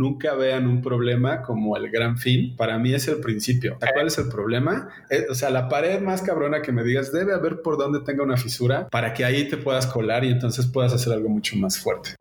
nunca 0.00 0.34
vean 0.34 0.66
un 0.66 0.80
problema 0.80 1.42
como 1.42 1.76
el 1.76 1.90
gran 1.90 2.16
fin. 2.16 2.56
Para 2.56 2.78
mí 2.78 2.94
es 2.94 3.06
el 3.06 3.20
principio. 3.20 3.78
¿Cuál 3.92 4.06
es 4.06 4.16
el 4.18 4.28
problema? 4.28 4.88
Eh, 5.10 5.26
o 5.30 5.34
sea, 5.34 5.50
la 5.50 5.68
pared 5.68 6.00
más 6.00 6.22
cabrona 6.22 6.62
que 6.62 6.72
me 6.72 6.82
digas, 6.82 7.12
debe 7.12 7.34
haber 7.34 7.60
por 7.60 7.76
donde 7.76 8.00
tenga 8.00 8.24
una 8.24 8.38
fisura 8.38 8.88
para 8.88 9.12
que 9.12 9.24
ahí 9.24 9.46
te 9.46 9.58
puedas 9.58 9.86
colar 9.86 10.24
y 10.24 10.30
entonces 10.30 10.66
puedas 10.66 10.94
hacer 10.94 11.12
algo 11.12 11.28
mucho 11.28 11.54
más 11.56 11.78
fuerte. 11.78 12.16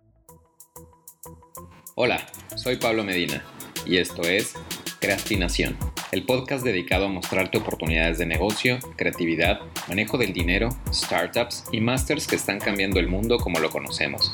Hola, 1.96 2.20
soy 2.56 2.76
Pablo 2.76 3.04
Medina 3.04 3.44
y 3.86 3.98
esto 3.98 4.22
es 4.24 4.56
Creastinación, 5.00 5.78
el 6.12 6.26
podcast 6.26 6.66
dedicado 6.66 7.06
a 7.06 7.10
mostrarte 7.10 7.58
oportunidades 7.58 8.18
de 8.18 8.26
negocio, 8.26 8.80
creatividad, 8.98 9.62
manejo 9.88 10.18
del 10.18 10.34
dinero, 10.34 10.70
startups 10.94 11.64
y 11.72 11.80
masters 11.80 12.28
que 12.28 12.36
están 12.36 12.60
cambiando 12.60 13.00
el 13.00 13.08
mundo 13.08 13.38
como 13.38 13.60
lo 13.60 13.70
conocemos. 13.70 14.34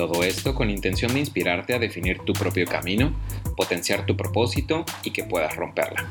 Todo 0.00 0.24
esto 0.24 0.54
con 0.54 0.70
intención 0.70 1.12
de 1.12 1.20
inspirarte 1.20 1.74
a 1.74 1.78
definir 1.78 2.20
tu 2.20 2.32
propio 2.32 2.64
camino, 2.64 3.12
potenciar 3.54 4.06
tu 4.06 4.16
propósito 4.16 4.86
y 5.04 5.10
que 5.10 5.24
puedas 5.24 5.56
romperla. 5.56 6.08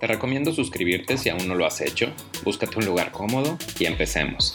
Te 0.00 0.06
recomiendo 0.06 0.54
suscribirte 0.54 1.18
si 1.18 1.28
aún 1.28 1.46
no 1.46 1.54
lo 1.54 1.66
has 1.66 1.82
hecho, 1.82 2.10
búscate 2.44 2.78
un 2.78 2.86
lugar 2.86 3.12
cómodo 3.12 3.58
y 3.78 3.84
empecemos. 3.84 4.54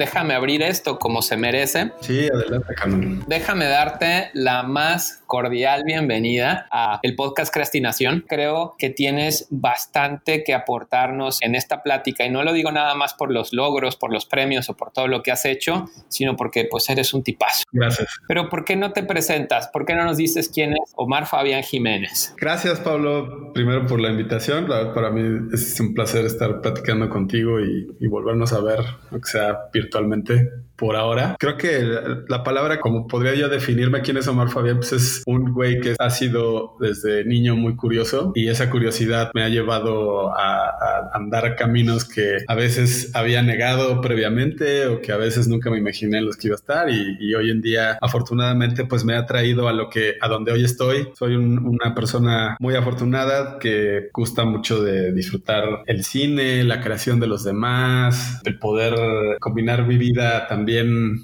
Déjame 0.00 0.32
abrir 0.32 0.62
esto 0.62 0.98
como 0.98 1.20
se 1.20 1.36
merece. 1.36 1.92
Sí, 2.00 2.26
adelante, 2.32 2.74
Carmen. 2.74 3.22
Déjame 3.26 3.66
darte 3.66 4.30
la 4.32 4.62
más 4.62 5.22
cordial 5.26 5.82
bienvenida 5.84 6.66
a 6.72 7.00
el 7.02 7.14
podcast 7.14 7.52
Crestinación. 7.52 8.24
Creo 8.26 8.76
que 8.78 8.88
tienes 8.88 9.46
bastante 9.50 10.42
que 10.42 10.54
aportarnos 10.54 11.42
en 11.42 11.54
esta 11.54 11.82
plática 11.82 12.24
y 12.24 12.30
no 12.30 12.42
lo 12.42 12.54
digo 12.54 12.72
nada 12.72 12.94
más 12.94 13.12
por 13.12 13.30
los 13.30 13.52
logros, 13.52 13.96
por 13.96 14.10
los 14.10 14.24
premios 14.24 14.70
o 14.70 14.76
por 14.76 14.90
todo 14.90 15.06
lo 15.06 15.22
que 15.22 15.32
has 15.32 15.44
hecho, 15.44 15.84
sino 16.08 16.34
porque 16.34 16.66
pues 16.68 16.88
eres 16.88 17.12
un 17.12 17.22
tipazo. 17.22 17.64
Gracias. 17.70 18.08
Pero 18.26 18.48
¿por 18.48 18.64
qué 18.64 18.76
no 18.76 18.92
te 18.92 19.02
presentas? 19.02 19.68
¿Por 19.68 19.84
qué 19.84 19.94
no 19.94 20.04
nos 20.04 20.16
dices 20.16 20.48
quién 20.48 20.72
es 20.72 20.92
Omar 20.96 21.26
Fabián 21.26 21.62
Jiménez? 21.62 22.34
Gracias, 22.38 22.80
Pablo, 22.80 23.52
primero 23.52 23.86
por 23.86 24.00
la 24.00 24.08
invitación. 24.08 24.66
Para 24.66 25.10
mí 25.10 25.50
es 25.52 25.78
un 25.78 25.92
placer 25.92 26.24
estar 26.24 26.62
platicando 26.62 27.10
contigo 27.10 27.60
y, 27.60 27.86
y 28.00 28.06
volvernos 28.06 28.54
a 28.54 28.60
ver, 28.62 28.80
aunque 29.10 29.28
sea 29.28 29.58
virtual 29.70 29.89
actualmente 29.90 30.48
por 30.80 30.96
ahora. 30.96 31.36
Creo 31.38 31.58
que 31.58 31.84
la 32.26 32.42
palabra, 32.42 32.80
como 32.80 33.06
podría 33.06 33.34
yo 33.34 33.50
definirme 33.50 34.00
quién 34.00 34.16
es 34.16 34.26
Omar 34.28 34.48
Fabián, 34.48 34.78
pues 34.78 34.92
es 34.94 35.22
un 35.26 35.52
güey 35.52 35.78
que 35.78 35.94
ha 35.98 36.08
sido 36.08 36.74
desde 36.80 37.22
niño 37.26 37.54
muy 37.54 37.76
curioso 37.76 38.32
y 38.34 38.48
esa 38.48 38.70
curiosidad 38.70 39.30
me 39.34 39.42
ha 39.42 39.50
llevado 39.50 40.34
a, 40.34 41.10
andar 41.12 41.54
caminos 41.56 42.06
que 42.06 42.38
a 42.46 42.54
veces 42.54 43.10
había 43.14 43.42
negado 43.42 44.00
previamente 44.00 44.86
o 44.86 45.02
que 45.02 45.12
a 45.12 45.18
veces 45.18 45.48
nunca 45.48 45.70
me 45.70 45.76
imaginé 45.76 46.18
en 46.18 46.26
los 46.26 46.36
que 46.36 46.48
iba 46.48 46.54
a 46.54 46.60
estar 46.60 46.90
y, 46.90 47.34
hoy 47.34 47.50
en 47.50 47.60
día 47.60 47.98
afortunadamente 48.00 48.86
pues 48.86 49.04
me 49.04 49.14
ha 49.14 49.26
traído 49.26 49.68
a 49.68 49.72
lo 49.72 49.90
que 49.90 50.14
a 50.20 50.28
donde 50.28 50.52
hoy 50.52 50.64
estoy. 50.64 51.08
Soy 51.14 51.36
una 51.36 51.94
persona 51.94 52.56
muy 52.58 52.74
afortunada 52.74 53.58
que 53.58 54.08
gusta 54.14 54.44
mucho 54.44 54.82
de 54.82 55.12
disfrutar 55.12 55.82
el 55.86 56.04
cine, 56.04 56.64
la 56.64 56.80
creación 56.80 57.20
de 57.20 57.26
los 57.26 57.44
demás, 57.44 58.40
el 58.44 58.58
poder 58.58 58.94
combinar 59.40 59.86
mi 59.86 59.98
vida 59.98 60.46
también 60.48 60.69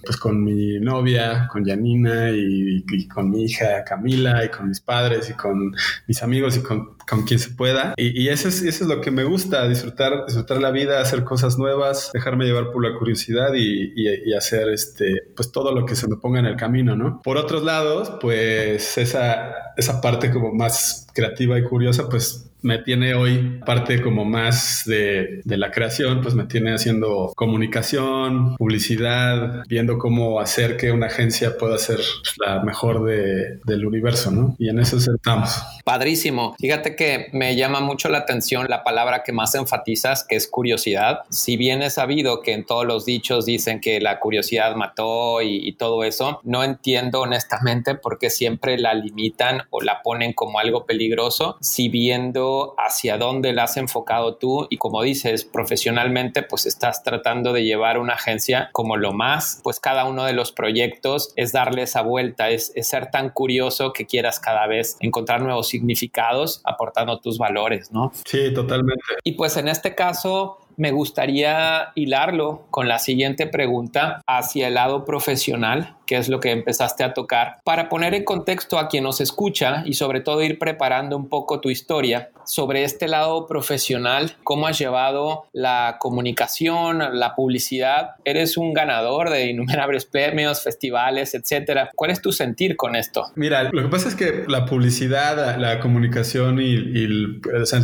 pues 0.04 0.16
con 0.16 0.42
mi 0.42 0.78
novia, 0.80 1.48
con 1.50 1.64
Janina 1.64 2.30
y, 2.30 2.84
con 3.08 3.30
mi 3.30 3.44
hija 3.44 3.84
Camila 3.84 4.44
y 4.44 4.48
con 4.48 4.68
mis 4.68 4.80
padres 4.80 5.30
y 5.30 5.34
con 5.34 5.74
mis 6.06 6.22
amigos 6.22 6.56
y 6.56 6.62
con, 6.62 6.96
quien 7.26 7.38
se 7.38 7.50
pueda. 7.50 7.94
Y, 7.96 8.28
eso, 8.28 8.48
es, 8.48 8.62
eso 8.62 8.84
es 8.84 8.90
lo 8.90 9.00
que 9.00 9.10
me 9.10 9.24
gusta, 9.24 9.68
disfrutar, 9.68 10.26
disfrutar 10.26 10.60
la 10.60 10.70
vida, 10.70 11.00
hacer 11.00 11.24
cosas 11.24 11.58
nuevas, 11.58 12.10
dejarme 12.12 12.44
llevar 12.44 12.70
por 12.70 12.84
la 12.84 12.98
curiosidad 12.98 13.54
y, 13.54 13.92
y, 13.94 14.34
hacer 14.34 14.68
este, 14.68 15.22
pues 15.34 15.52
todo 15.52 15.72
lo 15.72 15.86
que 15.86 15.96
se 15.96 16.08
me 16.08 16.16
ponga 16.16 16.40
en 16.40 16.46
el 16.46 16.56
camino, 16.56 16.96
¿no? 16.96 17.22
Por 17.22 17.36
otros 17.36 17.62
lados, 17.62 18.12
pues 18.20 18.98
esa, 18.98 19.72
esa 19.76 20.00
parte 20.00 20.30
como 20.30 20.52
más 20.52 21.06
creativa 21.14 21.58
y 21.58 21.64
curiosa, 21.64 22.08
pues 22.08 22.45
me 22.66 22.78
tiene 22.78 23.14
hoy 23.14 23.60
parte 23.64 24.02
como 24.02 24.24
más 24.24 24.82
de, 24.86 25.40
la 25.44 25.70
creación, 25.70 26.20
pues 26.20 26.34
me 26.34 26.44
tiene 26.44 26.74
haciendo 26.74 27.32
comunicación, 27.36 28.56
publicidad, 28.56 29.62
viendo 29.68 29.98
cómo 29.98 30.40
hacer 30.40 30.76
que 30.76 30.90
una 30.90 31.06
agencia 31.06 31.56
pueda 31.56 31.78
ser 31.78 32.00
la 32.44 32.60
mejor 32.62 33.04
del 33.04 33.86
universo, 33.86 34.32
¿no? 34.32 34.56
Y 34.58 34.68
en 34.68 34.80
eso 34.80 34.96
estamos. 34.96 35.62
Padrísimo. 35.84 36.56
Fíjate 36.58 36.96
que 36.96 37.28
me 37.32 37.54
llama 37.54 37.80
mucho 37.80 38.08
la 38.08 38.18
atención 38.18 38.66
la 38.68 38.82
palabra 38.82 39.22
que 39.22 39.32
más 39.32 39.54
enfatizas, 39.54 40.24
que 40.28 40.34
es 40.34 40.48
curiosidad. 40.48 41.20
Si 41.30 41.56
bien 41.56 41.82
es 41.82 41.94
sabido 41.94 42.42
que 42.42 42.52
en 42.52 42.66
todos 42.66 42.84
los 42.84 43.06
dichos 43.06 43.46
dicen 43.46 43.80
que 43.80 44.00
la 44.00 44.18
curiosidad 44.18 44.74
mató 44.74 45.40
y, 45.40 45.68
y 45.68 45.74
todo 45.74 46.02
eso, 46.02 46.40
no 46.42 46.64
entiendo 46.64 47.20
honestamente 47.20 47.94
por 47.94 48.18
qué 48.18 48.28
siempre 48.28 48.76
la 48.76 48.92
limitan 48.94 49.62
o 49.70 49.80
la 49.80 50.02
ponen 50.02 50.32
como 50.32 50.58
algo 50.58 50.84
peligroso, 50.84 51.56
si 51.60 51.88
viendo 51.88 52.55
hacia 52.78 53.18
dónde 53.18 53.52
la 53.52 53.64
has 53.64 53.76
enfocado 53.76 54.36
tú 54.36 54.66
y 54.70 54.76
como 54.76 55.02
dices, 55.02 55.44
profesionalmente, 55.44 56.42
pues 56.42 56.66
estás 56.66 57.02
tratando 57.02 57.52
de 57.52 57.64
llevar 57.64 57.98
una 57.98 58.14
agencia 58.14 58.70
como 58.72 58.96
lo 58.96 59.12
más, 59.12 59.60
pues 59.62 59.80
cada 59.80 60.04
uno 60.04 60.24
de 60.24 60.32
los 60.32 60.52
proyectos 60.52 61.32
es 61.36 61.52
darle 61.52 61.82
esa 61.82 62.02
vuelta, 62.02 62.50
es, 62.50 62.72
es 62.74 62.88
ser 62.88 63.10
tan 63.10 63.30
curioso 63.30 63.92
que 63.92 64.06
quieras 64.06 64.40
cada 64.40 64.66
vez 64.66 64.96
encontrar 65.00 65.40
nuevos 65.40 65.68
significados 65.68 66.60
aportando 66.64 67.20
tus 67.20 67.38
valores, 67.38 67.92
¿no? 67.92 68.12
Sí, 68.24 68.52
totalmente. 68.54 69.02
Y 69.24 69.32
pues 69.32 69.56
en 69.56 69.68
este 69.68 69.94
caso, 69.94 70.58
me 70.76 70.90
gustaría 70.90 71.92
hilarlo 71.94 72.66
con 72.70 72.88
la 72.88 72.98
siguiente 72.98 73.46
pregunta 73.46 74.20
hacia 74.26 74.68
el 74.68 74.74
lado 74.74 75.04
profesional 75.04 75.95
que 76.06 76.16
es 76.16 76.28
lo 76.28 76.40
que 76.40 76.52
empezaste 76.52 77.04
a 77.04 77.12
tocar, 77.12 77.58
para 77.64 77.88
poner 77.88 78.14
en 78.14 78.24
contexto 78.24 78.78
a 78.78 78.88
quien 78.88 79.04
nos 79.04 79.20
escucha 79.20 79.82
y 79.84 79.94
sobre 79.94 80.20
todo 80.20 80.42
ir 80.42 80.58
preparando 80.58 81.16
un 81.16 81.28
poco 81.28 81.60
tu 81.60 81.70
historia 81.70 82.30
sobre 82.46 82.84
este 82.84 83.08
lado 83.08 83.46
profesional, 83.46 84.36
cómo 84.44 84.68
has 84.68 84.78
llevado 84.78 85.46
la 85.52 85.96
comunicación, 85.98 87.02
la 87.18 87.34
publicidad. 87.34 88.10
Eres 88.24 88.56
un 88.56 88.72
ganador 88.72 89.30
de 89.30 89.50
innumerables 89.50 90.04
premios, 90.04 90.62
festivales, 90.62 91.34
etcétera. 91.34 91.90
¿Cuál 91.94 92.12
es 92.12 92.22
tu 92.22 92.32
sentir 92.32 92.76
con 92.76 92.94
esto? 92.94 93.26
Mira, 93.34 93.64
lo 93.64 93.82
que 93.82 93.88
pasa 93.88 94.08
es 94.08 94.14
que 94.14 94.44
la 94.46 94.64
publicidad, 94.64 95.58
la 95.58 95.80
comunicación 95.80 96.60
y, 96.60 96.74
el, 96.76 97.40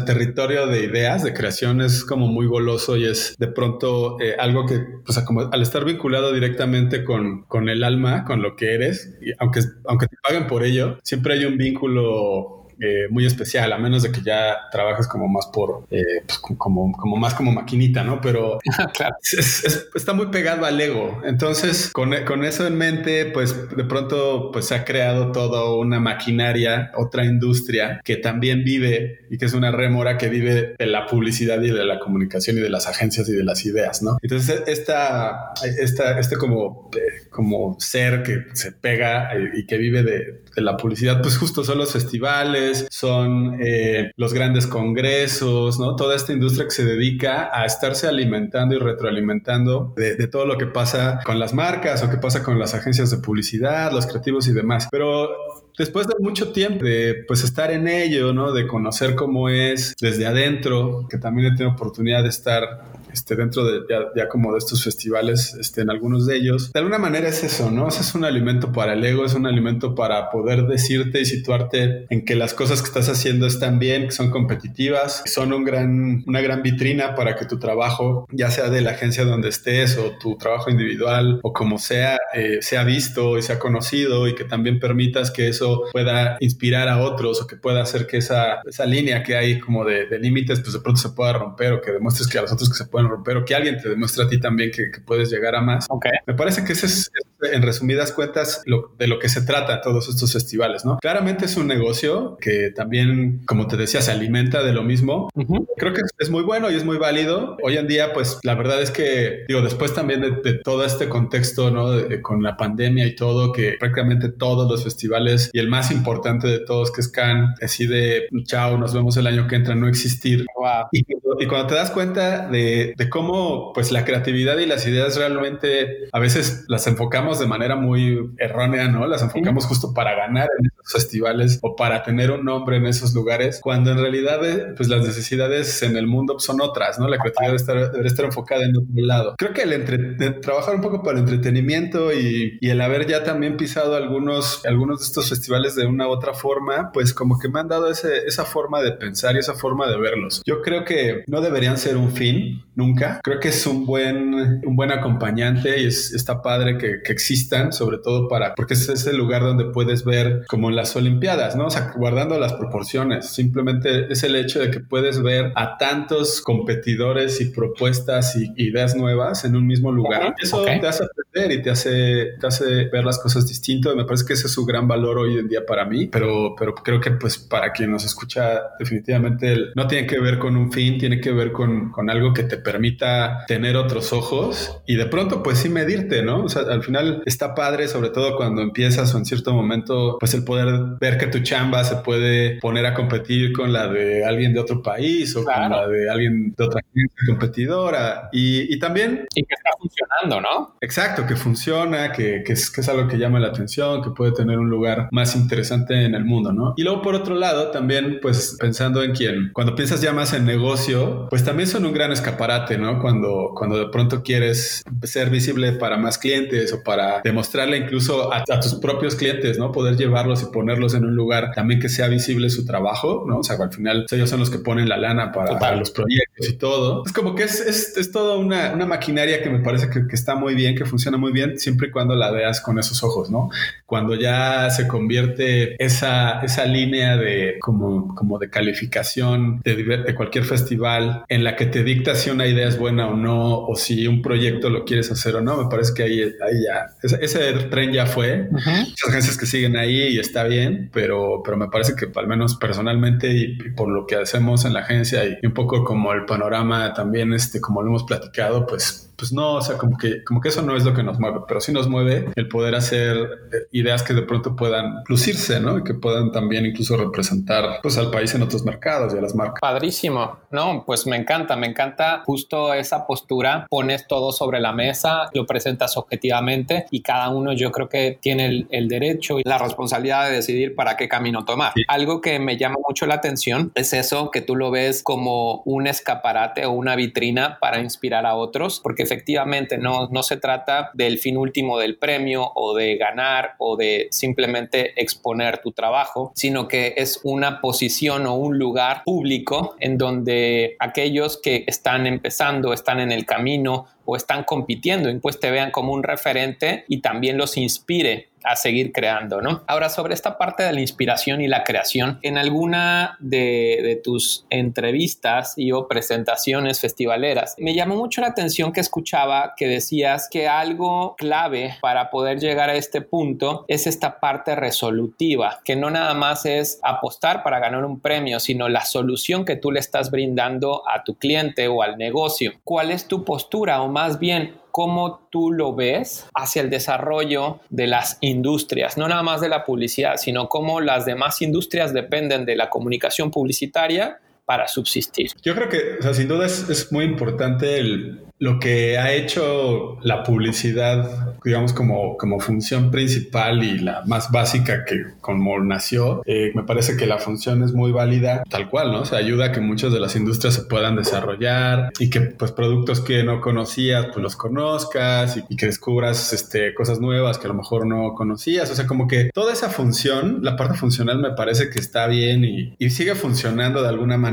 territorio 0.07 0.67
de 0.67 0.85
ideas, 0.85 1.23
de 1.23 1.35
creación 1.35 1.81
es 1.81 2.05
como 2.05 2.29
muy 2.29 2.47
goloso 2.47 2.97
y 2.97 3.05
es 3.05 3.35
de 3.39 3.49
pronto 3.49 4.21
eh, 4.21 4.37
algo 4.39 4.67
que, 4.67 4.81
o 5.07 5.13
sea, 5.13 5.25
como 5.25 5.51
al 5.53 5.63
estar 5.63 5.85
vinculado 5.85 6.33
directamente 6.33 7.05
con, 7.05 7.43
con 7.43 7.69
el 7.69 7.83
alma 7.83 8.12
con 8.25 8.43
lo 8.43 8.55
que 8.57 8.75
eres, 8.75 9.19
y 9.21 9.33
aunque, 9.39 9.61
aunque 9.87 10.07
te 10.07 10.17
paguen 10.23 10.47
por 10.47 10.65
ello, 10.65 10.99
siempre 11.03 11.35
hay 11.35 11.45
un 11.45 11.57
vínculo 11.57 12.62
eh, 12.85 13.07
muy 13.11 13.25
especial, 13.25 13.73
a 13.73 13.79
menos 13.79 14.03
de 14.03 14.11
que 14.11 14.23
ya 14.23 14.57
trabajes 14.73 15.07
como 15.07 15.29
más 15.29 15.47
por, 15.47 15.87
eh, 15.93 16.03
pues, 16.27 16.41
como, 16.59 16.91
como 16.91 17.17
más 17.17 17.33
como 17.33 17.53
maquinita, 17.53 18.03
¿no? 18.03 18.21
Pero 18.21 18.59
está 19.95 20.13
muy 20.15 20.27
pegado 20.27 20.67
al 20.67 20.81
ego. 20.81 21.23
Entonces, 21.25 21.91
con, 21.93 22.13
con, 22.25 22.45
eso 22.45 22.67
en 22.67 22.77
mente, 22.77 23.27
pues 23.27 23.69
de 23.77 23.85
pronto 23.85 24.51
pues 24.53 24.67
se 24.67 24.75
ha 24.75 24.85
creado 24.85 25.31
toda 25.31 25.73
una 25.77 26.01
maquinaria, 26.01 26.91
otra 26.97 27.25
industria 27.25 28.01
que 28.03 28.17
también 28.17 28.65
vive 28.65 29.27
y 29.31 29.39
que 29.39 29.45
es 29.45 29.55
una 29.55 29.71
rémora 29.71 30.19
que 30.19 30.29
vive 30.29 30.75
de 30.77 30.87
la 30.87 31.07
publicidad 31.07 31.63
y 31.63 31.71
de 31.71 31.85
la 31.85 32.01
comunicación 32.01 32.59
y 32.59 32.63
de 32.63 32.71
las 32.71 32.89
agencias 32.89 33.29
y 33.29 33.33
de 33.33 33.45
las 33.45 33.65
ideas, 33.65 34.03
¿no? 34.03 34.19
Entonces, 34.23 34.65
esta, 34.67 35.53
esta, 35.79 36.19
este 36.19 36.37
como, 36.37 36.91
eh, 36.97 37.29
como 37.31 37.77
ser 37.79 38.25
que 38.25 38.47
se 38.55 38.73
pega 38.73 39.31
y 39.55 39.67
que 39.67 39.77
vive 39.77 40.03
de, 40.03 40.43
de 40.57 40.63
la 40.63 40.77
publicidad, 40.77 41.23
pues 41.23 41.39
justo 41.39 41.63
son 41.63 41.79
los 41.79 41.93
festivales, 41.93 42.72
son 42.91 43.59
eh, 43.61 44.13
los 44.17 44.33
grandes 44.33 44.67
congresos, 44.67 45.79
¿no? 45.79 45.97
Toda 45.97 46.17
esta 46.17 46.33
industria 46.33 46.67
que 46.67 46.73
se 46.73 46.85
dedica 46.85 47.51
a 47.53 47.65
estarse 47.65 48.07
alimentando 48.07 48.75
y 48.75 48.79
retroalimentando 48.79 49.93
de, 49.97 50.27
todo 50.29 50.47
lo 50.47 50.57
que 50.59 50.67
pasa 50.67 51.21
con 51.25 51.39
las 51.39 51.53
marcas 51.55 52.03
o 52.03 52.11
que 52.11 52.17
pasa 52.17 52.43
con 52.43 52.59
las 52.59 52.75
agencias 52.75 53.11
de 53.11 53.19
publicidad, 53.19 53.93
los 53.93 54.07
creativos 54.07 54.49
y 54.49 54.53
demás. 54.53 54.89
Pero 54.91 55.31
después 55.79 56.07
de 56.07 56.15
mucho 56.19 56.53
tiempo 56.53 56.85
de 56.85 57.25
pues 57.27 57.45
estar 57.45 57.71
en 57.71 57.89
ello, 57.89 58.33
¿no? 58.33 58.53
De 58.53 58.67
conocer 58.67 59.15
cómo 59.15 59.49
es 59.49 59.95
desde 60.01 60.27
adentro, 60.27 61.07
que 61.09 61.19
también 61.19 61.53
he 61.53 61.57
tenido 61.57 61.75
oportunidad 61.75 62.23
de 62.23 62.29
estar 62.29 62.93
este, 63.13 63.37
dentro 63.37 63.65
de 63.65 63.81
ya, 64.17 64.29
como 64.29 64.53
de 64.53 64.59
estos 64.59 64.83
festivales, 64.83 65.55
este, 65.61 65.83
en 65.83 65.91
algunos 65.91 66.27
de 66.27 66.37
ellos. 66.37 66.73
De 66.73 66.81
alguna 66.81 66.99
manera 66.99 67.29
es 67.29 67.45
eso, 67.45 67.71
¿no? 67.71 67.89
es 67.89 68.15
un 68.15 68.25
alimento 68.25 68.73
para 68.73 68.95
el 68.95 69.05
ego, 69.05 69.25
es 69.25 69.35
un 69.35 69.47
alimento 69.47 69.95
para 69.95 70.31
poder 70.31 70.67
decirte 70.67 71.21
y 71.21 71.27
situarte 71.27 72.07
en 72.09 72.25
que 72.25 72.35
las 72.35 72.55
cosas 72.55 72.81
que 72.81 72.89
estás 72.89 73.09
haciendo 73.09 73.47
están 73.47 73.79
bien, 73.79 74.07
que 74.07 74.13
son 74.13 74.31
competitivas, 74.31 75.23
son 75.27 75.53
un 75.53 75.65
gran, 75.65 76.25
una 76.27 76.41
gran 76.41 76.63
vitrina 76.63 77.15
para 77.15 77.37
que 77.37 77.45
tu 77.45 77.59
trabajo, 77.59 78.27
ya 78.33 78.51
sea 78.51 78.71
de 78.71 78.81
la 78.81 78.93
agencia 78.93 79.25
donde 79.25 79.49
estés 79.49 79.99
o 79.99 80.13
tu 80.19 80.37
trabajo 80.37 80.71
individual 80.71 81.41
o 81.43 81.53
como 81.53 81.79
sea, 81.79 82.19
eh, 82.35 82.59
sea 82.61 82.85
visto 82.85 83.39
y 83.39 83.43
sea 83.43 83.59
conocido 83.59 84.27
y 84.27 84.35
que 84.35 84.45
también 84.45 84.81
permitas 84.81 85.31
que 85.31 85.49
eso 85.49 85.62
eso 85.63 85.85
pueda 85.93 86.37
inspirar 86.41 86.89
a 86.89 87.01
otros 87.01 87.41
o 87.41 87.47
que 87.47 87.57
pueda 87.57 87.83
hacer 87.83 88.07
que 88.07 88.19
esa, 88.19 88.61
esa 88.67 88.87
línea 88.87 89.23
que 89.23 89.37
hay 89.37 89.59
como 89.59 89.85
de, 89.85 90.07
límites, 90.19 90.61
pues 90.61 90.73
de 90.73 90.81
pronto 90.81 91.01
se 91.01 91.11
pueda 91.11 91.33
romper 91.33 91.73
o 91.73 91.81
que 91.81 91.91
demuestres 91.91 92.29
que 92.29 92.39
a 92.39 92.43
los 92.43 92.53
otros 92.53 92.69
que 92.69 92.77
se 92.77 92.87
pueden 92.87 93.09
romper 93.09 93.37
o 93.37 93.45
que 93.45 93.55
alguien 93.55 93.81
te 93.81 93.89
demuestre 93.89 94.25
a 94.25 94.29
ti 94.29 94.39
también 94.39 94.71
que, 94.71 94.91
puedes 95.05 95.31
llegar 95.31 95.55
a 95.57 95.61
más. 95.61 95.89
Me 96.27 96.35
parece 96.35 96.65
que 96.65 96.73
ese 96.73 96.87
es, 96.87 97.11
en 97.41 97.63
resumidas 97.63 98.13
cuentas, 98.13 98.63
de 98.99 99.07
lo 99.07 99.19
que 99.19 99.29
se 99.29 99.43
trata 99.43 99.81
todos 99.81 100.09
estos 100.09 100.33
festivales, 100.33 100.85
¿no? 100.85 100.99
Claramente 100.99 101.47
es 101.47 101.57
un 101.57 101.67
negocio 101.67 102.37
que 102.41 102.71
también, 102.71 103.43
como 103.47 103.67
te 103.67 103.77
decía, 103.77 104.01
se 104.01 104.13
alimenta 104.13 104.63
de 104.63 104.73
lo 104.73 104.83
mismo. 104.83 105.29
Creo 105.77 105.93
que 105.93 106.03
es 106.19 106.31
muy 106.31 106.43
bueno 106.43 106.71
y 106.71 106.75
es 106.75 106.85
muy 106.85 106.99
válido. 106.99 107.57
Hoy 107.63 107.79
en 107.79 107.89
día, 107.89 108.13
pues 108.13 108.39
la 108.43 108.55
verdad 108.55 108.81
es 108.81 108.91
que, 108.91 109.45
digo, 109.49 109.61
después 109.63 109.93
también 109.93 110.21
de, 110.21 110.55
todo 110.63 110.85
este 110.85 111.09
contexto, 111.09 111.71
¿no? 111.71 111.93
con 112.23 112.43
la 112.43 112.57
pandemia 112.57 113.07
y 113.07 113.17
todo, 113.17 113.53
que 113.53 113.75
prácticamente 113.79 114.29
todos 114.29 114.71
los 114.71 114.85
festivales 114.85 115.51
y 115.53 115.59
el 115.59 115.69
más 115.69 115.91
importante 115.91 116.49
de 116.49 116.61
todos, 116.61 116.91
que 116.91 117.01
es 117.01 117.09
Cannes, 117.09 117.59
decide, 117.61 118.29
chao, 118.45 118.79
nos 118.79 118.95
vemos 118.95 119.17
el 119.17 119.27
año 119.27 119.47
que 119.47 119.57
entra, 119.57 119.75
no 119.75 119.89
existir. 119.89 120.47
Y, 120.93 121.05
cuando 121.47 121.67
te 121.67 121.75
das 121.75 121.91
cuenta 121.91 122.49
de, 122.49 122.95
de 122.97 123.09
cómo, 123.09 123.73
pues 123.73 123.93
la 123.93 124.05
creatividad 124.05 124.59
y 124.59 124.67
las 124.67 124.87
ideas 124.87 125.17
realmente 125.17 126.09
a 126.13 126.19
veces 126.19 126.65
las 126.69 126.87
enfocamos 126.87 127.39
de 127.39 127.47
manera 127.47 127.77
muy 127.77 128.33
errónea, 128.39 128.89
¿no? 128.89 129.07
Las 129.07 129.23
enfocamos 129.23 129.67
justo 129.67 129.93
para 129.93 130.15
ganar 130.15 130.49
en 130.59 130.71
festivales 130.85 131.59
o 131.63 131.77
para 131.77 132.03
tener 132.03 132.31
un 132.31 132.45
nombre 132.45 132.77
en 132.77 132.87
esos 132.87 133.15
lugares, 133.15 133.61
cuando 133.63 133.91
en 133.91 133.99
realidad, 133.99 134.45
eh, 134.45 134.75
pues 134.77 134.89
las 134.89 135.05
necesidades 135.05 135.83
en 135.83 135.97
el 135.97 136.07
mundo 136.07 136.39
son 136.39 136.61
otras, 136.61 136.99
¿no? 136.99 137.09
La 137.09 137.19
creatividad 137.19 137.93
debe 137.93 138.07
estar, 138.07 138.25
enfocada 138.25 138.65
en 138.65 138.77
otro 138.77 138.89
lado. 138.95 139.35
Creo 139.39 139.53
que 139.53 139.63
el 139.63 139.73
entre, 139.73 139.99
trabajar 140.41 140.75
un 140.75 140.81
poco 140.81 141.03
para 141.03 141.19
el 141.19 141.25
entretenimiento 141.25 142.13
y, 142.13 142.59
y, 142.61 142.71
el 142.71 142.81
haber 142.81 143.07
ya 143.07 143.25
también 143.25 143.57
pisado 143.57 143.97
algunos, 143.97 144.65
algunos 144.65 145.01
de 145.01 145.07
estos 145.07 145.29
festivales 145.29 145.75
de 145.75 145.87
una 145.87 146.09
u 146.09 146.11
otra 146.11 146.35
forma, 146.35 146.91
pues 146.93 147.13
como 147.13 147.39
que 147.39 147.49
me 147.49 147.61
han 147.61 147.69
dado 147.69 147.91
ese, 147.91 148.25
esa 148.27 148.45
forma 148.45 148.81
de 148.83 148.93
pensar 148.93 149.35
y 149.37 149.39
esa 149.39 149.55
forma 149.55 149.89
de 149.89 149.99
verlos. 149.99 150.43
Yo 150.47 150.63
creo 150.63 150.85
que 150.85 151.25
no 151.27 151.41
deberían 151.41 151.79
ser 151.79 151.97
un 151.97 152.13
fin, 152.13 152.65
nunca. 152.75 153.21
Creo 153.23 153.41
que 153.41 153.49
es 153.49 153.67
un 153.67 153.87
buen, 153.87 154.63
un 154.65 154.77
buen 154.77 154.91
acompañante 154.91 155.83
y 155.83 155.87
es, 155.87 156.13
está 156.15 156.43
padre 156.43 156.79
que, 156.79 157.03
que 157.05 157.13
existan, 157.13 157.73
sobre 157.73 157.99
todo 157.99 158.29
para, 158.29 158.55
porque 158.55 158.75
es 158.75 158.89
ese 158.89 159.13
lugar 159.13 159.43
donde 159.43 159.67
puedes 159.67 160.05
ver 160.05 160.45
como 160.49 160.71
las 160.73 160.95
Olimpiadas, 160.97 161.57
¿no? 161.57 161.67
O 161.67 161.71
sea, 161.71 161.93
guardando 161.97 162.39
las 162.39 162.55
proporciones, 162.55 163.31
simplemente 163.31 164.13
es 164.13 164.23
el 164.23 164.37
hecho 164.37 164.61
de 164.61 164.71
que 164.71 164.81
puedes 164.81 165.23
ver 165.23 165.53
a 165.55 165.79
tantos 165.79 166.41
competidores 166.43 167.41
y 167.41 167.47
propuestas 167.47 168.37
y 168.37 168.53
ideas 168.57 168.95
nuevas 168.97 169.45
en 169.45 169.57
un 169.57 169.67
mismo 169.67 169.93
lugar. 169.93 170.35
Eso 170.41 170.65
te 170.65 170.87
hace 170.87 171.05
aprender 171.05 171.59
y 171.59 171.63
te 171.63 171.71
hace, 171.71 172.33
te 172.41 172.47
hace 172.47 172.87
ver 172.87 173.05
las 173.05 173.19
cosas 173.19 173.47
distinto. 173.47 173.95
Me 173.97 174.05
parece 174.05 174.27
que 174.27 174.33
ese 174.35 174.47
es 174.47 174.53
su 174.53 174.65
gran 174.65 174.89
valor 174.89 175.19
hoy 175.19 175.39
en 175.39 175.49
día 175.49 175.65
para 175.67 175.85
mí, 175.85 176.07
pero, 176.07 176.55
pero 176.59 176.75
creo 176.75 177.01
que 177.01 177.13
pues 177.13 177.39
para 177.39 177.73
quien 177.73 177.91
nos 177.91 178.05
escucha 178.05 178.61
definitivamente 178.79 179.57
no 179.75 179.87
tiene 179.87 180.07
que 180.07 180.19
ver 180.21 180.39
con 180.39 180.57
un 180.57 180.73
fin, 180.73 180.99
tiene 180.99 181.21
que 181.21 181.33
ver 181.33 181.53
con, 181.53 181.91
con 181.91 182.11
algo 182.11 182.33
que 182.33 182.43
te 182.43 182.57
permita 182.57 183.45
tener 183.47 183.77
otros 183.77 184.13
ojos 184.13 184.81
y 184.87 184.97
de 184.97 185.07
pronto 185.07 185.43
pues 185.43 185.59
sí 185.59 185.69
medirte, 185.69 186.23
¿no? 186.23 186.45
O 186.45 186.49
sea, 186.49 186.63
al 186.63 186.83
final 186.83 187.23
está 187.27 187.55
padre, 187.55 187.89
sobre 187.89 188.11
todo 188.11 188.37
cuando 188.37 188.63
empiezas 188.63 189.15
o 189.15 189.19
en 189.19 189.25
cierto 189.25 189.53
momento, 189.53 190.17
pues 190.19 190.35
el 190.35 190.45
poder 190.45 190.62
ver 191.01 191.19
que 191.19 191.27
tu 191.27 191.41
chamba 191.41 191.85
se 191.85 191.97
puede 191.97 192.59
poner 192.61 192.87
a 192.87 192.95
competir 192.95 193.53
con 193.53 193.73
la 193.73 193.89
de 193.89 194.25
alguien 194.25 194.53
de 194.53 194.61
otro 194.61 194.83
país 194.83 195.35
o 195.37 195.45
con 195.45 195.71
la 195.71 195.87
de 195.87 196.11
alguien 196.11 196.55
de 196.57 196.65
otra 196.65 196.81
competidora 197.27 198.29
y, 198.33 198.73
y, 198.73 198.79
también... 198.79 199.27
Y 199.35 199.45
que 199.45 199.55
está 199.55 199.71
funcionando, 199.79 200.41
¿no? 200.41 200.77
Exacto, 200.81 201.27
que 201.27 201.37
funciona, 201.37 202.13
que, 202.13 202.43
que, 202.45 202.53
es, 202.53 202.71
que 202.71 202.81
es 202.81 202.89
algo 202.89 203.09
que 203.09 203.19
llama 203.19 203.39
la 203.41 203.49
atención, 203.49 204.03
que 204.03 204.11
puede 204.11 204.33
tener 204.33 204.59
un 204.59 204.71
lugar 204.71 205.09
más 205.11 205.37
interesante 205.37 206.05
en 206.05 206.15
el 206.15 206.25
mundo, 206.25 206.53
¿no? 206.53 206.75
Y 206.77 206.83
luego 206.83 207.03
por 207.03 207.15
otro 207.15 207.35
lado, 207.35 207.71
también 207.71 208.19
pues 208.21 208.57
pensando 208.59 209.03
en 209.03 209.13
quién, 209.13 209.51
cuando 209.53 209.75
piensas 209.75 210.01
ya 210.01 210.13
más 210.13 210.33
en 210.33 210.45
negocio, 210.45 211.27
pues 211.31 211.45
también 211.45 211.69
son 211.69 211.85
un 211.85 211.93
gran 211.93 212.13
escaparate, 212.13 212.79
¿no? 212.79 213.01
Cuando, 213.01 213.53
cuando 213.55 213.79
de 213.79 213.89
pronto 213.89 214.23
quieres 214.23 214.83
ser 215.03 215.31
visible 215.31 215.73
para 215.73 215.97
más 215.97 216.19
clientes 216.19 216.73
o 216.73 216.83
para 216.83 217.21
demostrarle 217.23 217.79
incluso 217.79 218.33
a, 218.33 218.43
tus 218.45 218.75
propios 218.75 219.15
clientes, 219.15 219.59
¿no? 219.59 219.73
Poder 219.73 219.97
llevarlos 219.97 220.43
y 220.43 220.47
ponerlos 220.53 220.95
en 220.95 221.05
un 221.05 221.17
lugar 221.17 221.53
también 221.55 221.81
que 221.81 221.89
sea 221.89 222.09
visible 222.09 222.51
su 222.51 222.65
trabajo, 222.65 223.25
¿no? 223.27 223.39
O 223.39 223.43
sea, 223.43 223.57
al 223.57 223.73
final 223.73 224.07
ellos 224.11 224.31
son 224.31 224.41
los 224.41 224.51
que 224.51 224.59
ponen 224.59 224.89
la 224.89 224.97
lana 224.97 225.33
para, 225.33 225.77
los 225.77 225.91
proyectos 225.91 226.49
y 226.49 226.53
todo. 226.55 227.03
Es 227.05 227.13
como 227.13 227.35
que 227.35 227.45
es, 227.45 227.61
es, 227.61 227.97
es 227.97 228.13
toda 228.13 228.37
una, 228.37 228.73
una, 228.73 228.87
maquinaria 228.87 229.43
que 229.43 229.51
me 229.51 229.61
parece 229.61 229.89
que, 229.89 230.07
que, 230.07 230.15
está 230.15 230.35
muy 230.35 230.55
bien, 230.55 230.77
que 230.77 230.85
funciona 230.85 231.17
muy 231.17 231.33
bien, 231.33 231.59
siempre 231.59 231.89
y 231.89 231.91
cuando 231.91 232.15
la 232.15 232.31
veas 232.31 232.61
con 232.61 232.79
esos 232.79 233.03
ojos, 233.03 233.31
¿no? 233.31 233.51
Cuando 233.87 234.15
ya 234.15 234.71
se 234.71 234.87
convierte 234.87 235.83
esa, 235.83 236.41
esa 236.41 236.67
línea 236.67 237.17
de 237.17 237.57
como, 237.61 238.15
como 238.15 238.39
de 238.39 238.51
calificación 238.51 239.61
de, 239.65 239.77
de 239.77 240.15
cualquier 240.15 240.45
festival 240.45 241.25
en 241.29 241.45
la 241.45 241.57
que 241.57 241.67
te 241.67 241.83
dicta 241.83 242.15
si 242.15 242.31
una 242.31 242.47
idea 242.47 242.69
es 242.69 242.79
buena 242.79 243.09
o 243.09 243.17
no, 243.17 243.59
o 243.61 243.75
si 243.77 244.07
un 244.07 244.23
proyecto 244.23 244.69
lo 244.69 244.85
quieres 244.85 245.11
hacer 245.11 245.37
o 245.37 245.41
no, 245.41 245.63
me 245.63 245.71
parece 245.71 245.95
que 245.95 246.03
ahí, 246.03 246.21
ahí 246.21 246.65
ya, 246.67 246.89
ese, 247.03 247.53
tren 247.71 247.93
ya 247.93 248.07
fue. 248.07 248.49
Muchas 248.51 249.09
agencias 249.09 249.37
que 249.37 249.47
siguen 249.47 249.77
ahí 249.77 250.15
y 250.15 250.19
está 250.19 250.42
bien, 250.45 250.91
pero, 250.93 251.43
pero 251.45 251.57
me 251.57 251.69
parece 251.69 251.95
que 251.95 252.09
al 252.19 252.27
menos 252.27 252.57
personalmente 252.57 253.29
y, 253.31 253.57
por 253.73 253.89
lo 253.89 254.07
que 254.07 254.17
hacemos 254.17 254.65
en 254.65 254.75
la 254.75 254.81
agencia 254.81 255.25
y 255.25 255.47
un 255.47 255.55
poco 255.55 255.85
como 255.85 256.13
el 256.13 256.25
panorama 256.25 256.93
también, 256.95 257.33
este, 257.33 257.61
como 257.61 257.83
lo 257.83 257.89
hemos 257.89 258.05
platicado, 258.05 258.67
pues 258.67 259.12
pues 259.23 259.33
no, 259.33 259.55
o 259.55 259.63
sea, 259.63 259.79
como 259.79 259.97
que, 259.97 260.25
como 260.25 260.41
que 260.41 260.49
eso 260.49 260.63
no 260.63 260.77
es 260.77 260.85
lo 260.85 260.95
que 260.95 261.05
nos 261.05 261.21
mueve, 261.21 261.43
pero 261.47 261.61
sí 261.61 261.71
nos 261.71 261.87
mueve 261.87 262.29
el 262.35 262.49
poder 262.49 262.75
hacer 262.75 263.17
eh, 263.17 263.69
ideas 263.71 264.03
que 264.03 264.15
de 264.15 264.23
pronto 264.23 264.57
puedan 264.57 265.05
lucirse, 265.07 265.61
¿no? 265.61 265.79
Y 265.79 265.85
que 265.85 265.95
puedan 265.95 266.33
también 266.33 266.67
incluso 266.67 266.97
representar 266.97 267.79
pues 267.85 267.97
al 267.99 268.11
país 268.11 268.35
en 268.35 268.43
otros 268.43 268.65
mercados 268.65 269.15
y 269.15 269.19
a 269.19 269.21
las 269.21 269.37
marcas. 269.37 269.61
Padrísimo, 269.61 270.41
no, 270.51 270.83
pues 270.85 271.07
me 271.07 271.15
encanta, 271.15 271.55
me 271.55 271.69
encanta 271.69 272.25
justo 272.27 272.75
esa 272.75 273.07
postura, 273.07 273.69
pones 273.71 274.09
todo 274.09 274.33
sobre 274.33 274.59
la 274.59 274.73
mesa, 274.73 275.31
lo 275.35 275.47
presentas 275.47 275.97
objetivamente 275.97 276.87
y 276.91 277.01
cada 277.03 277.29
uno 277.29 277.53
yo 277.53 277.71
creo 277.71 277.89
que 277.89 278.19
tiene 278.21 278.67
el, 278.71 278.89
derecho 278.89 279.39
y 279.39 279.43
la 279.45 279.59
responsabilidad 279.59 280.29
de 280.29 280.35
decidir 280.35 280.75
para 280.75 280.97
qué 280.97 281.09
camino 281.09 281.45
tomar. 281.45 281.75
Algo 281.87 282.21
que 282.21 282.41
me 282.41 282.57
llama 282.57 282.79
mucho 282.89 283.07
la 283.07 283.15
atención 283.15 283.71
es 283.77 283.93
eso 283.93 284.33
que 284.33 284.41
tú 284.41 284.57
lo 284.57 284.73
ves 284.73 285.05
como 285.05 285.63
un 285.65 285.87
escaparate 285.87 286.67
o 286.67 286.73
una 286.73 286.97
vitrina 286.97 287.59
para 287.61 287.79
inspirar 287.79 288.27
a 288.27 288.35
otros, 288.35 288.81
porque 288.83 289.07
efectivamente 289.13 289.77
no, 289.77 290.09
no 290.11 290.23
se 290.23 290.39
trata 290.39 290.91
del 290.95 291.19
fin 291.19 291.37
último 291.37 291.79
del 291.79 291.97
premio 291.97 292.51
o 292.55 292.75
de 292.75 292.97
ganar 292.97 293.55
o 293.59 293.77
de 293.77 294.09
simplemente 294.11 295.01
exponer 295.01 295.59
tu 295.59 295.73
trabajo, 295.73 296.33
sino 296.35 296.67
que 296.67 296.95
es 296.97 297.21
una 297.23 297.61
posición 297.61 298.27
o 298.27 298.35
un 298.35 298.59
lugar 298.59 299.03
público 299.05 299.77
en 299.81 299.99
donde 299.99 300.77
aquellos 300.79 301.39
que 301.41 301.65
están 301.67 302.07
empezando, 302.07 302.73
están 302.73 303.01
en 303.01 303.13
el 303.13 303.27
camino 303.27 303.87
o 304.05 304.17
están 304.17 304.45
compitiendo, 304.45 305.11
pues 305.21 305.39
te 305.39 305.51
vean 305.51 305.71
como 305.71 305.93
un 305.93 306.03
referente 306.03 306.85
y 306.89 307.01
también 307.01 307.37
los 307.37 307.57
inspire 307.57 308.32
a 308.45 308.57
seguir 308.57 308.93
creando, 308.93 309.41
¿no? 309.41 309.63
Ahora, 309.67 309.89
sobre 309.89 310.15
esta 310.15 310.39
parte 310.39 310.63
de 310.63 310.73
la 310.73 310.81
inspiración 310.81 311.41
y 311.41 311.49
la 311.49 311.65
creación, 311.65 312.19
en 312.23 312.39
alguna 312.39 313.17
de, 313.21 314.01
tus 314.03 314.47
entrevistas 314.51 315.55
y 315.57 315.73
o 315.73 315.87
presentaciones 315.87 316.81
festivaleras, 316.81 317.55
me 317.59 317.75
llamó 317.75 317.97
mucho 317.97 318.21
la 318.21 318.29
atención 318.29 318.73
que 318.73 318.81
escuchaba 318.81 319.55
que 319.57 319.69
decías 319.69 320.29
que 320.31 320.49
algo 320.49 321.15
clave 321.17 321.77
para 321.81 322.11
poder 322.11 322.39
llegar 322.41 322.71
a 322.71 322.75
este 322.75 323.01
punto 323.01 323.65
es 323.69 323.87
esta 323.87 324.19
parte 324.19 324.55
resolutiva, 324.57 325.61
que 325.65 325.77
no 325.77 325.91
nada 325.91 326.15
más 326.15 326.47
es 326.47 326.81
apostar 326.83 327.43
para 327.43 327.61
ganar 327.61 327.85
un 327.85 328.01
premio, 328.01 328.41
sino 328.41 328.69
la 328.69 328.85
solución 328.85 329.45
que 329.45 329.57
tú 329.57 329.71
le 329.71 329.81
estás 329.81 330.11
brindando 330.11 330.83
a 330.89 331.05
tu 331.05 331.17
cliente 331.17 331.69
o 331.69 331.83
al 331.83 331.99
negocio. 331.99 332.53
¿Cuál 332.65 332.91
es 332.91 333.07
tu 333.07 333.25
postura 333.25 333.83
o 333.83 333.89
más 333.89 334.19
bien 334.19 334.55
cómo 334.73 335.29
tú 335.31 335.53
lo 335.53 335.75
ves 335.75 336.27
hacia 336.35 336.63
el 336.63 336.71
desarrollo 336.71 337.61
de 337.71 337.87
las 337.87 338.19
industrias, 338.21 338.97
no 338.97 339.07
nada 339.07 339.23
más 339.23 339.41
de 339.41 339.49
la 339.49 339.65
publicidad, 339.65 340.17
sino 340.17 340.49
cómo 340.49 340.81
las 340.81 341.05
demás 341.05 341.41
industrias 341.43 341.93
dependen 341.93 342.45
de 342.47 342.57
la 342.57 342.71
comunicación 342.71 343.31
publicitaria 343.31 344.19
para 344.45 344.69
subsistir. 344.69 345.31
Yo 345.43 345.55
creo 345.55 345.69
que, 345.69 346.15
sin 346.15 346.29
duda 346.29 346.47
es, 346.47 346.69
es 346.69 346.93
muy 346.93 347.05
importante 347.05 347.79
el, 347.79 348.21
lo 348.43 348.59
que 348.59 348.99
ha 348.99 349.13
hecho 349.13 349.99
la 350.03 350.25
publicidad, 350.25 351.37
digamos, 351.45 351.73
como, 351.73 352.17
como 352.17 352.41
función 352.41 352.91
principal 352.91 353.63
y 353.63 353.79
la 353.79 354.03
más 354.05 354.33
básica 354.33 354.85
que 354.85 354.97
como 355.21 355.61
nació, 355.61 356.23
eh, 356.27 356.51
me 356.57 356.65
parece 356.65 356.97
que 356.97 357.07
la 357.07 357.19
función 357.19 357.63
es 357.63 357.73
muy 357.73 357.93
válida 357.93 358.43
tal 358.51 358.69
cual, 358.69 358.91
¿no? 358.91 359.03
O 359.03 359.05
sea, 359.05 359.19
ayuda 359.19 359.45
a 359.45 359.53
que 359.53 359.61
muchas 359.61 359.93
de 359.93 360.01
las 360.01 360.17
industrias 360.17 360.55
se 360.55 360.63
puedan 360.63 360.97
desarrollar 360.97 361.93
y 362.01 362.11
que 362.11 362.21
pues 362.21 362.51
productos 362.51 363.01
que 363.01 363.23
no 363.23 363.41
conocías, 363.41 364.07
pues 364.07 364.21
los 364.21 364.35
conozcas 364.35 365.37
y, 365.49 365.55
que 365.55 365.67
descubras 365.67 366.33
este, 366.33 366.75
cosas 366.75 366.99
nuevas 366.99 367.39
que 367.39 367.47
a 367.47 367.49
lo 367.49 367.55
mejor 367.55 367.87
no 367.87 368.15
conocías. 368.15 368.69
O 368.73 368.75
sea, 368.75 368.89
como 368.89 369.07
que 369.07 369.31
toda 369.33 369.53
esa 369.53 369.69
función, 369.69 370.41
la 370.43 370.57
parte 370.57 370.77
funcional 370.77 371.21
me 371.21 371.31
parece 371.31 371.71
que 371.71 371.79
está 371.79 372.09
bien 372.09 372.45
y, 372.45 372.75
y 372.77 372.91
sigue 372.91 373.15
funcionando 373.15 373.83
de 373.83 373.89
alguna 373.89 374.19
manera 374.19 374.32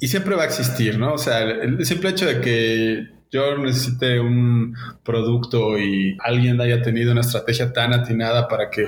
y 0.00 0.08
siempre 0.08 0.34
va 0.34 0.42
a 0.42 0.46
existir, 0.46 0.98
¿no? 0.98 1.14
O 1.14 1.18
sea, 1.18 1.42
el 1.42 1.84
simple 1.84 2.10
hecho 2.10 2.26
de 2.26 2.40
que 2.40 3.20
yo 3.30 3.56
necesite 3.58 4.18
un 4.18 4.74
producto 5.04 5.78
y 5.78 6.16
alguien 6.20 6.60
haya 6.60 6.82
tenido 6.82 7.12
una 7.12 7.20
estrategia 7.20 7.72
tan 7.72 7.92
atinada 7.92 8.48
para 8.48 8.70
que 8.70 8.86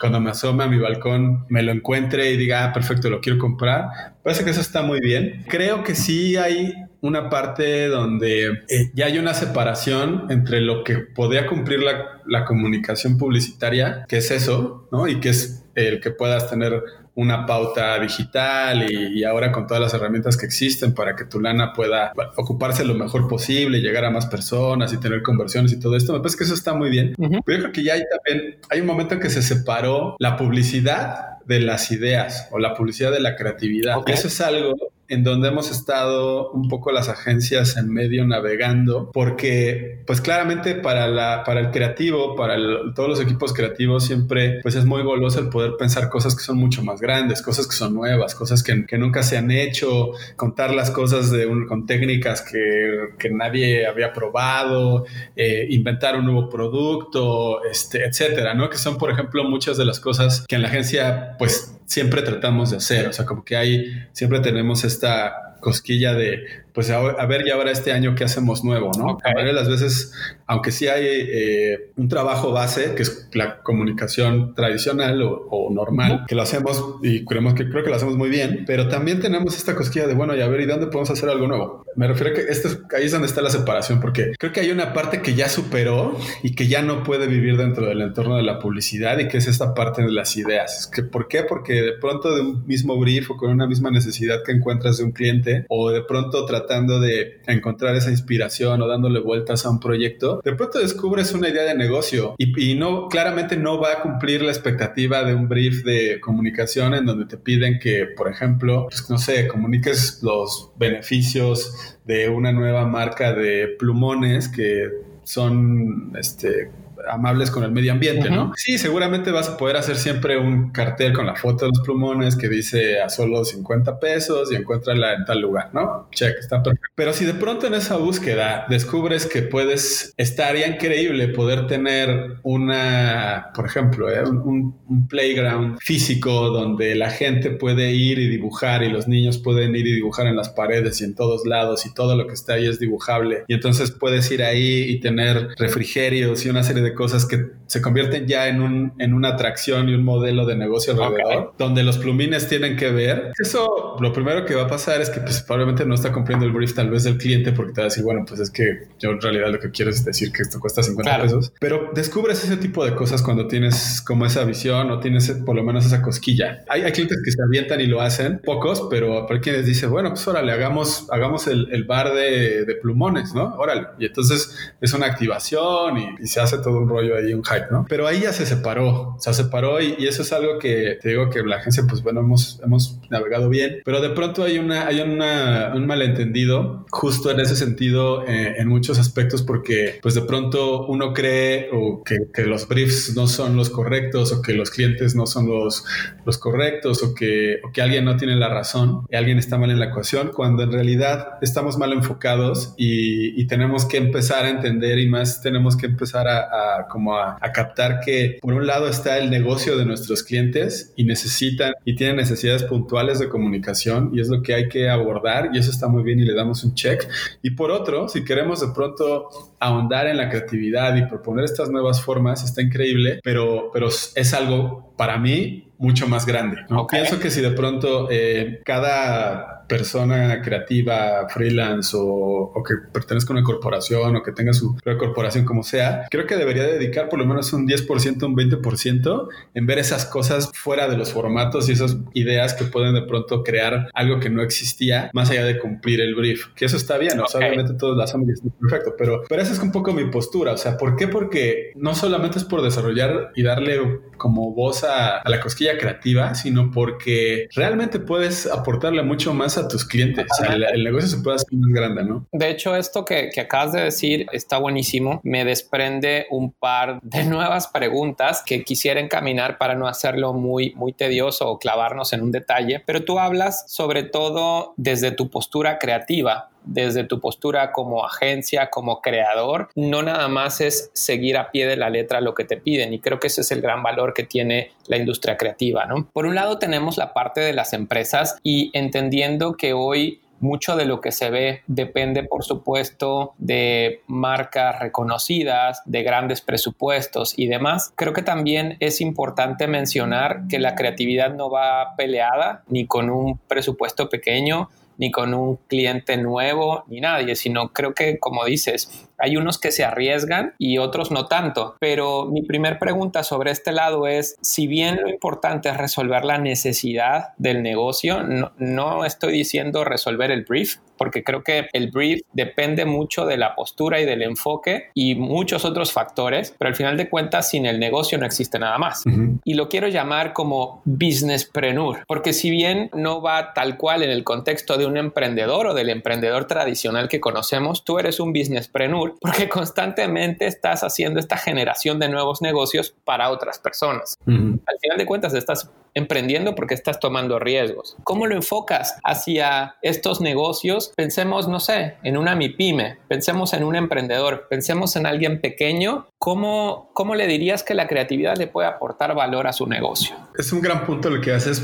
cuando 0.00 0.18
me 0.18 0.30
asome 0.30 0.64
a 0.64 0.66
mi 0.66 0.78
balcón 0.78 1.44
me 1.50 1.62
lo 1.62 1.72
encuentre 1.72 2.30
y 2.32 2.38
diga, 2.38 2.64
ah, 2.64 2.72
perfecto, 2.72 3.10
lo 3.10 3.20
quiero 3.20 3.38
comprar. 3.38 4.14
Parece 4.22 4.44
que 4.44 4.50
eso 4.50 4.62
está 4.62 4.82
muy 4.82 5.00
bien. 5.00 5.44
Creo 5.46 5.84
que 5.84 5.94
sí 5.94 6.36
hay 6.36 6.72
una 7.02 7.28
parte 7.28 7.88
donde 7.88 8.46
eh, 8.68 8.90
ya 8.94 9.06
hay 9.06 9.18
una 9.18 9.34
separación 9.34 10.26
entre 10.30 10.62
lo 10.62 10.84
que 10.84 10.98
podría 10.98 11.46
cumplir 11.46 11.80
la, 11.80 12.22
la 12.26 12.46
comunicación 12.46 13.18
publicitaria, 13.18 14.06
que 14.08 14.18
es 14.18 14.30
eso, 14.30 14.88
¿no? 14.90 15.06
Y 15.06 15.20
que 15.20 15.30
es 15.30 15.66
el 15.74 16.00
que 16.00 16.10
puedas 16.10 16.48
tener 16.48 16.82
una 17.14 17.44
pauta 17.46 17.98
digital 18.00 18.90
y, 18.90 19.24
ahora 19.24 19.52
con 19.52 19.66
todas 19.66 19.82
las 19.82 19.94
herramientas 19.94 20.36
que 20.36 20.46
existen 20.46 20.94
para 20.94 21.14
que 21.14 21.24
tu 21.24 21.40
lana 21.40 21.72
pueda 21.72 22.12
ocuparse 22.36 22.84
lo 22.84 22.94
mejor 22.94 23.28
posible, 23.28 23.80
llegar 23.80 24.04
a 24.04 24.10
más 24.10 24.26
personas 24.26 24.92
y 24.92 24.98
tener 24.98 25.22
conversiones 25.22 25.72
y 25.72 25.80
todo 25.80 25.96
esto, 25.96 26.12
me 26.12 26.20
parece 26.20 26.38
que 26.38 26.44
eso 26.44 26.54
está 26.54 26.74
muy 26.74 26.90
bien. 26.90 27.14
Pero 27.16 27.30
yo 27.30 27.42
creo 27.44 27.72
que 27.72 27.84
ya 27.84 27.94
hay 27.94 28.02
también, 28.10 28.56
hay 28.70 28.80
un 28.80 28.86
momento 28.86 29.14
en 29.14 29.20
que 29.20 29.30
se 29.30 29.42
separó 29.42 30.16
la 30.18 30.36
publicidad 30.36 31.38
de 31.44 31.60
las 31.60 31.90
ideas 31.90 32.48
o 32.50 32.58
la 32.58 32.74
publicidad 32.74 33.12
de 33.12 33.20
la 33.20 33.36
creatividad. 33.36 33.96
Eso 34.06 34.28
es 34.28 34.40
algo 34.40 34.91
en 35.08 35.24
donde 35.24 35.48
hemos 35.48 35.70
estado 35.70 36.50
un 36.52 36.68
poco 36.68 36.90
las 36.90 37.08
agencias 37.08 37.76
en 37.76 37.92
medio 37.92 38.26
navegando, 38.26 39.10
porque 39.12 40.02
pues 40.06 40.20
claramente 40.20 40.74
para, 40.74 41.06
la, 41.08 41.44
para 41.44 41.60
el 41.60 41.70
creativo, 41.70 42.34
para 42.34 42.56
todos 42.94 43.08
los 43.08 43.20
equipos 43.20 43.52
creativos 43.52 44.06
siempre 44.06 44.60
pues 44.62 44.74
es 44.74 44.84
muy 44.84 45.02
goloso 45.02 45.40
el 45.40 45.48
poder 45.48 45.72
pensar 45.78 46.08
cosas 46.08 46.34
que 46.34 46.42
son 46.42 46.56
mucho 46.56 46.82
más 46.82 47.00
grandes, 47.00 47.42
cosas 47.42 47.66
que 47.66 47.74
son 47.74 47.94
nuevas, 47.94 48.34
cosas 48.34 48.62
que, 48.62 48.86
que 48.86 48.96
nunca 48.96 49.22
se 49.22 49.36
han 49.36 49.50
hecho, 49.50 50.12
contar 50.36 50.74
las 50.74 50.90
cosas 50.90 51.30
con 51.68 51.86
técnicas 51.86 52.42
que, 52.42 53.10
que, 53.18 53.30
nadie 53.30 53.86
había 53.86 54.12
probado, 54.12 55.04
eh, 55.36 55.66
inventar 55.70 56.16
un 56.16 56.26
nuevo 56.26 56.48
producto, 56.48 57.64
este, 57.64 58.04
etcétera, 58.04 58.54
¿no? 58.54 58.68
Que 58.70 58.78
son, 58.78 58.98
por 58.98 59.10
ejemplo, 59.10 59.44
muchas 59.44 59.76
de 59.76 59.84
las 59.84 60.00
cosas 60.00 60.44
que 60.46 60.56
en 60.56 60.62
la 60.62 60.68
agencia 60.68 61.36
pues 61.38 61.78
siempre 61.92 62.22
tratamos 62.22 62.70
de 62.70 62.78
hacer, 62.78 63.06
o 63.06 63.12
sea, 63.12 63.26
como 63.26 63.44
que 63.44 63.54
hay, 63.54 64.06
siempre 64.12 64.40
tenemos 64.40 64.82
esta 64.82 65.56
cosquilla 65.60 66.14
de, 66.14 66.61
pues 66.72 66.90
a, 66.90 67.26
ver 67.26 67.44
ya 67.46 67.54
ahora 67.54 67.70
este 67.70 67.92
año 67.92 68.14
qué 68.14 68.24
hacemos 68.24 68.64
nuevo, 68.64 68.90
¿no? 68.98 69.18
A 69.22 69.34
ver 69.34 69.52
las 69.52 69.68
veces, 69.68 70.12
aunque 70.46 70.72
sí 70.72 70.88
hay 70.88 71.04
eh, 71.06 71.92
un 71.96 72.08
trabajo 72.08 72.52
base, 72.52 72.94
que 72.94 73.02
es 73.02 73.28
la 73.34 73.62
comunicación 73.62 74.54
tradicional 74.54 75.22
o, 75.22 75.68
normal, 75.70 76.24
que 76.26 76.34
lo 76.34 76.42
hacemos 76.42 76.96
y 77.02 77.24
creemos 77.24 77.54
que 77.54 77.68
creo 77.68 77.84
que 77.84 77.90
lo 77.90 77.96
hacemos 77.96 78.16
muy 78.16 78.30
bien, 78.30 78.64
pero 78.66 78.88
también 78.88 79.20
tenemos 79.20 79.56
esta 79.56 79.74
cosquilla 79.74 80.06
de, 80.06 80.14
bueno, 80.14 80.34
y 80.34 80.40
a 80.40 80.48
ver, 80.48 80.60
¿y 80.60 80.66
dónde 80.66 80.86
podemos 80.86 81.10
hacer 81.10 81.28
algo 81.28 81.46
nuevo? 81.46 81.84
Me 81.94 82.08
refiero 82.08 82.30
a 82.30 82.34
que 82.34 82.42
esto, 82.50 82.68
ahí 82.96 83.04
es 83.04 83.12
donde 83.12 83.26
está 83.26 83.42
la 83.42 83.50
separación, 83.50 84.00
porque 84.00 84.32
creo 84.38 84.52
que 84.52 84.60
hay 84.60 84.70
una 84.70 84.92
parte 84.92 85.20
que 85.20 85.34
ya 85.34 85.48
superó 85.48 86.16
y 86.42 86.54
que 86.54 86.68
ya 86.68 86.82
no 86.82 87.02
puede 87.02 87.26
vivir 87.26 87.56
dentro 87.56 87.86
del 87.86 88.00
entorno 88.00 88.36
de 88.36 88.42
la 88.42 88.58
publicidad 88.58 89.18
y 89.18 89.28
que 89.28 89.38
es 89.38 89.46
esta 89.46 89.74
parte 89.74 90.02
de 90.02 90.10
las 90.10 90.36
ideas. 90.36 90.90
Que, 90.92 91.02
¿Por 91.02 91.28
qué? 91.28 91.42
Porque 91.42 91.74
de 91.74 91.92
pronto 91.92 92.34
de 92.34 92.40
un 92.40 92.66
mismo 92.66 92.98
brief 92.98 93.30
o 93.30 93.36
con 93.36 93.50
una 93.50 93.66
misma 93.66 93.90
necesidad 93.90 94.42
que 94.44 94.52
encuentras 94.52 94.98
de 94.98 95.04
un 95.04 95.12
cliente 95.12 95.66
o 95.68 95.90
de 95.90 96.02
pronto 96.02 96.46
tratando 96.62 97.00
de 97.00 97.40
encontrar 97.46 97.94
esa 97.96 98.10
inspiración 98.10 98.80
o 98.82 98.88
dándole 98.88 99.20
vueltas 99.20 99.66
a 99.66 99.70
un 99.70 99.80
proyecto, 99.80 100.40
de 100.44 100.54
pronto 100.54 100.78
descubres 100.78 101.32
una 101.32 101.48
idea 101.48 101.64
de 101.64 101.74
negocio 101.74 102.34
y, 102.38 102.74
no, 102.74 103.08
claramente 103.08 103.56
no 103.56 103.80
va 103.80 103.92
a 103.92 104.02
cumplir 104.02 104.42
la 104.42 104.50
expectativa 104.50 105.24
de 105.24 105.34
un 105.34 105.48
brief 105.48 105.84
de 105.84 106.20
comunicación 106.20 106.94
en 106.94 107.06
donde 107.06 107.26
te 107.26 107.36
piden 107.36 107.78
que, 107.78 108.06
por 108.06 108.30
ejemplo, 108.30 108.86
pues, 108.88 109.08
no 109.10 109.18
sé, 109.18 109.48
comuniques 109.48 110.20
los 110.22 110.70
beneficios 110.76 111.98
de 112.04 112.28
una 112.28 112.52
nueva 112.52 112.86
marca 112.86 113.32
de 113.32 113.68
plumones 113.78 114.48
que 114.48 114.88
son 115.24 116.12
este 116.18 116.70
amables 117.10 117.50
con 117.50 117.64
el 117.64 117.72
medio 117.72 117.92
ambiente, 117.92 118.30
¿no? 118.30 118.52
Sí, 118.56 118.78
seguramente 118.78 119.30
vas 119.30 119.48
a 119.48 119.56
poder 119.56 119.76
hacer 119.76 119.96
siempre 119.96 120.38
un 120.38 120.70
cartel 120.70 121.12
con 121.12 121.26
la 121.26 121.34
foto 121.34 121.64
de 121.64 121.70
los 121.74 121.80
plumones 121.80 122.36
que 122.36 122.48
dice 122.48 123.00
a 123.00 123.08
solo 123.08 123.44
50 123.44 123.98
pesos 123.98 124.52
y 124.52 124.56
encuéntrala 124.56 125.14
en 125.14 125.24
tal 125.24 125.40
lugar, 125.40 125.70
¿no? 125.72 126.08
Check, 126.12 126.36
está 126.38 126.62
perfecto. 126.62 126.88
Pero 126.94 127.12
si 127.12 127.24
de 127.24 127.34
pronto 127.34 127.66
en 127.66 127.74
esa 127.74 127.96
búsqueda 127.96 128.66
descubres 128.68 129.26
que 129.26 129.42
puedes, 129.42 130.14
estaría 130.16 130.66
increíble 130.66 131.28
poder 131.28 131.66
tener 131.66 132.38
una, 132.42 133.50
por 133.54 133.66
ejemplo, 133.66 134.10
¿eh? 134.10 134.22
un, 134.22 134.82
playground 135.08 135.78
físico 135.80 136.50
donde 136.50 136.94
la 136.94 137.10
gente 137.10 137.50
puede 137.50 137.92
ir 137.92 138.18
y 138.18 138.28
dibujar 138.28 138.82
y 138.82 138.90
los 138.90 139.08
niños 139.08 139.38
pueden 139.38 139.74
ir 139.74 139.86
y 139.86 139.92
dibujar 139.92 140.26
en 140.26 140.36
las 140.36 140.50
paredes 140.50 141.00
y 141.00 141.04
en 141.04 141.14
todos 141.14 141.46
lados 141.46 141.86
y 141.86 141.94
todo 141.94 142.14
lo 142.14 142.26
que 142.26 142.34
está 142.34 142.54
ahí 142.54 142.66
es 142.66 142.78
dibujable. 142.78 143.44
Y 143.48 143.54
entonces 143.54 143.90
puedes 143.90 144.30
ir 144.30 144.42
ahí 144.42 144.82
y 144.82 145.00
tener 145.00 145.48
refrigerios 145.56 146.44
y 146.44 146.50
una 146.50 146.62
serie 146.62 146.82
de 146.82 146.91
cosas 146.94 147.26
que 147.26 147.52
se 147.66 147.80
convierten 147.80 148.26
ya 148.26 148.48
en, 148.48 148.60
un, 148.60 148.92
en 148.98 149.14
una 149.14 149.28
atracción 149.28 149.88
y 149.88 149.94
un 149.94 150.04
modelo 150.04 150.44
de 150.44 150.56
negocio 150.56 150.92
alrededor, 150.92 151.54
donde 151.58 151.82
los 151.82 151.98
plumines 151.98 152.48
tienen 152.48 152.76
que 152.76 152.90
ver. 152.90 153.32
Eso 153.38 153.96
lo 153.98 154.12
primero 154.12 154.44
que 154.44 154.54
va 154.54 154.64
a 154.64 154.68
pasar 154.68 155.00
es 155.00 155.10
que 155.10 155.20
pues, 155.20 155.42
probablemente 155.42 155.86
no 155.86 155.94
está 155.94 156.12
cumpliendo 156.12 156.44
el 156.44 156.52
brief 156.52 156.74
tal 156.74 156.90
vez 156.90 157.04
del 157.04 157.16
cliente 157.16 157.52
porque 157.52 157.72
te 157.72 157.80
va 157.80 157.86
a 157.86 157.88
decir, 157.88 158.04
bueno, 158.04 158.24
pues 158.26 158.40
es 158.40 158.50
que 158.50 158.88
yo 158.98 159.10
en 159.10 159.20
realidad 159.20 159.50
lo 159.50 159.58
que 159.58 159.70
quiero 159.70 159.90
es 159.90 160.04
decir 160.04 160.32
que 160.32 160.42
esto 160.42 160.60
cuesta 160.60 160.82
50 160.82 161.22
pesos. 161.22 161.52
Pero 161.60 161.90
descubres 161.94 162.44
ese 162.44 162.56
tipo 162.56 162.84
de 162.84 162.94
cosas 162.94 163.22
cuando 163.22 163.46
tienes 163.48 164.02
como 164.02 164.26
esa 164.26 164.44
visión 164.44 164.90
o 164.90 165.00
tienes 165.00 165.30
por 165.30 165.56
lo 165.56 165.62
menos 165.62 165.86
esa 165.86 166.02
cosquilla. 166.02 166.64
Hay, 166.68 166.82
hay 166.82 166.92
clientes 166.92 167.18
que 167.24 167.30
se 167.30 167.42
avientan 167.42 167.80
y 167.80 167.86
lo 167.86 168.00
hacen, 168.00 168.40
pocos, 168.44 168.86
pero 168.90 169.26
para 169.26 169.40
quienes 169.40 169.66
dicen, 169.66 169.90
bueno, 169.90 170.10
pues 170.10 170.26
órale, 170.28 170.52
hagamos, 170.52 171.06
hagamos 171.10 171.46
el, 171.46 171.68
el 171.72 171.84
bar 171.84 172.12
de, 172.14 172.64
de, 172.64 172.74
plumones, 172.74 173.34
¿no? 173.34 173.54
Órale. 173.56 173.86
Y 173.98 174.06
entonces 174.06 174.74
es 174.80 174.92
una 174.92 175.06
activación 175.06 175.98
y, 175.98 176.08
y 176.22 176.26
se 176.26 176.40
hace 176.40 176.58
todo 176.58 176.81
un 176.82 176.88
rollo 176.88 177.16
ahí, 177.16 177.32
un 177.32 177.44
hype, 177.44 177.66
¿no? 177.70 177.86
Pero 177.88 178.06
ahí 178.06 178.20
ya 178.20 178.32
se 178.32 178.46
separó, 178.46 179.16
se 179.18 179.32
separó 179.32 179.80
y, 179.80 179.96
eso 180.12 180.22
es 180.22 180.32
algo 180.32 180.58
que 180.58 180.98
te 181.00 181.10
digo 181.10 181.30
que 181.30 181.42
la 181.42 181.56
agencia, 181.56 181.84
pues 181.88 182.02
bueno, 182.02 182.20
hemos, 182.20 182.60
hemos 182.62 182.98
navegado 183.10 183.48
bien, 183.48 183.80
pero 183.84 184.00
de 184.00 184.10
pronto 184.10 184.44
hay, 184.44 184.58
una, 184.58 184.86
hay 184.86 185.00
una, 185.00 185.72
un 185.74 185.86
malentendido 185.86 186.86
justo 186.90 187.30
en 187.30 187.40
ese 187.40 187.56
sentido 187.56 188.26
eh, 188.26 188.56
en 188.58 188.68
muchos 188.68 188.98
aspectos 188.98 189.42
porque 189.42 189.98
pues 190.02 190.14
de 190.14 190.22
pronto 190.22 190.86
uno 190.86 191.12
cree 191.12 191.68
o 191.72 192.02
que, 192.04 192.26
que, 192.32 192.42
los 192.42 192.68
briefs 192.68 193.14
no 193.16 193.26
son 193.26 193.56
los 193.56 193.70
correctos 193.70 194.32
o 194.32 194.42
que 194.42 194.52
los 194.52 194.70
clientes 194.70 195.14
no 195.14 195.26
son 195.26 195.48
los, 195.48 195.84
los 196.24 196.38
correctos 196.38 197.02
o 197.02 197.14
que, 197.14 197.60
o 197.64 197.72
que 197.72 197.82
alguien 197.82 198.04
no 198.04 198.16
tiene 198.16 198.36
la 198.36 198.48
razón 198.48 199.06
y 199.10 199.16
alguien 199.16 199.38
está 199.38 199.58
mal 199.58 199.70
en 199.70 199.78
la 199.78 199.86
ecuación 199.86 200.30
cuando 200.34 200.62
en 200.62 200.72
realidad 200.72 201.38
estamos 201.40 201.78
mal 201.78 201.92
enfocados 201.92 202.74
y, 202.76 203.40
y 203.40 203.46
tenemos 203.46 203.84
que 203.86 203.96
empezar 203.96 204.44
a 204.44 204.50
entender 204.50 204.98
y 204.98 205.08
más 205.08 205.40
tenemos 205.42 205.76
que 205.76 205.86
empezar 205.86 206.28
a 206.28 206.71
como 206.88 207.16
a, 207.16 207.38
captar 207.52 208.00
que 208.00 208.38
por 208.40 208.54
un 208.54 208.66
lado 208.66 208.88
está 208.88 209.18
el 209.18 209.28
negocio 209.28 209.76
de 209.76 209.84
nuestros 209.84 210.22
clientes 210.22 210.92
y 210.96 211.04
necesitan 211.04 211.74
y 211.84 211.96
tienen 211.96 212.16
necesidades 212.16 212.62
puntuales 212.62 213.18
de 213.18 213.28
comunicación 213.28 214.10
y 214.14 214.20
es 214.20 214.28
lo 214.28 214.42
que 214.42 214.54
hay 214.54 214.68
que 214.68 214.88
abordar 214.88 215.50
y 215.52 215.58
eso 215.58 215.70
está 215.70 215.88
muy 215.88 216.02
bien 216.02 216.18
y 216.18 216.24
le 216.24 216.34
damos 216.34 216.64
un 216.64 216.74
check. 216.74 217.06
Y 217.42 217.50
por 217.50 217.70
otro, 217.70 218.08
si 218.08 218.24
queremos 218.24 218.60
de 218.60 218.72
pronto 218.74 219.28
ahondar 219.60 220.06
en 220.06 220.16
la 220.16 220.28
creatividad 220.28 220.96
y 220.96 221.04
proponer 221.06 221.44
estas 221.44 221.70
nuevas 221.70 222.02
formas, 222.02 222.42
está 222.42 222.62
increíble, 222.62 223.20
pero, 223.22 223.70
pero 223.72 223.88
es 223.88 224.34
algo 224.34 224.94
para 224.96 225.18
mí 225.18 225.72
mucho 225.82 226.06
más 226.06 226.26
grande. 226.26 226.58
Pienso 226.88 227.18
que 227.18 227.28
si 227.28 227.40
de 227.40 227.50
pronto 227.50 228.08
eh, 228.08 228.60
cada 228.64 229.61
persona 229.68 230.40
creativa, 230.42 231.28
freelance 231.28 231.96
o, 231.98 232.52
que 232.66 232.74
pertenezca 232.92 233.32
a 233.32 233.36
una 233.36 233.44
corporación 233.44 234.16
o 234.16 234.22
que 234.22 234.32
tenga 234.32 234.52
su 234.52 234.76
corporación 234.98 235.44
como 235.44 235.62
sea, 235.62 236.06
creo 236.10 236.26
que 236.26 236.36
debería 236.36 236.64
dedicar 236.64 237.08
por 237.08 237.18
lo 237.18 237.26
menos 237.26 237.52
un 237.52 237.66
10%, 237.66 238.22
un 238.24 238.36
20% 238.36 239.28
en 239.54 239.66
ver 239.66 239.78
esas 239.78 240.04
cosas 240.06 240.50
fuera 240.54 240.88
de 240.88 240.96
los 240.96 241.12
formatos 241.12 241.68
y 241.68 241.72
esas 241.72 241.96
ideas 242.14 242.54
que 242.54 242.64
pueden 242.64 242.94
de 242.94 243.02
pronto 243.02 243.42
crear 243.42 243.88
algo 243.94 244.20
que 244.20 244.30
no 244.30 244.42
existía 244.42 245.10
más 245.12 245.30
allá 245.30 245.44
de 245.44 245.58
cumplir 245.58 246.00
el 246.00 246.14
brief. 246.14 246.48
Que 246.54 246.66
eso 246.66 246.76
está 246.76 246.98
bien, 246.98 247.20
obviamente 247.20 247.74
todos 247.74 247.96
lo 247.96 248.02
hacemos 248.02 248.28
perfecto, 248.60 248.94
pero, 248.96 249.22
pero 249.28 249.42
esa 249.42 249.52
es 249.52 249.58
un 249.58 249.72
poco 249.72 249.92
mi 249.92 250.04
postura. 250.10 250.52
O 250.52 250.56
sea, 250.56 250.76
¿por 250.76 250.96
qué? 250.96 251.08
Porque 251.08 251.72
no 251.76 251.94
solamente 251.94 252.38
es 252.38 252.44
por 252.44 252.62
desarrollar 252.62 253.32
y 253.34 253.42
darle 253.42 254.00
como 254.16 254.52
voz 254.54 254.84
a, 254.84 255.18
a 255.18 255.28
la 255.28 255.40
cosquilla 255.40 255.78
creativa, 255.78 256.34
sino 256.34 256.70
porque 256.70 257.48
realmente 257.54 257.98
puedes 257.98 258.46
aportarle 258.46 259.02
mucho 259.02 259.34
más 259.34 259.51
a 259.58 259.68
tus 259.68 259.84
clientes. 259.84 260.26
el, 260.48 260.84
negocio 260.84 261.08
se 261.08 261.22
puede 261.22 261.36
hacer 261.36 261.48
más 261.52 261.72
grande, 261.72 262.04
¿no? 262.04 262.26
De 262.32 262.50
hecho, 262.50 262.76
esto 262.76 263.04
que, 263.04 263.30
que 263.32 263.40
acabas 263.40 263.72
de 263.72 263.82
decir 263.82 264.26
está 264.32 264.58
buenísimo. 264.58 265.20
Me 265.24 265.44
desprende 265.44 266.26
un 266.30 266.52
par 266.52 267.00
de 267.02 267.24
nuevas 267.32 267.68
preguntas 267.68 268.42
que 268.44 268.64
quisiera 268.64 269.00
encaminar 269.00 269.58
para 269.58 269.74
no 269.74 269.86
hacerlo 269.88 270.32
muy, 270.32 270.74
muy 270.74 270.92
tedioso 270.92 271.48
o 271.48 271.58
clavarnos 271.58 272.12
en 272.12 272.22
un 272.22 272.32
detalle. 272.32 272.82
Pero 272.86 273.04
tú 273.04 273.18
hablas 273.18 273.64
sobre 273.72 274.02
todo 274.02 274.74
desde 274.76 275.10
tu 275.10 275.30
postura 275.30 275.78
creativa 275.78 276.51
desde 276.64 277.04
tu 277.04 277.20
postura 277.20 277.72
como 277.72 278.04
agencia, 278.04 278.70
como 278.70 279.00
creador, 279.00 279.68
no 279.74 280.02
nada 280.02 280.28
más 280.28 280.60
es 280.60 280.90
seguir 280.94 281.36
a 281.36 281.50
pie 281.50 281.66
de 281.66 281.76
la 281.76 281.90
letra 281.90 282.20
lo 282.20 282.34
que 282.34 282.44
te 282.44 282.56
piden 282.56 282.92
y 282.92 283.00
creo 283.00 283.18
que 283.18 283.26
ese 283.28 283.42
es 283.42 283.50
el 283.50 283.60
gran 283.60 283.82
valor 283.82 284.14
que 284.14 284.24
tiene 284.24 284.72
la 284.86 284.96
industria 284.96 285.36
creativa, 285.36 285.86
¿no? 285.86 286.08
Por 286.12 286.26
un 286.26 286.34
lado 286.34 286.58
tenemos 286.58 286.96
la 286.96 287.12
parte 287.12 287.40
de 287.40 287.52
las 287.52 287.72
empresas 287.72 288.38
y 288.42 288.70
entendiendo 288.74 289.56
que 289.56 289.72
hoy 289.72 290.20
mucho 290.42 290.76
de 290.76 290.84
lo 290.84 291.00
que 291.00 291.12
se 291.12 291.30
ve 291.30 291.62
depende, 291.68 292.24
por 292.24 292.44
supuesto, 292.44 293.32
de 293.38 294.02
marcas 294.08 294.80
reconocidas, 294.80 295.82
de 295.86 296.02
grandes 296.02 296.40
presupuestos 296.40 297.34
y 297.38 297.46
demás. 297.46 297.92
Creo 297.94 298.12
que 298.12 298.22
también 298.22 298.76
es 298.80 299.00
importante 299.00 299.68
mencionar 299.68 300.48
que 300.48 300.58
la 300.58 300.74
creatividad 300.74 301.32
no 301.32 301.48
va 301.48 301.94
peleada 301.96 302.64
ni 302.66 302.86
con 302.86 303.08
un 303.08 303.38
presupuesto 303.46 304.08
pequeño 304.08 304.68
ni 304.98 305.10
con 305.10 305.34
un 305.34 305.56
cliente 305.68 306.16
nuevo, 306.16 306.84
ni 306.88 307.00
nadie, 307.00 307.36
sino 307.36 307.72
creo 307.72 307.94
que, 307.94 308.18
como 308.18 308.44
dices, 308.44 309.08
hay 309.22 309.36
unos 309.36 309.58
que 309.58 309.70
se 309.70 309.84
arriesgan 309.84 310.54
y 310.58 310.78
otros 310.78 311.12
no 311.12 311.26
tanto. 311.26 311.76
Pero 311.78 312.26
mi 312.26 312.42
primer 312.42 312.78
pregunta 312.80 313.22
sobre 313.22 313.52
este 313.52 313.70
lado 313.70 314.08
es, 314.08 314.36
si 314.42 314.66
bien 314.66 315.00
lo 315.00 315.08
importante 315.08 315.68
es 315.68 315.76
resolver 315.76 316.24
la 316.24 316.38
necesidad 316.38 317.28
del 317.38 317.62
negocio, 317.62 318.24
no, 318.24 318.52
no 318.58 319.04
estoy 319.04 319.32
diciendo 319.32 319.84
resolver 319.84 320.32
el 320.32 320.44
brief, 320.44 320.78
porque 320.96 321.24
creo 321.24 321.42
que 321.42 321.68
el 321.72 321.90
brief 321.90 322.22
depende 322.32 322.84
mucho 322.84 323.26
de 323.26 323.36
la 323.36 323.54
postura 323.54 324.00
y 324.00 324.04
del 324.04 324.22
enfoque 324.22 324.90
y 324.94 325.14
muchos 325.14 325.64
otros 325.64 325.92
factores, 325.92 326.54
pero 326.58 326.68
al 326.68 326.74
final 326.74 326.96
de 326.96 327.08
cuentas 327.08 327.50
sin 327.50 327.66
el 327.66 327.80
negocio 327.80 328.18
no 328.18 328.26
existe 328.26 328.58
nada 328.58 328.78
más. 328.78 329.02
Y 329.44 329.54
lo 329.54 329.68
quiero 329.68 329.88
llamar 329.88 330.32
como 330.32 330.82
businesspreneur, 330.84 332.04
porque 332.06 332.32
si 332.32 332.50
bien 332.50 332.90
no 332.92 333.20
va 333.20 333.52
tal 333.52 333.76
cual 333.76 334.02
en 334.02 334.10
el 334.10 334.24
contexto 334.24 334.76
de 334.76 334.86
un 334.86 334.96
emprendedor 334.96 335.68
o 335.68 335.74
del 335.74 335.90
emprendedor 335.90 336.46
tradicional 336.46 337.08
que 337.08 337.20
conocemos, 337.20 337.84
tú 337.84 337.98
eres 337.98 338.20
un 338.20 338.32
businesspreneur 338.32 339.11
porque 339.20 339.48
constantemente 339.48 340.46
estás 340.46 340.82
haciendo 340.82 341.20
esta 341.20 341.36
generación 341.36 341.98
de 341.98 342.08
nuevos 342.08 342.42
negocios 342.42 342.94
para 343.04 343.30
otras 343.30 343.58
personas. 343.58 344.18
Al 344.26 344.78
final 344.80 344.98
de 344.98 345.06
cuentas 345.06 345.34
estás 345.34 345.70
emprendiendo 345.94 346.54
porque 346.54 346.74
estás 346.74 347.00
tomando 347.00 347.38
riesgos. 347.38 347.96
¿Cómo 348.04 348.26
lo 348.26 348.34
enfocas 348.34 348.96
hacia 349.04 349.76
estos 349.82 350.20
negocios? 350.20 350.92
Pensemos, 350.96 351.48
no 351.48 351.60
sé, 351.60 351.96
en 352.02 352.16
una 352.16 352.34
MIPYME, 352.34 352.98
pensemos 353.08 353.52
en 353.52 353.64
un 353.64 353.76
emprendedor, 353.76 354.46
pensemos 354.48 354.96
en 354.96 355.06
alguien 355.06 355.40
pequeño. 355.40 356.06
¿Cómo, 356.18 356.90
cómo 356.92 357.14
le 357.14 357.26
dirías 357.26 357.62
que 357.62 357.74
la 357.74 357.88
creatividad 357.88 358.36
le 358.36 358.46
puede 358.46 358.68
aportar 358.68 359.14
valor 359.14 359.46
a 359.46 359.52
su 359.52 359.66
negocio? 359.66 360.14
Es 360.38 360.52
un 360.52 360.60
gran 360.60 360.86
punto 360.86 361.10
lo 361.10 361.20
que 361.20 361.32
haces 361.32 361.62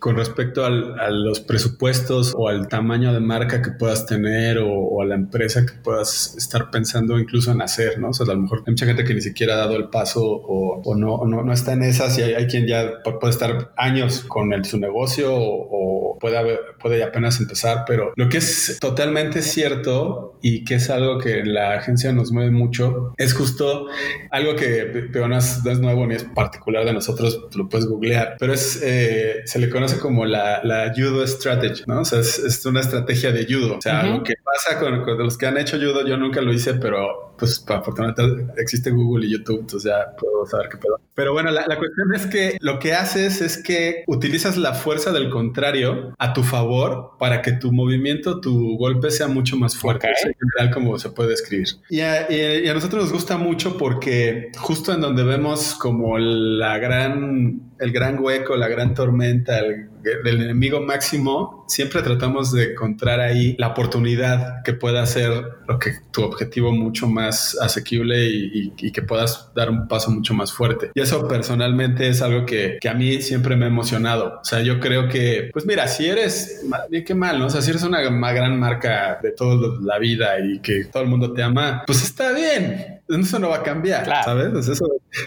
con 0.00 0.16
respecto 0.16 0.64
a 0.64 0.70
los 1.10 1.40
presupuestos 1.40 2.32
o 2.34 2.48
al 2.48 2.68
tamaño 2.68 3.12
de 3.12 3.20
marca 3.20 3.60
que 3.60 3.70
puedas 3.70 4.06
tener 4.06 4.58
o, 4.58 5.02
a 5.02 5.04
la 5.04 5.14
empresa 5.14 5.66
que 5.66 5.74
puedas 5.74 6.34
estar 6.38 6.70
pensando 6.70 7.18
incluso 7.18 7.52
en 7.52 7.60
hacer, 7.60 7.98
¿no? 7.98 8.08
O 8.08 8.12
sea, 8.14 8.24
a 8.24 8.34
lo 8.34 8.40
mejor 8.40 8.62
hay 8.66 8.72
mucha 8.72 8.86
gente 8.86 9.04
que 9.04 9.12
ni 9.14 9.20
siquiera 9.20 9.54
ha 9.54 9.56
dado 9.58 9.76
el 9.76 9.90
paso 9.90 10.22
o, 10.24 10.94
no, 10.96 11.24
no, 11.26 11.42
no, 11.44 11.52
está 11.52 11.74
en 11.74 11.82
esas 11.82 12.18
y 12.18 12.22
hay, 12.22 12.46
quien 12.46 12.66
ya 12.66 13.02
puede 13.02 13.30
estar 13.30 13.69
años 13.76 14.24
con 14.26 14.52
el, 14.52 14.64
su 14.64 14.78
negocio 14.78 15.30
o, 15.32 16.18
puede, 16.20 16.36
haber, 16.36 16.60
puede 16.78 17.02
apenas 17.02 17.40
empezar, 17.40 17.84
pero 17.86 18.12
lo 18.14 18.28
que 18.28 18.38
es 18.38 18.78
totalmente 18.80 19.40
cierto 19.42 20.38
y 20.42 20.64
que 20.64 20.74
es 20.74 20.90
algo 20.90 21.18
que 21.18 21.44
la 21.44 21.74
agencia 21.74 22.12
nos 22.12 22.30
mueve 22.30 22.50
mucho 22.50 23.14
es 23.16 23.32
justo 23.32 23.86
algo 24.30 24.54
que 24.54 25.08
Peonas 25.12 25.64
no 25.64 25.70
es 25.70 25.80
nuevo 25.80 26.06
ni 26.06 26.14
es 26.16 26.24
particular 26.24 26.84
de 26.84 26.92
nosotros, 26.92 27.48
lo 27.54 27.68
puedes 27.68 27.86
googlear, 27.86 28.36
pero 28.38 28.52
es, 28.52 28.80
eh, 28.82 29.42
se 29.44 29.58
le 29.58 29.70
conoce 29.70 29.98
como 29.98 30.26
la, 30.26 30.62
la 30.62 30.92
judo 30.94 31.26
strategy, 31.26 31.84
¿no? 31.86 32.00
O 32.00 32.04
sea, 32.04 32.20
es, 32.20 32.60
una 32.66 32.80
estrategia 32.80 33.32
de 33.32 33.46
judo. 33.46 33.78
O 33.78 33.80
sea, 33.80 34.02
lo 34.02 34.22
que 34.22 34.34
pasa 34.44 34.78
con, 34.78 35.02
con, 35.02 35.18
los 35.18 35.38
que 35.38 35.46
han 35.46 35.56
hecho 35.56 35.78
judo, 35.78 36.06
yo 36.06 36.16
nunca 36.16 36.40
lo 36.40 36.52
hice, 36.52 36.74
pero 36.74 37.34
pues 37.38 37.64
afortunadamente 37.66 38.52
existe 38.60 38.90
Google 38.90 39.26
y 39.26 39.32
YouTube, 39.32 39.60
entonces 39.60 39.90
ya 39.90 40.14
puedo 40.16 40.46
saber 40.46 40.68
qué 40.68 40.76
pedo. 40.76 41.00
Pero 41.14 41.32
bueno, 41.32 41.50
la, 41.50 41.66
la, 41.66 41.78
cuestión 41.78 42.14
es 42.14 42.26
que 42.26 42.56
lo 42.60 42.78
que 42.78 42.92
haces 42.92 43.40
es 43.40 43.59
que 43.62 44.04
utilizas 44.06 44.56
la 44.56 44.74
fuerza 44.74 45.12
del 45.12 45.30
contrario 45.30 46.14
a 46.18 46.32
tu 46.32 46.42
favor 46.42 47.12
para 47.18 47.42
que 47.42 47.52
tu 47.52 47.72
movimiento, 47.72 48.40
tu 48.40 48.76
golpe 48.76 49.10
sea 49.10 49.28
mucho 49.28 49.56
más 49.56 49.76
fuerte, 49.76 50.08
en 50.08 50.34
general 50.34 50.74
como 50.74 50.98
se 50.98 51.10
puede 51.10 51.30
describir. 51.30 51.68
Y 51.88 52.00
a, 52.00 52.30
y 52.30 52.68
a 52.68 52.74
nosotros 52.74 53.04
nos 53.04 53.12
gusta 53.12 53.36
mucho 53.36 53.76
porque 53.76 54.50
justo 54.58 54.92
en 54.92 55.00
donde 55.00 55.22
vemos 55.24 55.74
como 55.74 56.18
la 56.18 56.78
gran, 56.78 57.69
el 57.80 57.92
gran 57.92 58.22
hueco, 58.22 58.56
la 58.56 58.68
gran 58.68 58.94
tormenta, 58.94 59.58
el 59.58 59.88
enemigo 60.24 60.80
máximo, 60.80 61.64
siempre 61.70 62.02
tratamos 62.02 62.52
de 62.52 62.72
encontrar 62.72 63.20
ahí 63.20 63.54
la 63.58 63.68
oportunidad 63.68 64.62
que 64.64 64.72
pueda 64.72 65.02
hacer 65.02 65.30
lo 65.66 65.78
que 65.78 65.92
tu 66.10 66.22
objetivo 66.22 66.72
mucho 66.72 67.06
más 67.06 67.56
asequible 67.60 68.28
y, 68.28 68.70
que 68.90 69.02
puedas 69.02 69.52
dar 69.54 69.70
un 69.70 69.86
paso 69.86 70.10
mucho 70.10 70.34
más 70.34 70.52
fuerte. 70.52 70.90
Y 70.94 71.00
eso 71.00 71.28
personalmente 71.28 72.08
es 72.08 72.22
algo 72.22 72.44
que, 72.44 72.78
que, 72.80 72.88
a 72.88 72.94
mí 72.94 73.22
siempre 73.22 73.54
me 73.54 73.66
ha 73.66 73.68
emocionado. 73.68 74.40
O 74.40 74.44
sea, 74.44 74.62
yo 74.62 74.80
creo 74.80 75.08
que, 75.08 75.50
pues 75.52 75.64
mira, 75.64 75.86
si 75.86 76.08
eres, 76.08 76.66
bien 76.90 77.04
que 77.04 77.14
mal, 77.14 77.38
¿no? 77.38 77.46
O 77.46 77.50
sea, 77.50 77.62
si 77.62 77.70
eres 77.70 77.84
una, 77.84 78.00
gran 78.00 78.58
marca 78.58 79.20
de 79.22 79.30
toda 79.30 79.78
la 79.80 79.98
vida 79.98 80.40
y 80.40 80.58
que 80.58 80.86
todo 80.86 81.04
el 81.04 81.08
mundo 81.08 81.32
te 81.32 81.42
ama, 81.42 81.84
pues 81.86 82.02
está 82.02 82.32
bien. 82.32 82.99
Eso 83.18 83.38
no 83.38 83.50
va 83.50 83.56
a 83.56 83.62
cambiar, 83.62 84.06
¿sabes? 84.24 84.48
Pues 84.52 84.68
eso, 84.68 84.86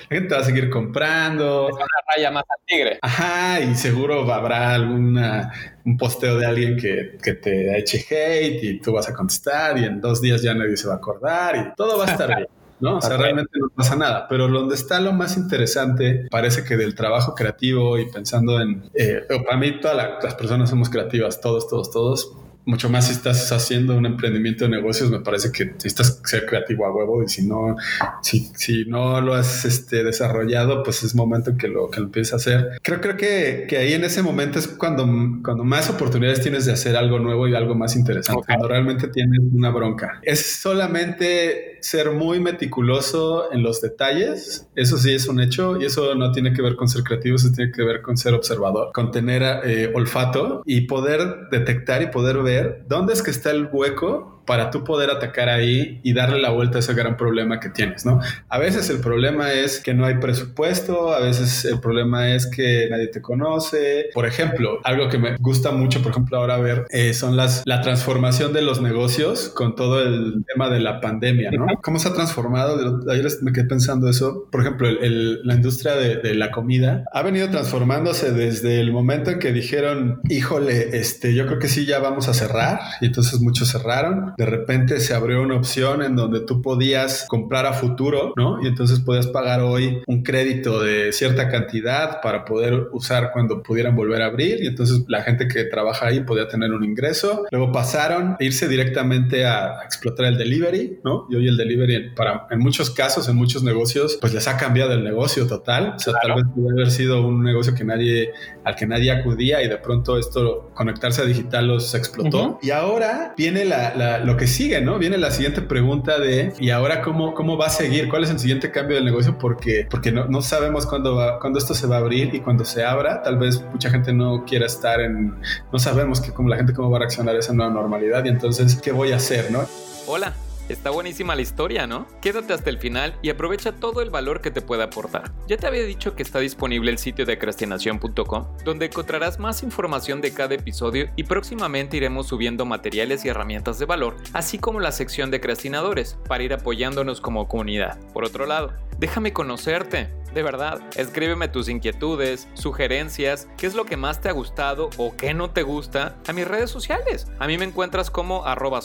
la 0.10 0.18
gente 0.18 0.36
va 0.36 0.42
a 0.42 0.44
seguir 0.44 0.70
comprando. 0.70 1.68
Es 1.70 1.76
una 1.76 1.86
raya 2.16 2.32
más 2.32 2.44
al 2.50 2.66
tigre. 2.66 3.00
Ajá, 3.02 3.60
y 3.60 3.76
seguro 3.76 4.32
habrá 4.32 4.74
alguna, 4.74 5.52
un 5.86 5.98
posteo 5.98 6.38
de 6.38 6.46
alguien 6.46 6.78
que, 6.78 7.18
que 7.22 7.34
te 7.34 7.78
eche 7.78 8.06
hate 8.10 8.64
y 8.64 8.80
tú 8.80 8.94
vas 8.94 9.10
a 9.10 9.14
contestar 9.14 9.78
y 9.78 9.86
en 9.86 10.00
dos 10.00 10.22
días 10.22 10.42
ya 10.42 10.54
nadie 10.54 10.78
se 10.78 10.88
va 10.88 10.96
a 10.96 10.98
acordar 10.98 11.56
y 11.58 11.76
todo 11.76 11.98
va 11.98 12.06
a 12.06 12.12
estar 12.12 12.28
bien. 12.36 12.48
¿no? 12.80 12.98
O 12.98 13.02
sea, 13.02 13.16
realmente 13.18 13.52
no 13.60 13.70
pasa 13.70 13.96
nada. 13.96 14.28
Pero 14.28 14.48
donde 14.48 14.76
está 14.76 15.00
lo 15.00 15.14
más 15.14 15.38
interesante, 15.38 16.28
parece 16.30 16.64
que 16.64 16.76
del 16.76 16.96
trabajo 16.96 17.34
creativo 17.34 17.98
y 17.98 18.12
pensando 18.12 18.60
en, 18.60 18.90
eh, 18.94 19.22
para 19.46 19.58
mí 19.58 19.80
todas 19.80 20.22
las 20.22 20.36
personas 20.36 20.70
somos 20.70 20.90
creativas, 20.90 21.40
todos, 21.40 21.68
todos, 21.70 21.92
todos, 21.92 22.34
mucho 22.66 22.90
más 22.90 23.08
si 23.08 23.14
estás 23.14 23.52
haciendo 23.52 23.96
un 23.96 24.06
emprendimiento 24.06 24.66
de 24.66 24.72
negocios, 24.72 25.10
me 25.10 25.20
parece 25.20 25.52
que 25.52 25.66
necesitas 25.66 26.22
ser 26.24 26.46
creativo 26.46 26.86
a 26.86 26.96
huevo 26.96 27.24
y 27.24 27.28
si 27.28 27.46
no, 27.46 27.76
si, 28.22 28.52
si 28.56 28.86
no 28.86 29.20
lo 29.22 29.34
has 29.34 29.66
este, 29.66 30.04
desarrollado, 30.04 30.84
pues 30.84 31.04
es 31.04 31.14
momento 31.16 31.58
que 31.58 31.68
lo, 31.68 31.90
que 31.90 32.00
lo 32.00 32.08
empieces 32.08 32.34
a 32.34 32.36
hacer. 32.38 32.80
Creo, 32.82 33.02
creo 33.02 33.18
que, 33.18 33.66
que, 33.68 33.78
ahí 33.78 33.94
en 33.94 34.04
ese 34.04 34.22
momento 34.22 34.60
es 34.60 34.68
cuando, 34.68 35.06
cuando 35.44 35.64
más 35.64 35.90
oportunidades 35.90 36.42
tienes 36.42 36.66
de 36.66 36.74
hacer 36.74 36.96
algo 36.96 37.20
nuevo 37.20 37.48
y 37.48 37.56
algo 37.56 37.76
más 37.76 37.96
interesante, 37.96 38.44
cuando 38.48 38.68
realmente 38.68 39.08
tienes 39.10 39.40
una 39.52 39.70
bronca. 39.70 40.20
Es 40.24 40.62
solamente 40.62 41.80
ser 41.82 42.12
muy 42.12 42.40
meticuloso 42.40 43.52
en 43.52 43.62
los 43.62 43.82
detalles, 43.82 44.68
eso 44.76 44.98
sí 44.98 45.14
es 45.14 45.28
un 45.28 45.42
hecho 45.42 45.82
y 45.82 45.86
eso 45.86 46.16
no 46.16 46.32
tiene 46.32 46.54
que 46.54 46.62
ver 46.62 46.76
con 46.76 46.88
ser 46.88 47.04
creativo, 47.04 47.36
eso 47.36 47.52
tiene 47.54 47.72
que 47.74 47.84
ver 47.84 48.02
con 48.02 48.16
ser 48.16 48.34
observador, 48.34 48.92
con 48.94 49.12
tener 49.12 49.44
eh, 49.66 49.92
olfato 49.94 50.64
y 50.66 50.82
poder 50.82 51.50
detectar 51.52 52.02
y 52.02 52.08
poder 52.08 52.38
ver 52.38 52.53
dónde 52.88 53.14
es 53.14 53.22
que 53.22 53.32
está 53.32 53.52
el 53.52 53.70
hueco 53.72 54.43
para 54.46 54.72
tú 54.72 54.84
poder 54.84 55.10
atacar 55.10 55.50
ahí 55.50 56.00
y 56.04 56.14
darle 56.14 56.40
la 56.40 56.50
vuelta 56.50 56.78
a 56.78 56.80
ese 56.80 56.94
gran 56.94 57.18
problema 57.18 57.60
que 57.60 57.70
tienes, 57.70 58.06
¿no? 58.06 58.20
A 58.50 58.58
veces 58.58 58.90
el 58.90 59.00
problema 59.00 59.54
es 59.54 59.80
que 59.80 59.94
no 59.94 60.06
hay 60.06 60.16
presupuesto, 60.16 61.14
a 61.14 61.20
veces 61.20 61.66
el 61.66 61.80
problema 61.80 62.34
es 62.34 62.48
que 62.48 62.88
nadie 62.90 63.08
te 63.08 63.22
conoce. 63.22 64.10
Por 64.14 64.26
ejemplo, 64.26 64.80
algo 64.84 65.10
que 65.10 65.18
me 65.18 65.36
gusta 65.38 65.72
mucho, 65.72 66.02
por 66.02 66.12
ejemplo, 66.12 66.38
ahora 66.38 66.58
ver 66.58 66.86
eh, 66.90 67.14
son 67.14 67.38
las 67.38 67.64
la 67.66 67.82
transformación 67.82 68.54
de 68.54 68.62
los 68.62 68.82
negocios 68.82 69.50
con 69.50 69.76
todo 69.76 70.02
el 70.02 70.44
tema 70.46 70.70
de 70.70 70.80
la 70.80 71.00
pandemia, 71.00 71.52
¿no? 71.52 71.66
¿Cómo 71.82 72.00
se 72.00 72.10
ha 72.10 72.14
transformado? 72.14 73.02
Ayer 73.10 73.28
me 73.42 73.52
quedé 73.54 73.66
pensando 73.66 74.10
eso. 74.10 74.48
Por 74.52 74.62
ejemplo, 74.62 74.90
la 74.92 75.56
industria 75.56 75.96
de, 75.96 76.18
de, 76.18 76.34
la 76.36 76.52
comida 76.52 77.06
ha 77.14 77.22
venido 77.22 77.50
transformándose 77.50 78.32
desde 78.32 78.80
el 78.80 78.92
momento 78.92 79.32
en 79.32 79.40
que 79.40 79.52
dijeron, 79.52 80.20
híjole, 80.30 80.98
este, 80.98 81.34
yo 81.34 81.46
creo 81.46 81.60
que 81.60 81.68
sí, 81.68 81.86
ya 81.86 82.00
vamos 82.00 82.28
a 82.28 82.34
cerrar 82.34 82.80
y 83.02 83.06
entonces 83.06 83.40
muchos 83.40 83.70
cerraron 83.72 84.33
de 84.38 84.46
repente 84.46 85.00
se 85.00 85.14
abrió 85.14 85.42
una 85.42 85.56
opción 85.56 86.02
en 86.02 86.16
donde 86.16 86.42
tú 86.42 86.62
podías 86.62 87.26
comprar 87.28 87.66
a 87.66 87.74
futuro, 87.74 88.34
¿no? 88.36 88.62
Y 88.64 88.68
entonces 88.68 89.00
podías 89.00 89.28
pagar 89.28 89.62
hoy 89.62 90.02
un 90.08 90.24
crédito 90.24 90.82
de 90.82 91.12
cierta 91.12 91.50
cantidad 91.50 92.22
para 92.22 92.46
poder 92.46 92.88
usar 92.92 93.32
cuando 93.32 93.64
pudieran 93.64 93.96
volver 93.96 94.22
a 94.22 94.28
abrir 94.28 94.64
y 94.64 94.68
entonces 94.68 95.04
la 95.08 95.22
gente 95.22 95.48
que 95.48 95.66
trabaja 95.66 96.08
ahí 96.08 96.22
podía 96.22 96.48
tener 96.48 96.72
un 96.72 96.84
ingreso. 96.84 97.46
Luego 97.52 97.72
pasaron 97.72 98.36
a 98.40 98.44
irse 98.44 98.68
directamente 98.68 99.46
a, 99.46 99.84
explotar 99.84 100.26
el 100.28 100.38
delivery, 100.38 101.00
¿no? 101.04 101.28
Y 101.30 101.36
hoy 101.36 101.48
el 101.48 101.58
delivery 101.58 102.12
para 102.16 102.48
en 102.50 102.60
muchos 102.60 102.90
casos, 102.90 103.28
en 103.30 103.36
muchos 103.36 103.64
negocios, 103.64 104.18
pues 104.20 104.34
les 104.34 104.48
ha 104.48 104.58
cambiado 104.58 104.94
el 104.94 105.04
negocio 105.04 105.48
total. 105.48 105.94
O 105.96 106.00
sea, 106.00 106.14
tal 106.22 106.36
vez 106.36 106.46
puede 106.56 106.72
haber 106.72 106.92
sido 106.92 107.26
un 107.26 107.44
negocio 107.44 107.76
que 107.76 107.84
nadie 107.84 108.32
al 108.64 108.76
que 108.76 108.88
nadie 108.88 109.12
acudía 109.12 109.62
y 109.62 109.68
de 109.68 109.78
pronto 109.78 110.18
esto 110.18 110.72
conectarse 110.74 111.22
a 111.22 111.26
digital 111.26 111.68
los 111.68 111.94
explotó. 111.94 112.60
Y 112.62 112.72
ahora 112.72 113.34
viene 113.38 113.66
la 113.66 114.23
lo 114.24 114.38
que 114.38 114.48
sigue, 114.48 114.82
¿no? 114.82 114.98
Viene 115.00 115.18
la 115.18 115.32
siguiente 115.32 115.62
pregunta 115.62 116.20
de, 116.20 116.54
¿y 116.60 116.70
ahora 116.70 117.02
cómo, 117.02 117.34
cómo 117.34 117.58
va 117.58 117.68
a 117.68 117.70
seguir? 117.70 118.10
¿Cuál 118.10 118.24
es 118.24 118.30
el 118.30 118.40
siguiente 118.40 118.72
cambio 118.72 118.96
del 118.96 119.06
negocio? 119.06 119.38
Porque, 119.38 119.88
porque 119.90 120.12
no, 120.12 120.26
no 120.26 120.42
sabemos 120.42 120.86
cuándo, 120.86 121.16
va, 121.16 121.40
cuándo 121.40 121.60
esto 121.60 121.74
se 121.74 121.88
va 121.88 121.98
a 121.98 122.00
abrir 122.00 122.34
y 122.34 122.40
cuando 122.40 122.66
se 122.66 122.84
abra, 122.84 123.22
tal 123.22 123.38
vez 123.38 123.64
mucha 123.72 123.90
gente 123.90 124.14
no 124.14 124.46
quiera 124.46 124.66
estar 124.66 125.02
en, 125.02 125.36
no 125.72 125.80
sabemos 125.80 126.22
que, 126.22 126.32
cómo 126.32 126.50
la 126.50 126.58
gente 126.58 126.74
cómo 126.74 126.90
va 126.90 126.98
a 126.98 127.00
reaccionar 127.02 127.36
a 127.36 127.40
esa 127.40 127.54
nueva 127.54 127.72
normalidad 127.72 128.24
y 128.26 128.30
entonces, 128.30 128.80
¿qué 128.82 128.92
voy 128.92 129.12
a 129.12 129.18
hacer, 129.18 129.52
no? 129.52 129.66
Hola. 130.08 130.34
Está 130.70 130.92
buenísima 130.92 131.36
la 131.36 131.42
historia, 131.42 131.88
¿no? 131.88 132.08
Quédate 132.22 132.54
hasta 132.54 132.70
el 132.70 132.78
final 132.78 133.18
y 133.22 133.30
aprovecha 133.30 133.74
todo 133.74 134.02
el 134.02 134.10
valor 134.10 134.40
que 134.40 134.50
te 134.50 134.62
puede 134.62 134.84
aportar. 134.84 135.34
Ya 135.46 135.58
te 135.58 135.68
había 135.68 135.84
dicho 135.84 136.16
que 136.16 136.24
está 136.24 136.40
disponible 136.40 136.90
el 136.90 136.98
sitio 136.98 137.26
de 137.26 137.38
crestinación.com, 137.38 138.48
donde 138.64 138.86
encontrarás 138.86 139.40
más 139.40 139.62
información 139.62 140.22
de 140.22 140.34
cada 140.34 140.56
episodio 140.56 141.10
y 141.18 141.24
próximamente 141.24 141.98
iremos 141.98 142.28
subiendo 142.28 142.66
materiales 142.66 143.26
y 143.26 143.30
herramientas 143.30 143.78
de 143.78 143.86
valor, 143.86 144.16
así 144.32 144.58
como 144.58 144.80
la 144.80 144.94
sección 144.94 145.32
de 145.32 145.42
crestinadores, 145.42 146.18
para 146.30 146.44
ir 146.44 146.54
apoyándonos 146.54 147.20
como 147.20 147.50
comunidad. 147.50 148.00
Por 148.14 148.24
otro 148.24 148.46
lado, 148.46 148.72
déjame 149.00 149.34
conocerte. 149.34 150.10
De 150.34 150.42
verdad, 150.42 150.82
escríbeme 150.96 151.48
tus 151.48 151.70
inquietudes, 151.70 152.48
sugerencias, 152.56 153.48
qué 153.56 153.68
es 153.68 153.76
lo 153.76 153.86
que 153.86 153.98
más 153.98 154.20
te 154.20 154.30
ha 154.30 154.32
gustado 154.32 154.90
o 154.98 155.16
qué 155.16 155.36
no 155.36 155.52
te 155.52 155.62
gusta 155.62 156.16
a 156.28 156.34
mis 156.34 156.48
redes 156.48 156.72
sociales. 156.72 157.28
A 157.38 157.46
mí 157.46 157.60
me 157.60 157.66
encuentras 157.66 158.10
como 158.10 158.44
arroba 158.48 158.80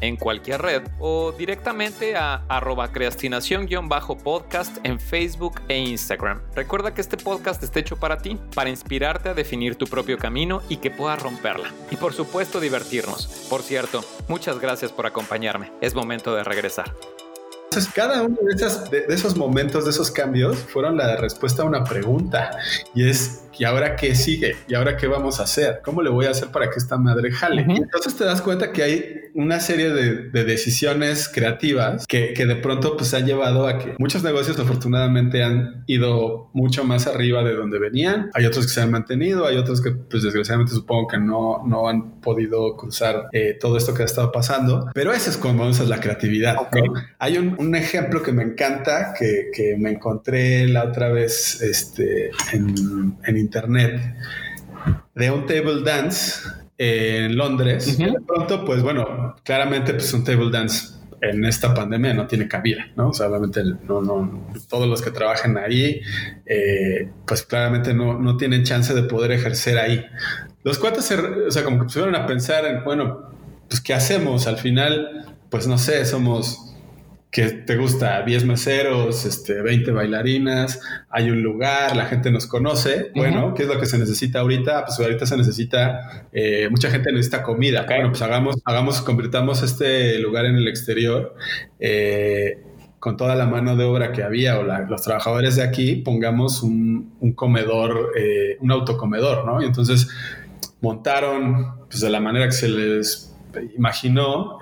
en 0.00 0.16
cualquier 0.16 0.60
red 0.60 0.79
o 0.98 1.32
directamente 1.32 2.16
a 2.16 2.44
arroba 2.48 2.92
creastinación-podcast 2.92 4.78
en 4.84 5.00
Facebook 5.00 5.60
e 5.68 5.78
Instagram. 5.78 6.40
Recuerda 6.54 6.94
que 6.94 7.00
este 7.00 7.16
podcast 7.16 7.62
está 7.62 7.80
hecho 7.80 7.96
para 7.96 8.18
ti, 8.18 8.38
para 8.54 8.70
inspirarte 8.70 9.28
a 9.28 9.34
definir 9.34 9.76
tu 9.76 9.86
propio 9.86 10.18
camino 10.18 10.62
y 10.68 10.76
que 10.78 10.90
puedas 10.90 11.22
romperla. 11.22 11.70
Y 11.90 11.96
por 11.96 12.12
supuesto 12.12 12.60
divertirnos. 12.60 13.46
Por 13.48 13.62
cierto, 13.62 14.04
muchas 14.28 14.58
gracias 14.58 14.92
por 14.92 15.06
acompañarme. 15.06 15.72
Es 15.80 15.94
momento 15.94 16.34
de 16.34 16.44
regresar. 16.44 16.94
Entonces, 17.70 17.92
cada 17.94 18.24
uno 18.24 18.36
de, 18.42 19.06
de, 19.06 19.14
esos 19.14 19.36
momentos, 19.36 19.84
de 19.84 19.90
esos 19.90 20.10
cambios, 20.10 20.58
fueron 20.58 20.96
la 20.96 21.14
respuesta 21.14 21.62
a 21.62 21.66
una 21.66 21.84
pregunta. 21.84 22.50
Y 22.96 23.08
es, 23.08 23.44
¿y 23.60 23.64
ahora 23.64 23.94
qué 23.94 24.14
sigue? 24.14 24.56
¿Y 24.68 24.74
ahora 24.74 24.96
qué 24.96 25.06
vamos 25.06 25.38
a 25.38 25.42
hacer? 25.42 25.82
¿Cómo 25.84 26.00
le 26.00 26.08
voy 26.08 26.24
a 26.24 26.30
hacer 26.30 26.48
para 26.48 26.70
que 26.70 26.78
esta 26.78 26.96
madre 26.96 27.30
jale? 27.30 27.66
Entonces 27.68 28.16
te 28.16 28.24
das 28.24 28.40
cuenta 28.40 28.72
que 28.72 28.82
hay 28.82 29.20
una 29.34 29.60
serie 29.60 29.90
de, 29.90 30.30
decisiones 30.44 31.28
creativas 31.28 32.06
que, 32.06 32.32
de 32.34 32.56
pronto 32.56 32.96
pues 32.96 33.12
han 33.12 33.26
llevado 33.26 33.68
a 33.68 33.78
que 33.78 33.94
muchos 33.98 34.24
negocios 34.24 34.58
afortunadamente 34.58 35.44
han 35.44 35.84
ido 35.86 36.48
mucho 36.54 36.84
más 36.84 37.06
arriba 37.06 37.44
de 37.44 37.54
donde 37.54 37.78
venían. 37.78 38.30
Hay 38.32 38.46
otros 38.46 38.66
que 38.66 38.72
se 38.72 38.80
han 38.80 38.90
mantenido, 38.90 39.46
hay 39.46 39.58
otros 39.58 39.82
que 39.82 39.90
pues 39.90 40.22
desgraciadamente 40.22 40.72
supongo 40.72 41.08
que 41.08 41.18
no, 41.18 41.62
no 41.66 41.86
han 41.86 42.20
podido 42.22 42.78
cruzar 42.78 43.28
eh, 43.32 43.58
todo 43.60 43.76
esto 43.76 43.92
que 43.92 44.02
ha 44.02 44.06
estado 44.06 44.32
pasando. 44.32 44.88
Pero 44.94 45.12
eso 45.12 45.28
es 45.28 45.36
como 45.36 45.68
usas 45.68 45.88
la 45.88 46.00
creatividad. 46.00 46.56
Hay 47.18 47.36
un, 47.36 47.56
un, 47.58 47.74
ejemplo 47.74 48.22
que 48.22 48.32
me 48.32 48.42
encanta 48.42 49.12
que, 49.18 49.50
que, 49.54 49.76
me 49.76 49.90
encontré 49.90 50.66
la 50.66 50.84
otra 50.84 51.10
vez 51.10 51.60
este, 51.60 52.30
en, 52.52 53.16
en 53.24 53.36
internet 53.50 54.16
de 55.14 55.30
un 55.30 55.46
table 55.46 55.82
dance 55.82 56.48
en 56.78 57.36
Londres. 57.36 57.98
De 57.98 58.14
pronto, 58.26 58.64
pues 58.64 58.82
bueno, 58.82 59.36
claramente 59.44 59.92
pues 59.92 60.12
un 60.14 60.24
table 60.24 60.50
dance 60.50 60.94
en 61.20 61.44
esta 61.44 61.74
pandemia 61.74 62.14
no 62.14 62.26
tiene 62.26 62.48
cabida, 62.48 62.86
¿no? 62.96 63.08
O 63.08 63.12
sea, 63.12 63.28
obviamente 63.28 63.62
no, 63.86 64.00
no, 64.00 64.48
todos 64.68 64.88
los 64.88 65.02
que 65.02 65.10
trabajan 65.10 65.58
ahí, 65.58 66.00
eh, 66.46 67.10
pues 67.26 67.42
claramente 67.42 67.92
no, 67.92 68.18
no 68.18 68.36
tienen 68.38 68.64
chance 68.64 68.94
de 68.94 69.02
poder 69.02 69.32
ejercer 69.32 69.78
ahí. 69.78 70.06
Los 70.62 70.78
cuates, 70.78 71.10
o 71.10 71.50
sea, 71.50 71.64
como 71.64 71.78
que 71.78 71.84
pusieron 71.84 72.14
a 72.14 72.26
pensar 72.26 72.64
en, 72.64 72.84
bueno, 72.84 73.30
pues 73.68 73.80
¿qué 73.80 73.92
hacemos? 73.92 74.46
Al 74.46 74.56
final, 74.56 75.26
pues 75.50 75.66
no 75.66 75.76
sé, 75.76 76.06
somos 76.06 76.69
que 77.30 77.48
te 77.48 77.76
gusta 77.76 78.22
10 78.22 78.44
meseros, 78.44 79.24
este, 79.24 79.62
20 79.62 79.92
bailarinas, 79.92 80.80
hay 81.08 81.30
un 81.30 81.42
lugar, 81.42 81.94
la 81.94 82.06
gente 82.06 82.32
nos 82.32 82.46
conoce. 82.48 83.12
Bueno, 83.14 83.54
¿qué 83.54 83.62
es 83.62 83.68
lo 83.68 83.78
que 83.78 83.86
se 83.86 83.98
necesita 83.98 84.40
ahorita? 84.40 84.84
Pues 84.84 84.98
ahorita 84.98 85.26
se 85.26 85.36
necesita, 85.36 86.26
eh, 86.32 86.68
mucha 86.70 86.90
gente 86.90 87.12
necesita 87.12 87.44
comida. 87.44 87.86
Bueno, 87.86 88.08
pues 88.08 88.20
hagamos, 88.22 88.56
hagamos, 88.64 89.00
convirtamos 89.02 89.62
este 89.62 90.18
lugar 90.18 90.44
en 90.46 90.56
el 90.56 90.66
exterior. 90.66 91.36
Eh, 91.78 92.64
con 92.98 93.16
toda 93.16 93.34
la 93.34 93.46
mano 93.46 93.76
de 93.76 93.84
obra 93.84 94.12
que 94.12 94.22
había 94.22 94.58
o 94.58 94.62
los 94.62 95.00
trabajadores 95.00 95.56
de 95.56 95.62
aquí, 95.62 95.96
pongamos 95.96 96.62
un, 96.62 97.14
comedor, 97.34 98.12
eh, 98.14 98.58
un 98.60 98.72
autocomedor, 98.72 99.46
¿no? 99.46 99.62
Y 99.62 99.64
entonces 99.64 100.08
montaron, 100.82 101.86
pues 101.88 102.00
de 102.00 102.10
la 102.10 102.20
manera 102.20 102.44
que 102.46 102.52
se 102.52 102.68
les 102.68 103.34
imaginó, 103.74 104.58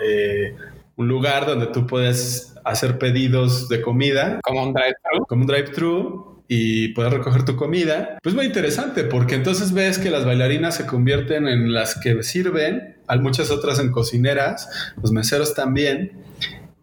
un 0.98 1.06
lugar 1.06 1.46
donde 1.46 1.66
tú 1.68 1.86
puedes 1.86 2.47
hacer 2.64 2.98
pedidos 2.98 3.68
de 3.68 3.80
comida. 3.80 4.40
Como 4.42 4.62
un 4.62 4.72
drive-thru. 4.72 5.26
Como 5.26 5.42
un 5.42 5.46
drive-thru 5.46 6.38
y 6.48 6.88
poder 6.94 7.12
recoger 7.12 7.44
tu 7.44 7.56
comida. 7.56 8.18
Pues 8.22 8.34
muy 8.34 8.46
interesante 8.46 9.04
porque 9.04 9.34
entonces 9.34 9.72
ves 9.72 9.98
que 9.98 10.10
las 10.10 10.24
bailarinas 10.24 10.76
se 10.76 10.86
convierten 10.86 11.46
en 11.46 11.74
las 11.74 12.00
que 12.00 12.22
sirven, 12.22 12.96
hay 13.06 13.18
muchas 13.20 13.50
otras 13.50 13.78
en 13.78 13.92
cocineras, 13.92 14.68
los 15.00 15.12
meseros 15.12 15.54
también 15.54 16.12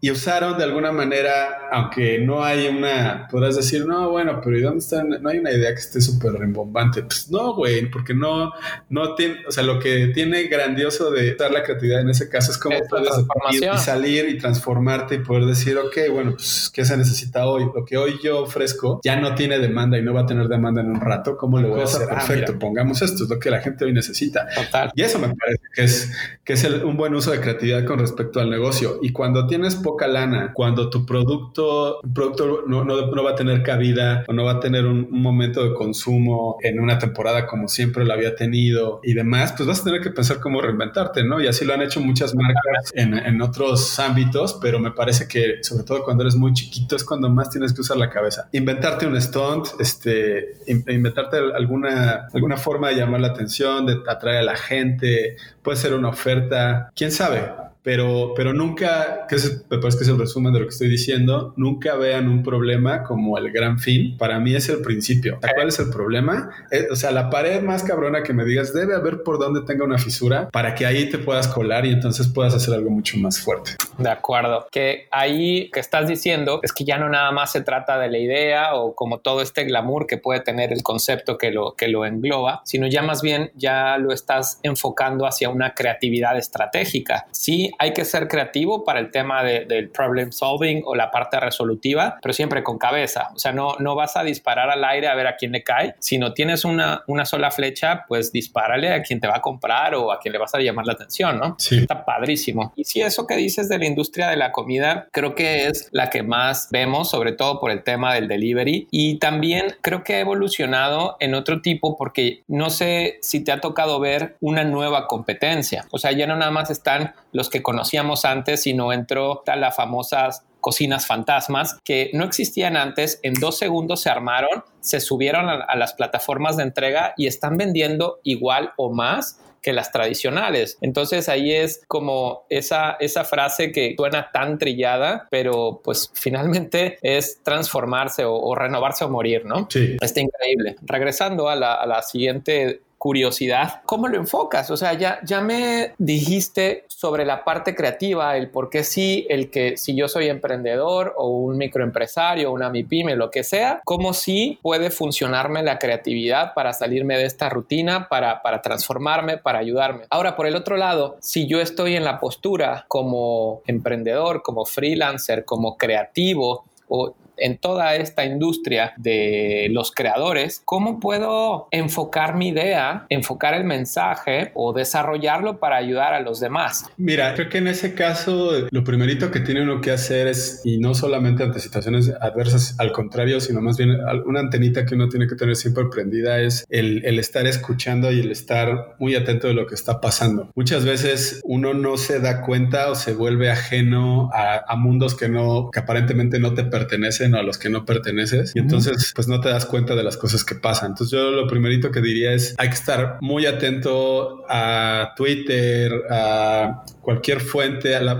y 0.06 0.10
usaron 0.12 0.56
de 0.56 0.62
alguna 0.62 0.92
manera, 0.92 1.68
aunque 1.72 2.20
no 2.20 2.44
hay 2.44 2.68
una, 2.68 3.26
podrás 3.28 3.56
decir, 3.56 3.84
no, 3.86 4.08
bueno, 4.08 4.40
pero 4.40 4.56
¿y 4.56 4.62
dónde 4.62 4.78
están? 4.78 5.08
No 5.20 5.28
hay 5.28 5.38
una 5.38 5.50
idea 5.50 5.74
que 5.74 5.80
esté 5.80 6.00
súper 6.00 6.34
rimbombante. 6.34 7.02
Pues 7.02 7.28
no, 7.28 7.56
güey, 7.56 7.90
porque 7.90 8.14
no, 8.14 8.52
no 8.88 9.16
tiene, 9.16 9.38
o 9.48 9.50
sea, 9.50 9.64
lo 9.64 9.80
que 9.80 10.12
tiene 10.14 10.44
grandioso 10.44 11.10
de 11.10 11.34
dar 11.34 11.50
la 11.50 11.64
creatividad 11.64 12.02
en 12.02 12.10
ese 12.10 12.28
caso 12.28 12.52
es 12.52 12.58
cómo 12.58 12.76
puedes 12.88 13.10
ir 13.50 13.68
y 13.74 13.78
salir 13.78 14.28
y 14.28 14.38
transformarte 14.38 15.16
y 15.16 15.18
poder 15.18 15.44
decir, 15.44 15.76
ok, 15.76 15.96
bueno, 16.12 16.34
pues, 16.34 16.70
¿qué 16.72 16.84
se 16.84 16.96
necesita 16.96 17.48
hoy? 17.48 17.64
Lo 17.74 17.84
que 17.84 17.96
hoy 17.96 18.20
yo 18.22 18.42
ofrezco 18.42 19.00
ya 19.02 19.16
no 19.16 19.34
tiene 19.34 19.58
demanda 19.58 19.98
y 19.98 20.02
no 20.02 20.14
va 20.14 20.20
a 20.20 20.26
tener 20.26 20.46
demanda 20.46 20.82
en 20.82 20.90
un 20.90 21.00
rato. 21.00 21.36
¿Cómo 21.36 21.58
lo 21.58 21.70
voy 21.70 21.80
a 21.80 21.84
hacer? 21.84 22.06
Ah, 22.08 22.24
Perfecto, 22.24 22.60
pongamos 22.60 23.02
esto, 23.02 23.24
es 23.24 23.28
lo 23.28 23.40
que 23.40 23.50
la 23.50 23.60
gente 23.60 23.84
hoy 23.84 23.92
necesita. 23.92 24.46
Total. 24.54 24.92
Y 24.94 25.02
eso 25.02 25.18
me 25.18 25.34
parece 25.34 25.62
que 25.74 25.82
es, 25.82 26.12
que 26.44 26.52
es 26.52 26.64
un 26.84 26.96
buen 26.96 27.12
uso 27.12 27.32
de 27.32 27.40
creatividad 27.40 27.84
con 27.84 27.98
respecto 27.98 28.38
al 28.38 28.50
negocio. 28.50 29.00
Y 29.02 29.10
cuando 29.10 29.48
tienes 29.48 29.74
poca 29.96 30.08
lana, 30.08 30.52
cuando 30.52 30.90
tu 30.90 31.06
producto, 31.06 32.00
producto 32.14 32.64
no, 32.66 32.84
no, 32.84 33.24
va 33.24 33.30
a 33.30 33.34
tener 33.34 33.62
cabida 33.62 34.24
o 34.28 34.34
no 34.34 34.44
va 34.44 34.52
a 34.52 34.60
tener 34.60 34.84
un, 34.84 35.06
momento 35.10 35.64
de 35.64 35.72
consumo 35.72 36.58
en 36.62 36.78
una 36.78 36.98
temporada 36.98 37.46
como 37.46 37.66
siempre 37.68 38.04
lo 38.04 38.12
había 38.12 38.36
tenido 38.36 39.00
y 39.02 39.14
demás, 39.14 39.54
pues 39.56 39.66
vas 39.66 39.80
a 39.80 39.84
tener 39.84 40.02
que 40.02 40.10
pensar 40.10 40.38
cómo 40.38 40.60
reinventarte, 40.60 41.24
¿no? 41.24 41.40
Y 41.40 41.46
así 41.46 41.64
lo 41.64 41.72
han 41.72 41.80
hecho 41.80 42.00
muchas 42.00 42.34
marcas 42.34 42.92
en, 42.94 43.14
en 43.14 43.40
otros 43.40 43.98
ámbitos, 43.98 44.58
pero 44.60 44.78
me 44.78 44.90
parece 44.90 45.26
que 45.26 45.62
sobre 45.62 45.84
todo 45.84 46.04
cuando 46.04 46.24
eres 46.24 46.36
muy 46.36 46.52
chiquito 46.52 46.94
es 46.94 47.04
cuando 47.04 47.30
más 47.30 47.48
tienes 47.48 47.72
que 47.72 47.80
usar 47.80 47.96
la 47.96 48.10
cabeza. 48.10 48.48
Inventarte 48.52 49.06
un 49.06 49.18
stunt, 49.18 49.68
este, 49.80 50.58
inventarte 50.66 51.38
alguna, 51.54 52.28
alguna 52.34 52.58
forma 52.58 52.90
de 52.90 52.96
llamar 52.96 53.22
la 53.22 53.28
atención, 53.28 53.86
de 53.86 54.02
atraer 54.06 54.38
a 54.38 54.42
la 54.42 54.56
gente, 54.56 55.36
puede 55.62 55.78
ser 55.78 55.94
una 55.94 56.10
oferta, 56.10 56.90
quién 56.94 57.10
sabe 57.10 57.65
pero, 57.86 58.32
pero 58.34 58.52
nunca, 58.52 59.28
que 59.28 59.36
me 59.70 59.78
parece 59.78 59.98
que 59.98 60.02
es 60.02 60.10
el 60.10 60.18
resumen 60.18 60.52
de 60.52 60.58
lo 60.58 60.66
que 60.66 60.70
estoy 60.70 60.88
diciendo, 60.88 61.54
nunca 61.56 61.94
vean 61.94 62.28
un 62.28 62.42
problema 62.42 63.04
como 63.04 63.38
el 63.38 63.52
gran 63.52 63.78
fin. 63.78 64.16
Para 64.18 64.40
mí 64.40 64.56
es 64.56 64.68
el 64.68 64.82
principio. 64.82 65.38
¿Cuál 65.54 65.68
es 65.68 65.78
el 65.78 65.90
problema? 65.90 66.50
Eh, 66.72 66.88
o 66.90 66.96
sea, 66.96 67.12
la 67.12 67.30
pared 67.30 67.62
más 67.62 67.84
cabrona 67.84 68.24
que 68.24 68.32
me 68.32 68.44
digas 68.44 68.74
debe 68.74 68.96
haber 68.96 69.22
por 69.22 69.38
donde 69.38 69.60
tenga 69.60 69.84
una 69.84 69.98
fisura 69.98 70.48
para 70.50 70.74
que 70.74 70.84
ahí 70.84 71.08
te 71.08 71.18
puedas 71.18 71.46
colar 71.46 71.86
y 71.86 71.92
entonces 71.92 72.26
puedas 72.26 72.54
hacer 72.54 72.74
algo 72.74 72.90
mucho 72.90 73.18
más 73.18 73.38
fuerte. 73.38 73.76
De 73.98 74.10
acuerdo. 74.10 74.66
Que 74.72 75.06
ahí 75.12 75.70
que 75.70 75.78
estás 75.78 76.08
diciendo 76.08 76.58
es 76.64 76.72
que 76.72 76.82
ya 76.82 76.98
no 76.98 77.08
nada 77.08 77.30
más 77.30 77.52
se 77.52 77.60
trata 77.60 78.00
de 78.00 78.10
la 78.10 78.18
idea 78.18 78.74
o 78.74 78.96
como 78.96 79.18
todo 79.18 79.42
este 79.42 79.62
glamour 79.62 80.08
que 80.08 80.18
puede 80.18 80.40
tener 80.40 80.72
el 80.72 80.82
concepto 80.82 81.38
que 81.38 81.52
lo, 81.52 81.74
que 81.76 81.86
lo 81.86 82.04
engloba, 82.04 82.62
sino 82.64 82.88
ya 82.88 83.02
más 83.02 83.22
bien 83.22 83.52
ya 83.54 83.96
lo 83.98 84.12
estás 84.12 84.58
enfocando 84.64 85.24
hacia 85.24 85.50
una 85.50 85.72
creatividad 85.72 86.36
estratégica. 86.36 87.26
Sí, 87.30 87.70
hay 87.78 87.92
que 87.92 88.04
ser 88.04 88.28
creativo 88.28 88.84
para 88.84 89.00
el 89.00 89.10
tema 89.10 89.42
del 89.42 89.90
problem 89.90 90.32
solving 90.32 90.82
o 90.84 90.94
la 90.94 91.10
parte 91.10 91.38
resolutiva, 91.40 92.18
pero 92.22 92.32
siempre 92.32 92.62
con 92.62 92.78
cabeza. 92.78 93.30
O 93.34 93.38
sea, 93.38 93.52
no, 93.52 93.76
no 93.78 93.94
vas 93.94 94.16
a 94.16 94.22
disparar 94.22 94.70
al 94.70 94.84
aire 94.84 95.08
a 95.08 95.14
ver 95.14 95.26
a 95.26 95.36
quién 95.36 95.52
le 95.52 95.62
cae. 95.62 95.94
Si 95.98 96.18
no 96.18 96.32
tienes 96.32 96.64
una, 96.64 97.02
una 97.06 97.24
sola 97.24 97.50
flecha, 97.50 98.04
pues 98.08 98.32
dispárale 98.32 98.92
a 98.92 99.02
quien 99.02 99.20
te 99.20 99.28
va 99.28 99.36
a 99.36 99.40
comprar 99.40 99.94
o 99.94 100.12
a 100.12 100.20
quien 100.20 100.32
le 100.32 100.38
vas 100.38 100.54
a 100.54 100.60
llamar 100.60 100.86
la 100.86 100.94
atención, 100.94 101.38
¿no? 101.38 101.56
Sí. 101.58 101.78
Está 101.78 102.04
padrísimo. 102.04 102.72
Y 102.76 102.84
si 102.84 103.02
eso 103.02 103.26
que 103.26 103.36
dices 103.36 103.68
de 103.68 103.78
la 103.78 103.86
industria 103.86 104.28
de 104.28 104.36
la 104.36 104.52
comida, 104.52 105.08
creo 105.12 105.34
que 105.34 105.66
es 105.66 105.88
la 105.92 106.10
que 106.10 106.22
más 106.22 106.68
vemos, 106.70 107.10
sobre 107.10 107.32
todo 107.32 107.60
por 107.60 107.70
el 107.70 107.82
tema 107.82 108.14
del 108.14 108.28
delivery. 108.28 108.88
Y 108.90 109.18
también 109.18 109.76
creo 109.80 110.04
que 110.04 110.14
ha 110.14 110.20
evolucionado 110.20 111.16
en 111.20 111.34
otro 111.34 111.62
tipo 111.62 111.96
porque 111.96 112.42
no 112.48 112.70
sé 112.70 113.18
si 113.22 113.42
te 113.42 113.52
ha 113.52 113.60
tocado 113.60 114.00
ver 114.00 114.36
una 114.40 114.64
nueva 114.64 115.06
competencia. 115.06 115.86
O 115.90 115.98
sea, 115.98 116.12
ya 116.12 116.26
no 116.26 116.36
nada 116.36 116.50
más 116.50 116.70
están 116.70 117.14
los 117.32 117.50
que 117.50 117.62
conocíamos 117.66 118.24
antes, 118.24 118.62
sino 118.62 118.92
entró 118.92 119.42
a 119.44 119.56
las 119.56 119.74
famosas 119.74 120.44
cocinas 120.60 121.04
fantasmas 121.04 121.80
que 121.82 122.10
no 122.12 122.22
existían 122.22 122.76
antes, 122.76 123.18
en 123.24 123.34
dos 123.34 123.58
segundos 123.58 124.02
se 124.02 124.08
armaron, 124.08 124.62
se 124.78 125.00
subieron 125.00 125.48
a, 125.48 125.74
las 125.74 125.92
plataformas 125.94 126.56
de 126.56 126.62
entrega 126.62 127.12
y 127.16 127.26
están 127.26 127.56
vendiendo 127.56 128.20
igual 128.22 128.72
o 128.76 128.92
más 128.92 129.40
que 129.62 129.72
las 129.72 129.90
tradicionales. 129.90 130.78
Entonces 130.80 131.28
ahí 131.28 131.50
es 131.50 131.82
como 131.88 132.44
esa, 132.50 132.98
esa 133.00 133.24
frase 133.24 133.72
que 133.72 133.96
suena 133.96 134.30
tan 134.30 134.58
trillada, 134.58 135.26
pero 135.28 135.80
pues 135.82 136.12
finalmente 136.14 136.98
es 137.02 137.42
transformarse 137.42 138.22
o, 138.24 138.54
renovarse 138.54 139.04
o 139.04 139.08
morir, 139.08 139.44
¿no? 139.44 139.66
Sí. 139.68 139.96
Está 140.00 140.20
increíble. 140.20 140.76
Regresando 140.82 141.48
a 141.48 141.56
la, 141.56 141.74
a 141.74 141.86
la 141.86 142.02
siguiente 142.02 142.82
curiosidad, 143.06 143.82
¿cómo 143.84 144.08
lo 144.08 144.16
enfocas? 144.16 144.68
O 144.72 144.76
sea, 144.76 144.94
ya, 144.94 145.20
ya 145.22 145.40
me 145.40 145.92
dijiste 145.96 146.86
sobre 146.88 147.24
la 147.24 147.44
parte 147.44 147.76
creativa, 147.76 148.36
el 148.36 148.50
por 148.50 148.68
qué 148.68 148.82
sí, 148.82 149.28
el 149.30 149.48
que 149.48 149.76
si 149.76 149.94
yo 149.94 150.08
soy 150.08 150.26
emprendedor 150.26 151.14
o 151.16 151.28
un 151.28 151.56
microempresario, 151.56 152.50
una 152.50 152.68
MIPYME, 152.68 153.14
lo 153.14 153.30
que 153.30 153.44
sea, 153.44 153.80
cómo 153.84 154.12
sí 154.12 154.58
puede 154.60 154.90
funcionarme 154.90 155.62
la 155.62 155.78
creatividad 155.78 156.52
para 156.52 156.72
salirme 156.72 157.16
de 157.16 157.26
esta 157.26 157.48
rutina, 157.48 158.08
para, 158.08 158.42
para 158.42 158.60
transformarme, 158.60 159.38
para 159.38 159.60
ayudarme. 159.60 160.06
Ahora, 160.10 160.34
por 160.34 160.48
el 160.48 160.56
otro 160.56 160.76
lado, 160.76 161.16
si 161.20 161.46
yo 161.46 161.60
estoy 161.60 161.94
en 161.94 162.02
la 162.02 162.18
postura 162.18 162.86
como 162.88 163.62
emprendedor, 163.68 164.42
como 164.42 164.64
freelancer, 164.64 165.44
como 165.44 165.76
creativo, 165.76 166.64
o 166.88 167.14
en 167.36 167.58
toda 167.58 167.96
esta 167.96 168.24
industria 168.24 168.94
de 168.96 169.68
los 169.70 169.92
creadores, 169.92 170.62
¿cómo 170.64 171.00
puedo 171.00 171.68
enfocar 171.70 172.36
mi 172.36 172.48
idea, 172.48 173.06
enfocar 173.08 173.54
el 173.54 173.64
mensaje 173.64 174.50
o 174.54 174.72
desarrollarlo 174.72 175.58
para 175.58 175.76
ayudar 175.76 176.14
a 176.14 176.20
los 176.20 176.40
demás? 176.40 176.86
Mira, 176.96 177.34
creo 177.34 177.48
que 177.48 177.58
en 177.58 177.68
ese 177.68 177.94
caso 177.94 178.52
lo 178.70 178.84
primerito 178.84 179.30
que 179.30 179.40
tiene 179.40 179.62
uno 179.62 179.80
que 179.80 179.90
hacer 179.90 180.26
es, 180.26 180.62
y 180.64 180.78
no 180.78 180.94
solamente 180.94 181.42
ante 181.42 181.60
situaciones 181.60 182.12
adversas, 182.20 182.76
al 182.78 182.92
contrario, 182.92 183.40
sino 183.40 183.60
más 183.60 183.76
bien 183.76 183.90
una 184.26 184.40
antenita 184.40 184.84
que 184.84 184.94
uno 184.94 185.08
tiene 185.08 185.26
que 185.26 185.34
tener 185.34 185.56
siempre 185.56 185.84
prendida 185.90 186.40
es 186.40 186.64
el, 186.70 187.04
el 187.04 187.18
estar 187.18 187.46
escuchando 187.46 188.10
y 188.12 188.20
el 188.20 188.30
estar 188.30 188.96
muy 188.98 189.14
atento 189.14 189.48
de 189.48 189.54
lo 189.54 189.66
que 189.66 189.74
está 189.74 190.00
pasando. 190.00 190.50
Muchas 190.54 190.84
veces 190.84 191.40
uno 191.44 191.74
no 191.74 191.96
se 191.96 192.20
da 192.20 192.42
cuenta 192.42 192.90
o 192.90 192.94
se 192.94 193.12
vuelve 193.12 193.50
ajeno 193.50 194.30
a, 194.32 194.64
a 194.66 194.76
mundos 194.76 195.14
que 195.14 195.28
no, 195.28 195.70
que 195.70 195.80
aparentemente 195.80 196.38
no 196.38 196.54
te 196.54 196.64
pertenecen 196.64 197.25
a 197.34 197.42
los 197.42 197.58
que 197.58 197.68
no 197.68 197.84
perteneces 197.84 198.52
y 198.54 198.58
entonces 198.58 199.12
pues 199.14 199.28
no 199.28 199.40
te 199.40 199.48
das 199.48 199.66
cuenta 199.66 199.94
de 199.94 200.02
las 200.02 200.16
cosas 200.16 200.44
que 200.44 200.54
pasan. 200.54 200.90
Entonces 200.90 201.18
yo 201.18 201.30
lo 201.30 201.46
primerito 201.46 201.90
que 201.90 202.00
diría 202.00 202.32
es 202.32 202.54
hay 202.58 202.68
que 202.68 202.74
estar 202.74 203.18
muy 203.20 203.46
atento 203.46 204.44
a 204.48 205.12
Twitter, 205.16 205.92
a 206.10 206.84
cualquier 207.00 207.40
fuente, 207.40 207.94
a 207.96 208.00
la, 208.00 208.16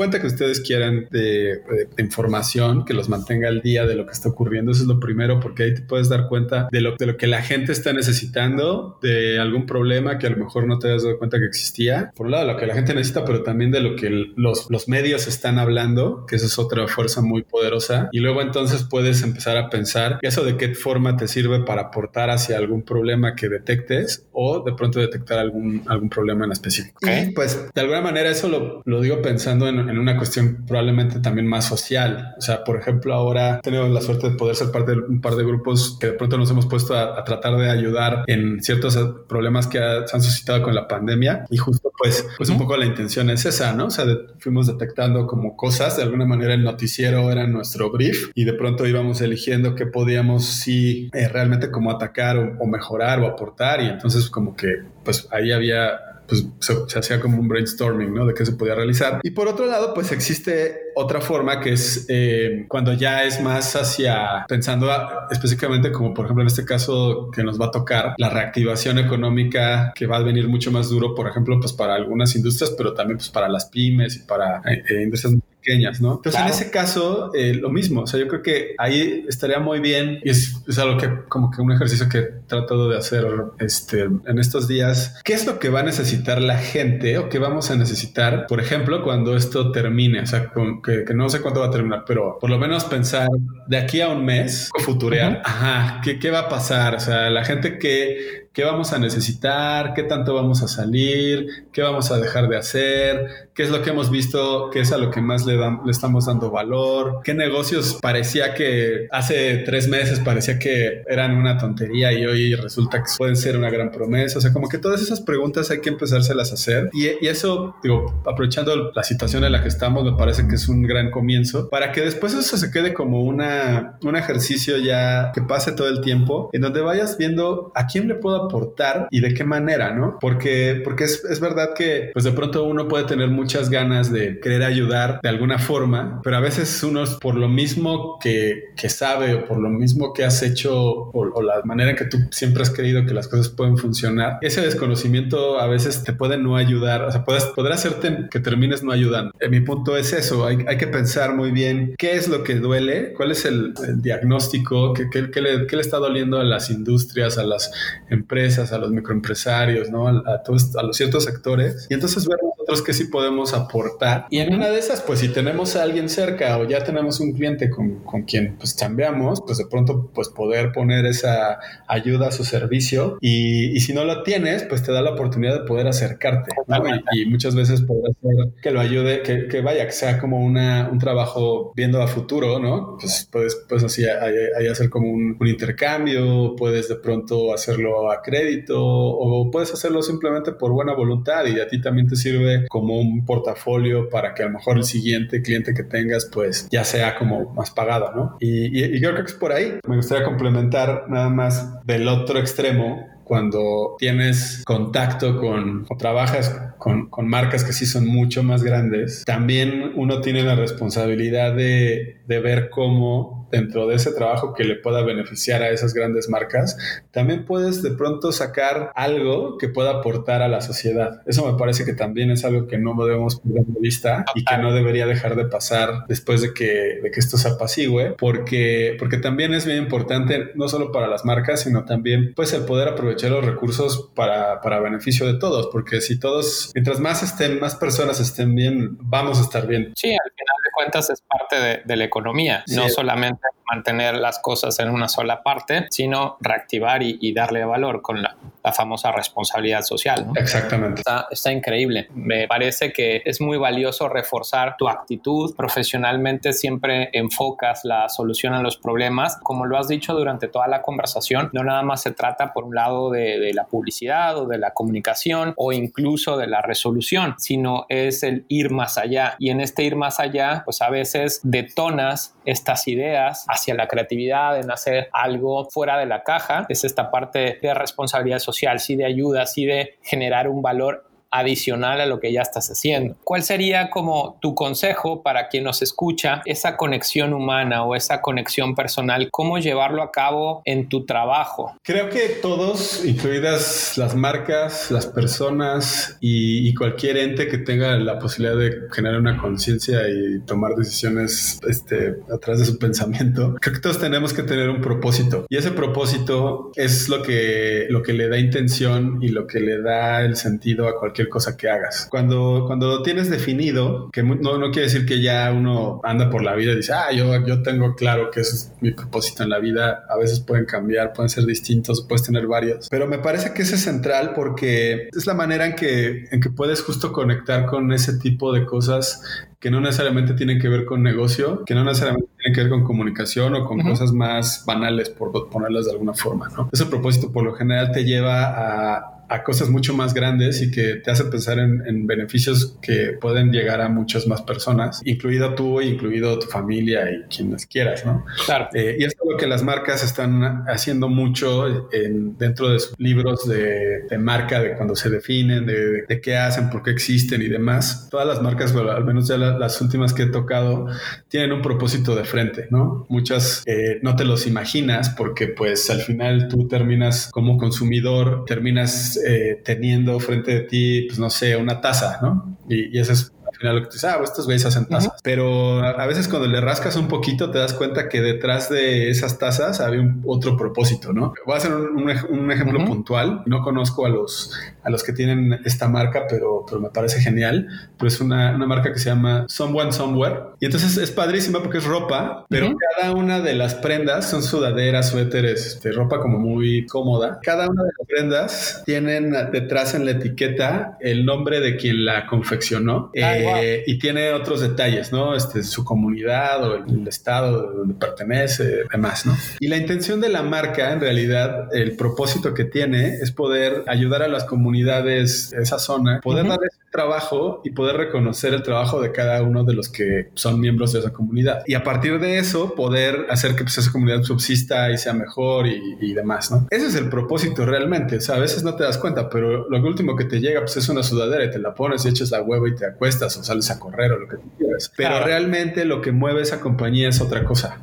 fuente 0.00 0.18
que 0.18 0.28
ustedes 0.28 0.60
quieran 0.60 1.08
de, 1.10 1.60
información 1.98 2.86
que 2.86 2.94
los 2.94 3.10
mantenga 3.10 3.48
al 3.48 3.60
día 3.60 3.84
de 3.84 3.94
lo 3.94 4.06
que 4.06 4.12
está 4.12 4.30
ocurriendo. 4.30 4.72
Eso 4.72 4.80
es 4.80 4.88
lo 4.88 4.98
primero 4.98 5.40
porque 5.40 5.64
ahí 5.64 5.74
te 5.74 5.82
puedes 5.82 6.08
dar 6.08 6.26
cuenta 6.26 6.68
de 6.72 6.80
lo, 6.80 6.96
de 6.96 7.04
lo 7.04 7.18
que 7.18 7.26
la 7.26 7.42
gente 7.42 7.72
está 7.72 7.92
necesitando, 7.92 8.98
de 9.02 9.38
algún 9.38 9.66
problema 9.66 10.16
que 10.16 10.26
a 10.26 10.30
lo 10.30 10.38
mejor 10.38 10.66
no 10.66 10.78
te 10.78 10.90
has 10.90 11.02
dado 11.02 11.18
cuenta 11.18 11.38
que 11.38 11.44
existía. 11.44 12.12
Por 12.16 12.24
un 12.24 12.32
lado, 12.32 12.50
lo 12.50 12.56
que 12.56 12.66
la 12.66 12.72
gente 12.72 12.94
necesita, 12.94 13.26
pero 13.26 13.42
también 13.42 13.72
de 13.72 13.80
lo 13.80 13.94
que 13.94 14.08
los, 14.36 14.70
los 14.70 14.88
medios 14.88 15.26
están 15.26 15.58
hablando, 15.58 16.24
que 16.26 16.36
esa 16.36 16.46
es 16.46 16.58
otra 16.58 16.88
fuerza 16.88 17.20
muy 17.20 17.42
poderosa. 17.42 18.08
Y 18.10 18.20
luego 18.20 18.40
entonces 18.40 18.86
puedes 18.88 19.22
empezar 19.22 19.58
a 19.58 19.68
pensar 19.68 20.18
eso 20.22 20.46
de 20.46 20.56
qué 20.56 20.74
forma 20.74 21.18
te 21.18 21.28
sirve 21.28 21.60
para 21.60 21.82
aportar 21.82 22.30
hacia 22.30 22.56
algún 22.56 22.84
problema 22.84 23.34
que 23.34 23.50
detectes 23.50 24.26
o 24.32 24.64
de 24.64 24.72
pronto 24.72 24.98
detectar 24.98 25.40
algún, 25.40 25.82
algún 25.88 26.08
problema 26.08 26.46
en 26.46 26.52
específico. 26.52 27.00
pues 27.34 27.68
de 27.74 27.80
alguna 27.82 28.00
manera 28.00 28.30
eso 28.30 28.48
lo, 28.48 28.80
lo 28.86 29.02
digo 29.02 29.20
pensando 29.20 29.68
en, 29.68 29.89
en, 29.90 29.98
una 29.98 30.16
cuestión 30.16 30.64
probablemente 30.66 31.20
también 31.20 31.46
más 31.46 31.66
social. 31.66 32.34
O 32.38 32.40
sea, 32.40 32.64
por 32.64 32.78
ejemplo, 32.78 33.14
ahora 33.14 33.60
tenemos 33.62 33.90
la 33.90 34.00
suerte 34.00 34.30
de 34.30 34.36
poder 34.36 34.56
ser 34.56 34.70
parte 34.70 34.92
de 34.92 34.98
un 34.98 35.20
par 35.20 35.34
de 35.34 35.44
grupos 35.44 35.96
que 36.00 36.08
de 36.08 36.12
pronto 36.14 36.38
nos 36.38 36.50
hemos 36.50 36.66
puesto 36.66 36.96
a, 36.96 37.22
tratar 37.24 37.56
de 37.56 37.70
ayudar 37.70 38.24
en 38.26 38.62
ciertos 38.62 38.98
problemas 39.28 39.66
que 39.66 39.78
se 39.78 40.16
han 40.16 40.22
suscitado 40.22 40.62
con 40.62 40.74
la 40.74 40.88
pandemia 40.88 41.44
y 41.50 41.58
justo 41.58 41.92
pues, 41.96 42.26
pues 42.36 42.48
un 42.48 42.58
poco 42.58 42.76
la 42.76 42.86
intención 42.86 43.28
es 43.30 43.44
esa, 43.44 43.74
¿no? 43.74 43.86
O 43.86 43.90
sea, 43.90 44.06
fuimos 44.38 44.66
detectando 44.66 45.26
como 45.26 45.56
cosas, 45.56 45.96
de 45.96 46.02
alguna 46.02 46.24
manera 46.24 46.54
el 46.54 46.64
noticiero 46.64 47.30
era 47.30 47.46
nuestro 47.46 47.90
brief 47.90 48.30
y 48.34 48.44
de 48.44 48.54
pronto 48.54 48.86
íbamos 48.86 49.20
eligiendo 49.20 49.74
qué 49.74 49.86
podíamos 49.86 50.44
sí 50.46 51.10
eh, 51.12 51.28
realmente 51.28 51.70
como 51.70 51.90
atacar 51.90 52.38
o, 52.58 52.66
mejorar 52.66 53.20
o 53.20 53.26
aportar 53.26 53.80
y 53.82 53.86
entonces 53.86 54.30
como 54.30 54.56
que 54.56 54.68
pues 55.04 55.28
ahí 55.30 55.52
había 55.52 56.09
pues 56.30 56.46
se, 56.60 56.98
hacía 56.98 57.20
como 57.20 57.40
un 57.40 57.48
brainstorming, 57.48 58.14
¿no? 58.14 58.24
De 58.24 58.34
qué 58.34 58.46
se 58.46 58.52
podía 58.52 58.76
realizar. 58.76 59.20
Y 59.24 59.32
por 59.32 59.48
otro 59.48 59.66
lado, 59.66 59.92
pues 59.92 60.12
existe 60.12 60.89
otra 61.00 61.20
forma 61.20 61.60
que 61.60 61.72
es 61.72 62.06
eh, 62.08 62.66
cuando 62.68 62.92
ya 62.92 63.24
es 63.24 63.40
más 63.40 63.74
hacia 63.76 64.44
pensando 64.48 64.90
específicamente 65.30 65.92
como 65.92 66.14
por 66.14 66.26
ejemplo 66.26 66.42
en 66.42 66.48
este 66.48 66.64
caso 66.64 67.30
que 67.34 67.42
nos 67.42 67.60
va 67.60 67.66
a 67.66 67.70
tocar 67.70 68.14
la 68.18 68.30
reactivación 68.30 68.98
económica 68.98 69.92
que 69.94 70.06
va 70.06 70.16
a 70.16 70.22
venir 70.22 70.48
mucho 70.48 70.70
más 70.70 70.88
duro, 70.88 71.14
por 71.14 71.28
ejemplo, 71.28 71.58
pues 71.60 71.72
para 71.72 71.94
algunas 71.94 72.34
industrias, 72.36 72.74
pero 72.76 72.94
también 72.94 73.18
pues 73.18 73.30
para 73.30 73.48
las 73.48 73.66
pymes 73.66 74.16
y 74.16 74.18
para 74.20 74.58
eh, 74.58 74.82
eh, 74.88 75.02
industrias 75.02 75.34
pequeñas, 75.60 76.00
¿no? 76.00 76.14
Entonces, 76.14 76.40
en 76.40 76.48
ese 76.48 76.70
caso, 76.70 77.30
eh, 77.34 77.54
lo 77.54 77.70
mismo. 77.70 78.02
O 78.02 78.06
sea, 78.06 78.18
yo 78.18 78.28
creo 78.28 78.42
que 78.42 78.74
ahí 78.78 79.24
estaría 79.28 79.58
muy 79.58 79.80
bien 79.80 80.20
y 80.24 80.30
es, 80.30 80.56
es, 80.66 80.78
algo 80.78 80.98
que, 80.98 81.08
como 81.28 81.50
que 81.50 81.60
un 81.60 81.72
ejercicio 81.72 82.08
que 82.08 82.18
he 82.18 82.26
tratado 82.46 82.88
de 82.88 82.96
hacer 82.96 83.26
este, 83.58 84.02
en 84.02 84.38
estos 84.38 84.68
días. 84.68 85.20
¿Qué 85.24 85.34
es 85.34 85.46
lo 85.46 85.58
que 85.58 85.68
va 85.68 85.80
a 85.80 85.82
necesitar 85.82 86.40
la 86.40 86.58
gente 86.58 87.18
o 87.18 87.28
qué 87.28 87.38
vamos 87.38 87.70
a 87.70 87.76
necesitar, 87.76 88.46
por 88.46 88.60
ejemplo, 88.60 89.02
cuando 89.02 89.36
esto 89.36 89.70
termine? 89.70 90.20
O 90.20 90.26
sea, 90.26 90.50
que, 90.90 91.04
que, 91.04 91.14
no 91.14 91.28
sé 91.28 91.40
cuánto 91.40 91.60
va 91.60 91.66
a 91.66 91.70
terminar, 91.70 92.04
pero 92.06 92.38
por 92.38 92.50
lo 92.50 92.58
menos 92.58 92.84
pensar 92.84 93.28
de 93.66 93.76
aquí 93.76 94.00
a 94.00 94.08
un 94.08 94.24
mes, 94.24 94.70
futurear, 94.80 95.42
ajá, 95.44 96.00
¿qué, 96.02 96.18
¿qué 96.18 96.30
va 96.30 96.40
a 96.40 96.48
pasar? 96.48 96.96
O 96.96 97.00
sea, 97.00 97.30
la 97.30 97.44
gente 97.44 97.78
que 97.78 98.48
qué 98.52 98.64
vamos 98.64 98.92
a 98.92 98.98
necesitar, 98.98 99.94
qué 99.94 100.02
tanto 100.02 100.34
vamos 100.34 100.62
a 100.62 100.68
salir, 100.68 101.68
qué 101.72 101.82
vamos 101.82 102.10
a 102.10 102.18
dejar 102.18 102.48
de 102.48 102.56
hacer, 102.56 103.48
qué 103.54 103.62
es 103.62 103.70
lo 103.70 103.82
que 103.82 103.90
hemos 103.90 104.10
visto, 104.10 104.70
qué 104.72 104.80
es 104.80 104.92
a 104.92 104.98
lo 104.98 105.10
que 105.10 105.20
más 105.20 105.46
le, 105.46 105.56
le 105.56 105.90
estamos 105.90 106.26
dando 106.26 106.50
valor, 106.50 107.20
qué 107.22 107.32
negocios 107.32 107.98
parecía 108.02 108.54
que 108.54 109.06
hace 109.12 109.58
tres 109.58 109.88
meses 109.88 110.18
parecía 110.18 110.58
que 110.58 111.02
eran 111.06 111.36
una 111.36 111.58
tontería 111.58 112.12
y 112.12 112.26
hoy 112.26 112.54
resulta 112.56 113.02
que 113.02 113.10
pueden 113.16 113.36
ser 113.36 113.56
una 113.56 113.70
gran 113.70 113.92
promesa. 113.92 114.38
O 114.38 114.40
sea, 114.40 114.52
como 114.52 114.68
que 114.68 114.78
todas 114.78 115.00
esas 115.00 115.20
preguntas 115.20 115.70
hay 115.70 115.80
que 115.80 115.90
empezárselas 115.90 116.50
a 116.50 116.54
hacer 116.54 116.90
y, 116.92 117.06
y 117.24 117.28
eso, 117.28 117.76
digo, 117.82 118.20
aprovechando 118.26 118.90
la 118.94 119.02
situación 119.04 119.44
en 119.44 119.52
la 119.52 119.62
que 119.62 119.68
estamos, 119.68 120.04
me 120.04 120.12
parece 120.16 120.48
que 120.48 120.56
es 120.56 120.68
un 120.68 120.82
gran 120.82 121.10
comienzo 121.10 121.68
para 121.68 121.92
que 121.92 122.00
después 122.00 122.34
eso 122.34 122.56
se 122.56 122.70
quede 122.72 122.94
como 122.94 123.22
una, 123.22 123.98
un 124.02 124.16
ejercicio 124.16 124.76
ya 124.78 125.30
que 125.32 125.42
pase 125.42 125.72
todo 125.72 125.88
el 125.88 126.00
tiempo 126.00 126.50
en 126.52 126.62
donde 126.62 126.80
vayas 126.80 127.16
viendo 127.16 127.70
a 127.74 127.86
quién 127.86 128.08
le 128.08 128.16
puedo 128.16 128.40
aportar 128.50 129.08
y 129.10 129.20
de 129.20 129.34
qué 129.34 129.44
manera, 129.44 129.94
¿no? 129.94 130.18
Porque, 130.20 130.80
porque 130.84 131.04
es, 131.04 131.24
es 131.24 131.40
verdad 131.40 131.70
que 131.74 132.10
pues 132.12 132.24
de 132.24 132.32
pronto 132.32 132.64
uno 132.64 132.88
puede 132.88 133.04
tener 133.04 133.28
muchas 133.28 133.70
ganas 133.70 134.12
de 134.12 134.40
querer 134.40 134.62
ayudar 134.62 135.20
de 135.22 135.28
alguna 135.28 135.58
forma, 135.58 136.20
pero 136.22 136.36
a 136.36 136.40
veces 136.40 136.82
uno 136.82 137.04
por 137.20 137.34
lo 137.34 137.48
mismo 137.48 138.18
que, 138.20 138.70
que 138.76 138.88
sabe 138.88 139.34
o 139.34 139.44
por 139.46 139.58
lo 139.58 139.70
mismo 139.70 140.12
que 140.12 140.24
has 140.24 140.42
hecho 140.42 140.74
o, 140.74 141.42
la 141.42 141.62
manera 141.64 141.90
en 141.90 141.96
que 141.96 142.04
tú 142.04 142.18
siempre 142.30 142.62
has 142.62 142.70
creído 142.70 143.06
que 143.06 143.14
las 143.14 143.28
cosas 143.28 143.48
pueden 143.48 143.78
funcionar, 143.78 144.38
ese 144.42 144.60
desconocimiento 144.60 145.58
a 145.58 145.66
veces 145.66 146.04
te 146.04 146.12
puede 146.12 146.36
no 146.36 146.56
ayudar, 146.56 147.04
o 147.04 147.10
sea, 147.10 147.24
puedes, 147.24 147.44
podrá 147.46 147.74
hacerte 147.74 148.28
que 148.30 148.40
termines 148.40 148.82
no 148.82 148.92
ayudando. 148.92 149.32
Mi 149.50 149.60
punto 149.60 149.96
es 149.96 150.12
eso, 150.12 150.46
hay, 150.46 150.58
hay 150.66 150.76
que 150.76 150.86
pensar 150.86 151.34
muy 151.34 151.50
bien 151.50 151.94
qué 151.96 152.12
es 152.12 152.28
lo 152.28 152.42
que 152.44 152.56
duele, 152.56 153.14
cuál 153.14 153.30
es 153.30 153.44
el, 153.44 153.72
diagnóstico, 153.96 154.92
qué, 154.92 155.08
qué, 155.10 155.40
le, 155.40 155.66
qué 155.66 155.76
le 155.76 155.82
está 155.82 155.98
doliendo 155.98 156.38
a 156.38 156.44
las 156.44 156.70
industrias, 156.70 157.38
a 157.38 157.44
las 157.44 157.70
empresas 158.08 158.29
a 158.72 158.78
los 158.78 158.90
microempresarios, 158.90 159.90
¿no? 159.90 160.08
A, 160.08 160.42
todos, 160.42 160.76
a 160.76 160.82
los 160.82 160.96
ciertos 160.96 161.24
sectores. 161.24 161.86
Y 161.90 161.94
entonces 161.94 162.26
ver 162.26 162.38
nosotros 162.60 162.82
qué 162.82 162.92
sí 162.92 163.04
podemos 163.04 163.54
aportar. 163.54 164.26
Y 164.30 164.38
en 164.38 164.54
una 164.54 164.68
de 164.68 164.78
esas, 164.78 165.00
pues 165.00 165.20
si 165.20 165.28
tenemos 165.28 165.76
a 165.76 165.82
alguien 165.82 166.08
cerca 166.08 166.58
o 166.58 166.68
ya 166.68 166.84
tenemos 166.84 167.20
un 167.20 167.32
cliente 167.32 167.70
con, 167.70 168.00
con 168.00 168.22
quien 168.22 168.56
pues 168.56 168.76
chambeamos, 168.76 169.40
pues 169.46 169.58
de 169.58 169.66
pronto 169.66 170.10
pues 170.14 170.28
poder 170.28 170.72
poner 170.72 171.06
esa 171.06 171.58
ayuda 171.88 172.28
a 172.28 172.32
su 172.32 172.44
servicio. 172.44 173.18
Y, 173.20 173.76
y 173.76 173.80
si 173.80 173.94
no 173.94 174.04
lo 174.04 174.22
tienes, 174.22 174.64
pues 174.64 174.82
te 174.82 174.92
da 174.92 175.00
la 175.00 175.12
oportunidad 175.12 175.60
de 175.60 175.66
poder 175.66 175.86
acercarte, 175.86 176.52
¿no? 176.66 176.82
y, 177.12 177.26
muchas 177.30 177.54
veces 177.54 177.82
poder 177.82 178.10
hacer 178.10 178.60
que 178.62 178.70
lo 178.70 178.80
ayude, 178.80 179.22
que, 179.22 179.46
que, 179.48 179.60
vaya, 179.60 179.86
que 179.86 179.92
sea 179.92 180.18
como 180.18 180.44
una, 180.44 180.88
un 180.90 180.98
trabajo 180.98 181.72
viendo 181.74 182.02
a 182.02 182.08
futuro, 182.08 182.58
¿no? 182.58 182.96
Pues 183.00 183.28
puedes, 183.30 183.56
pues 183.68 183.84
así, 183.84 184.04
ahí, 184.04 184.66
hacer 184.66 184.90
como 184.90 185.10
un, 185.10 185.36
un 185.38 185.46
intercambio, 185.46 186.54
puedes 186.56 186.88
de 186.88 186.96
pronto 186.96 187.54
hacerlo 187.54 188.10
a 188.10 188.20
crédito 188.20 188.78
o 188.82 189.50
puedes 189.50 189.72
hacerlo 189.72 190.02
simplemente 190.02 190.52
por 190.52 190.72
buena 190.72 190.94
voluntad 190.94 191.46
y 191.46 191.60
a 191.60 191.68
ti 191.68 191.80
también 191.80 192.08
te 192.08 192.16
sirve 192.16 192.49
como 192.68 192.98
un 192.98 193.24
portafolio 193.24 194.08
para 194.08 194.34
que 194.34 194.42
a 194.42 194.46
lo 194.46 194.52
mejor 194.52 194.76
el 194.78 194.84
siguiente 194.84 195.42
cliente 195.42 195.74
que 195.74 195.84
tengas 195.84 196.26
pues 196.32 196.68
ya 196.70 196.84
sea 196.84 197.16
como 197.16 197.52
más 197.54 197.70
pagado, 197.70 198.12
¿no? 198.14 198.36
Y, 198.40 198.96
y, 198.96 199.00
yo 199.00 199.10
creo 199.10 199.24
que 199.24 199.30
es 199.30 199.36
por 199.36 199.52
ahí. 199.52 199.78
Me 199.86 199.96
gustaría 199.96 200.24
complementar 200.24 201.06
nada 201.08 201.28
más 201.28 201.84
del 201.84 202.08
otro 202.08 202.38
extremo 202.38 203.06
cuando 203.30 203.94
tienes 203.96 204.64
contacto 204.64 205.38
con 205.38 205.86
o 205.88 205.96
trabajas 205.96 206.72
con, 206.78 207.08
con, 207.08 207.28
marcas 207.28 207.62
que 207.62 207.72
sí 207.72 207.86
son 207.86 208.08
mucho 208.08 208.42
más 208.42 208.64
grandes, 208.64 209.24
también 209.24 209.92
uno 209.94 210.20
tiene 210.20 210.42
la 210.42 210.56
responsabilidad 210.56 211.54
de, 211.54 212.16
de 212.26 212.40
ver 212.40 212.70
cómo 212.70 213.39
dentro 213.50 213.86
de 213.86 213.96
ese 213.96 214.12
trabajo 214.12 214.54
que 214.54 214.64
le 214.64 214.76
pueda 214.76 215.02
beneficiar 215.02 215.62
a 215.62 215.70
esas 215.70 215.94
grandes 215.94 216.28
marcas, 216.28 216.76
también 217.10 217.44
puedes 217.44 217.82
de 217.82 217.90
pronto 217.90 218.32
sacar 218.32 218.92
algo 218.94 219.58
que 219.58 219.68
pueda 219.68 219.90
aportar 219.90 220.42
a 220.42 220.48
la 220.48 220.60
sociedad. 220.60 221.22
Eso 221.26 221.50
me 221.50 221.58
parece 221.58 221.84
que 221.84 221.92
también 221.92 222.30
es 222.30 222.44
algo 222.44 222.66
que 222.66 222.78
no 222.78 222.94
debemos 223.04 223.40
perder 223.40 223.64
de 223.64 223.80
vista 223.80 224.24
y 224.34 224.44
que 224.44 224.58
no 224.58 224.72
debería 224.72 225.06
dejar 225.06 225.36
de 225.36 225.44
pasar 225.44 226.06
después 226.08 226.42
de 226.42 226.52
que, 226.52 227.00
de 227.02 227.10
que 227.10 227.20
esto 227.20 227.36
se 227.38 227.48
apacigüe, 227.48 228.14
porque, 228.18 228.96
porque 228.98 229.18
también 229.18 229.54
es 229.54 229.66
bien 229.66 229.78
importante, 229.78 230.50
no 230.54 230.68
solo 230.68 230.92
para 230.92 231.08
las 231.08 231.24
marcas, 231.24 231.62
sino 231.62 231.84
también 231.84 232.32
pues 232.34 232.52
el 232.52 232.64
poder 232.64 232.88
aprovechar 232.88 233.30
los 233.30 233.44
recursos 233.44 234.10
para, 234.14 234.60
para 234.60 234.80
beneficio 234.80 235.26
de 235.26 235.38
todos, 235.38 235.68
porque 235.72 236.00
si 236.00 236.18
todos, 236.18 236.70
mientras 236.74 237.00
más 237.00 237.22
estén, 237.22 237.60
más 237.60 237.76
personas 237.76 238.20
estén 238.20 238.54
bien, 238.54 238.96
vamos 239.00 239.38
a 239.38 239.42
estar 239.42 239.66
bien. 239.66 239.92
Sí, 239.96 240.10
al 240.10 240.32
final 240.32 240.56
de 240.64 240.70
cuentas 240.74 241.10
es 241.10 241.22
parte 241.22 241.82
de, 241.84 241.96
la 241.96 242.04
economía, 242.04 242.64
no 242.68 242.88
solamente 242.88 243.39
mantener 243.70 244.16
las 244.16 244.38
cosas 244.40 244.78
en 244.80 244.90
una 244.90 245.08
sola 245.08 245.42
parte, 245.42 245.86
sino 245.90 246.36
reactivar 246.40 247.02
y, 247.02 247.32
darle 247.32 247.64
valor 247.64 248.02
con 248.02 248.22
la, 248.22 248.36
famosa 248.74 249.10
responsabilidad 249.10 249.82
social. 249.82 250.26
Exactamente. 250.36 251.00
Está, 251.00 251.26
está, 251.30 251.50
increíble. 251.50 252.08
Me 252.14 252.46
parece 252.46 252.92
que 252.92 253.22
es 253.24 253.40
muy 253.40 253.56
valioso 253.56 254.08
reforzar 254.08 254.76
tu 254.76 254.88
actitud. 254.88 255.54
Profesionalmente 255.56 256.52
siempre 256.52 257.08
enfocas 257.14 257.84
la 257.84 258.08
solución 258.10 258.52
a 258.52 258.60
los 258.60 258.76
problemas. 258.76 259.38
Como 259.42 259.64
lo 259.64 259.78
has 259.78 259.88
dicho 259.88 260.12
durante 260.12 260.46
toda 260.48 260.68
la 260.68 260.82
conversación, 260.82 261.48
no 261.52 261.64
nada 261.64 261.82
más 261.82 262.02
se 262.02 262.10
trata 262.10 262.52
por 262.52 262.64
un 262.64 262.74
lado 262.74 263.10
de, 263.10 263.38
de 263.38 263.54
la 263.54 263.66
publicidad 263.66 264.36
o 264.36 264.46
de 264.46 264.58
la 264.58 264.72
comunicación 264.72 265.54
o 265.56 265.72
incluso 265.72 266.36
de 266.36 266.46
la 266.46 266.60
resolución, 266.60 267.36
sino 267.38 267.86
es 267.88 268.22
el 268.22 268.44
ir 268.48 268.70
más 268.70 268.98
allá. 268.98 269.36
Y 269.38 269.50
en 269.50 269.60
este 269.60 269.84
ir 269.84 269.96
más 269.96 270.20
allá, 270.20 270.62
pues 270.64 270.82
a 270.82 270.90
veces 270.90 271.40
detonas 271.42 272.34
estas 272.44 272.86
ideas 272.88 273.29
hacia 273.48 273.74
la 273.74 273.88
creatividad, 273.88 274.58
en 274.58 274.70
hacer 274.70 275.08
algo 275.12 275.68
fuera 275.70 275.98
de 275.98 276.06
la 276.06 276.22
caja. 276.22 276.66
Es 276.68 276.84
esta 276.84 277.10
parte 277.10 277.58
de 277.60 277.74
responsabilidad 277.74 278.38
social, 278.38 278.80
sí 278.80 278.96
de 278.96 279.04
ayuda, 279.04 279.46
sí 279.46 279.64
de 279.64 279.98
generar 280.02 280.48
un 280.48 280.62
valor 280.62 281.09
adicional 281.30 282.00
a 282.00 282.06
lo 282.06 282.20
que 282.20 282.32
ya 282.32 282.42
estás 282.42 282.70
haciendo. 282.70 283.16
¿Cuál 283.24 283.42
sería 283.42 283.90
como 283.90 284.38
tu 284.40 284.54
consejo 284.54 285.22
para 285.22 285.48
quien 285.48 285.64
nos 285.64 285.82
escucha 285.82 286.42
esa 286.44 286.76
conexión 286.76 287.32
humana 287.32 287.84
o 287.84 287.94
esa 287.94 288.20
conexión 288.20 288.74
personal? 288.74 289.28
¿Cómo 289.30 289.58
llevarlo 289.58 290.02
a 290.02 290.10
cabo 290.10 290.62
en 290.64 290.88
tu 290.88 291.06
trabajo? 291.06 291.76
Creo 291.82 292.08
que 292.08 292.28
todos, 292.42 293.04
incluidas 293.04 293.96
las 293.96 294.14
marcas, 294.14 294.90
las 294.90 295.06
personas 295.06 296.16
y, 296.20 296.70
cualquier 296.80 297.18
ente 297.18 297.48
que 297.48 297.58
tenga 297.58 297.96
la 297.96 298.18
posibilidad 298.18 298.56
de 298.56 298.88
generar 298.92 299.18
una 299.18 299.36
conciencia 299.36 300.08
y 300.08 300.40
tomar 300.46 300.74
decisiones 300.76 301.58
este, 301.68 302.16
a 302.32 302.38
través 302.38 302.60
de 302.60 302.66
su 302.66 302.78
pensamiento, 302.78 303.56
creo 303.60 303.74
que 303.74 303.80
todos 303.80 303.98
tenemos 303.98 304.32
que 304.32 304.44
tener 304.44 304.70
un 304.70 304.80
propósito 304.80 305.46
y 305.48 305.56
ese 305.56 305.72
propósito 305.72 306.70
es 306.76 307.08
lo 307.08 307.22
que, 307.22 307.86
lo 307.90 308.02
que 308.02 308.12
le 308.12 308.28
da 308.28 308.38
intención 308.38 309.18
y 309.20 309.28
lo 309.28 309.46
que 309.46 309.60
le 309.60 309.82
da 309.82 310.22
el 310.22 310.36
sentido 310.36 310.88
a 310.88 310.98
cualquier 310.98 311.19
cosa 311.28 311.56
que 311.56 311.68
hagas. 311.68 312.06
Cuando, 312.10 312.64
cuando 312.66 312.88
lo 312.88 313.02
tienes 313.02 313.30
definido, 313.30 314.10
que 314.10 314.22
no, 314.22 314.58
no 314.58 314.70
quiere 314.70 314.88
decir 314.88 315.06
que 315.06 315.20
ya 315.20 315.52
uno 315.52 316.00
anda 316.04 316.30
por 316.30 316.42
la 316.42 316.54
vida 316.54 316.72
y 316.72 316.76
dice, 316.76 316.92
ah, 316.92 317.12
yo, 317.12 317.44
yo 317.46 317.62
tengo 317.62 317.94
claro 317.94 318.30
que 318.30 318.40
ese 318.40 318.54
es 318.54 318.72
mi 318.80 318.92
propósito 318.92 319.42
en 319.42 319.50
la 319.50 319.58
vida. 319.58 320.04
A 320.08 320.16
veces 320.16 320.40
pueden 320.40 320.64
cambiar, 320.64 321.12
pueden 321.12 321.28
ser 321.28 321.44
distintos, 321.44 322.04
puedes 322.08 322.22
tener 322.22 322.46
varios. 322.46 322.88
Pero 322.88 323.06
me 323.06 323.18
parece 323.18 323.52
que 323.52 323.62
ese 323.62 323.74
es 323.74 323.82
central 323.82 324.32
porque 324.34 325.08
es 325.14 325.26
la 325.26 325.34
manera 325.34 325.66
en 325.66 325.74
que, 325.74 326.24
en 326.30 326.40
que 326.40 326.50
puedes 326.50 326.82
justo 326.82 327.12
conectar 327.12 327.66
con 327.66 327.92
ese 327.92 328.18
tipo 328.18 328.52
de 328.52 328.64
cosas 328.64 329.22
que 329.60 329.70
no 329.70 329.80
necesariamente 329.80 330.32
tienen 330.32 330.58
que 330.58 330.68
ver 330.68 330.86
con 330.86 331.02
negocio, 331.02 331.64
que 331.66 331.74
no 331.74 331.84
necesariamente 331.84 332.30
tienen 332.38 332.54
que 332.54 332.62
ver 332.62 332.70
con 332.70 332.82
comunicación 332.82 333.54
o 333.54 333.64
con 333.64 333.80
cosas 333.82 334.10
más 334.12 334.64
banales, 334.64 335.10
por 335.10 335.50
ponerlas 335.50 335.84
de 335.84 335.92
alguna 335.92 336.14
forma, 336.14 336.48
¿no? 336.56 336.70
Ese 336.72 336.86
propósito 336.86 337.30
por 337.30 337.44
lo 337.44 337.52
general 337.52 337.92
te 337.92 338.04
lleva 338.04 338.46
a 338.46 339.19
a 339.30 339.44
cosas 339.44 339.70
mucho 339.70 339.94
más 339.94 340.12
grandes 340.12 340.60
y 340.60 340.72
que 340.72 340.96
te 340.96 341.10
hace 341.10 341.24
pensar 341.26 341.58
en, 341.60 342.06
beneficios 342.06 342.76
que 342.82 343.16
pueden 343.20 343.52
llegar 343.52 343.80
a 343.80 343.88
muchas 343.88 344.26
más 344.26 344.42
personas, 344.42 345.00
incluido 345.04 345.54
tú, 345.54 345.80
incluido 345.80 346.38
tu 346.38 346.48
familia 346.48 347.08
y 347.10 347.22
quienes 347.34 347.64
quieras, 347.66 348.04
¿no? 348.04 348.24
Claro. 348.44 348.68
Eh, 348.74 348.96
y 348.98 349.04
esto 349.04 349.22
es 349.22 349.30
lo 349.30 349.36
que 349.36 349.46
las 349.46 349.62
marcas 349.62 350.02
están 350.02 350.64
haciendo 350.66 351.08
mucho 351.08 351.92
en, 351.92 352.36
dentro 352.38 352.70
de 352.70 352.80
sus 352.80 352.98
libros 352.98 353.48
de, 353.48 354.18
marca, 354.18 354.60
de 354.60 354.74
cuando 354.76 354.96
se 354.96 355.08
definen, 355.08 355.64
de, 355.64 356.20
qué 356.20 356.36
hacen, 356.36 356.68
por 356.68 356.82
qué 356.82 356.90
existen 356.90 357.40
y 357.40 357.48
demás. 357.48 358.08
Todas 358.10 358.26
las 358.26 358.42
marcas, 358.42 358.74
al 358.74 359.04
menos 359.04 359.28
ya 359.28 359.36
las 359.36 359.80
últimas 359.80 360.12
que 360.12 360.24
he 360.24 360.26
tocado, 360.26 360.88
tienen 361.28 361.52
un 361.52 361.62
propósito 361.62 362.16
de 362.16 362.24
frente, 362.24 362.66
¿no? 362.70 363.06
Muchas 363.08 363.62
eh, 363.66 364.00
no 364.02 364.16
te 364.16 364.24
los 364.24 364.48
imaginas 364.48 365.10
porque 365.10 365.46
pues 365.46 365.88
al 365.88 366.00
final 366.00 366.48
tú 366.48 366.66
terminas 366.66 367.30
como 367.30 367.58
consumidor, 367.58 368.44
terminas 368.46 369.19
eh, 369.26 369.60
teniendo 369.64 370.18
frente 370.20 370.52
de 370.52 370.60
ti, 370.60 371.02
pues 371.06 371.18
no 371.18 371.30
sé, 371.30 371.56
una 371.56 371.80
taza, 371.80 372.18
¿no? 372.22 372.58
Y, 372.68 372.96
y 372.96 373.00
es 373.00 373.32
final 373.60 373.76
lo 373.76 373.82
que 373.82 373.88
tú 373.88 373.92
dices, 373.94 374.10
ah, 374.10 374.16
pues, 374.18 374.30
estos 374.30 374.46
güeyes 374.46 374.64
hacen 374.64 374.86
tazas. 374.86 375.12
Pero 375.22 375.80
a, 375.80 376.06
veces 376.06 376.28
cuando 376.28 376.48
le 376.48 376.60
rascas 376.60 376.96
un 376.96 377.08
poquito 377.08 377.50
te 377.50 377.58
das 377.58 377.74
cuenta 377.74 378.08
que 378.08 378.20
detrás 378.20 378.70
de 378.70 379.10
esas 379.10 379.38
tazas 379.38 379.80
había 379.80 380.00
un, 380.00 380.22
otro 380.26 380.56
propósito, 380.56 381.12
¿no? 381.12 381.34
Voy 381.44 381.54
a 381.54 381.58
hacer 381.58 381.72
un, 381.72 382.50
ejemplo 382.50 382.84
puntual. 382.84 383.42
No 383.46 383.62
conozco 383.62 384.06
a 384.06 384.08
los, 384.08 384.52
a 384.82 384.90
los 384.90 385.02
que 385.02 385.12
tienen 385.12 385.60
esta 385.64 385.88
marca, 385.88 386.24
pero, 386.28 386.64
pero 386.66 386.80
me 386.80 386.90
parece 386.90 387.20
genial. 387.20 387.68
Pero 387.98 388.08
es 388.08 388.20
una, 388.20 388.54
una 388.54 388.66
marca 388.66 388.92
que 388.92 388.98
se 388.98 389.10
llama 389.10 389.44
Someone 389.48 389.92
Somewhere. 389.92 390.40
Y 390.58 390.66
entonces 390.66 390.96
es 390.96 391.10
padrísima 391.10 391.60
porque 391.60 391.78
es 391.78 391.84
ropa, 391.84 392.46
pero 392.48 392.74
cada 392.96 393.12
una 393.12 393.40
de 393.40 393.54
las 393.54 393.74
prendas 393.74 394.30
son 394.30 394.42
sudaderas, 394.42 395.10
suéteres, 395.10 395.66
este, 395.66 395.92
ropa 395.92 396.20
como 396.20 396.38
muy 396.38 396.86
cómoda. 396.86 397.40
Cada 397.42 397.68
una 397.68 397.82
de 397.82 397.90
las 397.98 398.08
prendas 398.08 398.82
tienen 398.86 399.34
detrás 399.52 399.94
en 399.94 400.06
la 400.06 400.12
etiqueta 400.12 400.96
el 401.00 401.24
nombre 401.24 401.60
de 401.60 401.76
quien 401.76 402.04
la 402.04 402.26
confeccionó. 402.26 403.10
Eh, 403.14 403.49
eh, 403.56 403.84
y 403.86 403.98
tiene 403.98 404.32
otros 404.32 404.60
detalles, 404.60 405.12
¿no? 405.12 405.34
Este, 405.34 405.62
su 405.62 405.84
comunidad 405.84 406.64
o 406.64 406.76
el, 406.76 407.08
estado 407.08 407.72
donde 407.72 407.94
pertenece, 407.94 408.84
demás, 408.90 409.26
¿no? 409.26 409.36
Y 409.58 409.68
la 409.68 409.76
intención 409.76 410.20
de 410.20 410.28
la 410.28 410.42
marca, 410.42 410.92
en 410.92 411.00
realidad, 411.00 411.74
el 411.74 411.96
propósito 411.96 412.54
que 412.54 412.64
tiene 412.64 413.14
es 413.14 413.32
poder 413.32 413.84
ayudar 413.86 414.22
a 414.22 414.28
las 414.28 414.44
comunidades 414.44 415.50
de 415.50 415.62
esa 415.62 415.78
zona, 415.78 416.20
poder 416.20 416.46
dar 416.46 416.58
ese 416.64 416.79
trabajo 416.90 417.60
y 417.64 417.70
poder 417.70 417.96
reconocer 417.96 418.54
el 418.54 418.62
trabajo 418.62 419.00
de 419.00 419.12
cada 419.12 419.42
uno 419.42 419.64
de 419.64 419.74
los 419.74 419.88
que 419.88 420.30
son 420.34 420.60
miembros 420.60 420.92
de 420.92 421.00
esa 421.00 421.12
comunidad. 421.12 421.62
Y 421.66 421.74
a 421.74 421.84
partir 421.84 422.18
de 422.18 422.38
eso, 422.38 422.74
poder 422.74 423.26
hacer 423.30 423.54
que 423.54 423.62
pues, 423.62 423.78
esa 423.78 423.92
comunidad 423.92 424.22
subsista 424.22 424.90
y 424.90 424.98
sea 424.98 425.12
mejor 425.12 425.66
y, 425.66 426.12
demás, 426.14 426.50
¿no? 426.50 426.66
Ese 426.70 426.86
es 426.86 426.94
el 426.96 427.08
propósito 427.08 427.64
realmente. 427.64 428.16
O 428.16 428.20
sea, 428.20 428.36
a 428.36 428.38
veces 428.40 428.64
no 428.64 428.74
te 428.74 428.84
das 428.84 428.98
cuenta, 428.98 429.28
pero 429.30 429.68
lo 429.68 429.78
último 429.86 430.16
que 430.16 430.24
te 430.24 430.40
llega 430.40 430.60
pues, 430.60 430.76
es 430.76 430.88
una 430.88 431.02
sudadera 431.02 431.44
y 431.44 431.50
te 431.50 431.58
la 431.58 431.74
pones 431.74 432.04
y 432.04 432.08
echas 432.08 432.30
la 432.30 432.42
huevo 432.42 432.66
y 432.66 432.74
te 432.74 432.86
acuestas 432.86 433.34
sales 433.34 433.70
a 433.70 433.78
correr 433.78 434.12
o 434.12 434.18
lo 434.18 434.28
que 434.28 434.36
tú 434.36 434.50
quieras. 434.58 434.92
Pero 434.96 435.24
realmente 435.24 435.84
lo 435.84 436.00
que 436.00 436.12
mueve 436.12 436.42
esa 436.42 436.60
compañía 436.60 437.08
es 437.08 437.20
otra 437.20 437.44
cosa. 437.44 437.80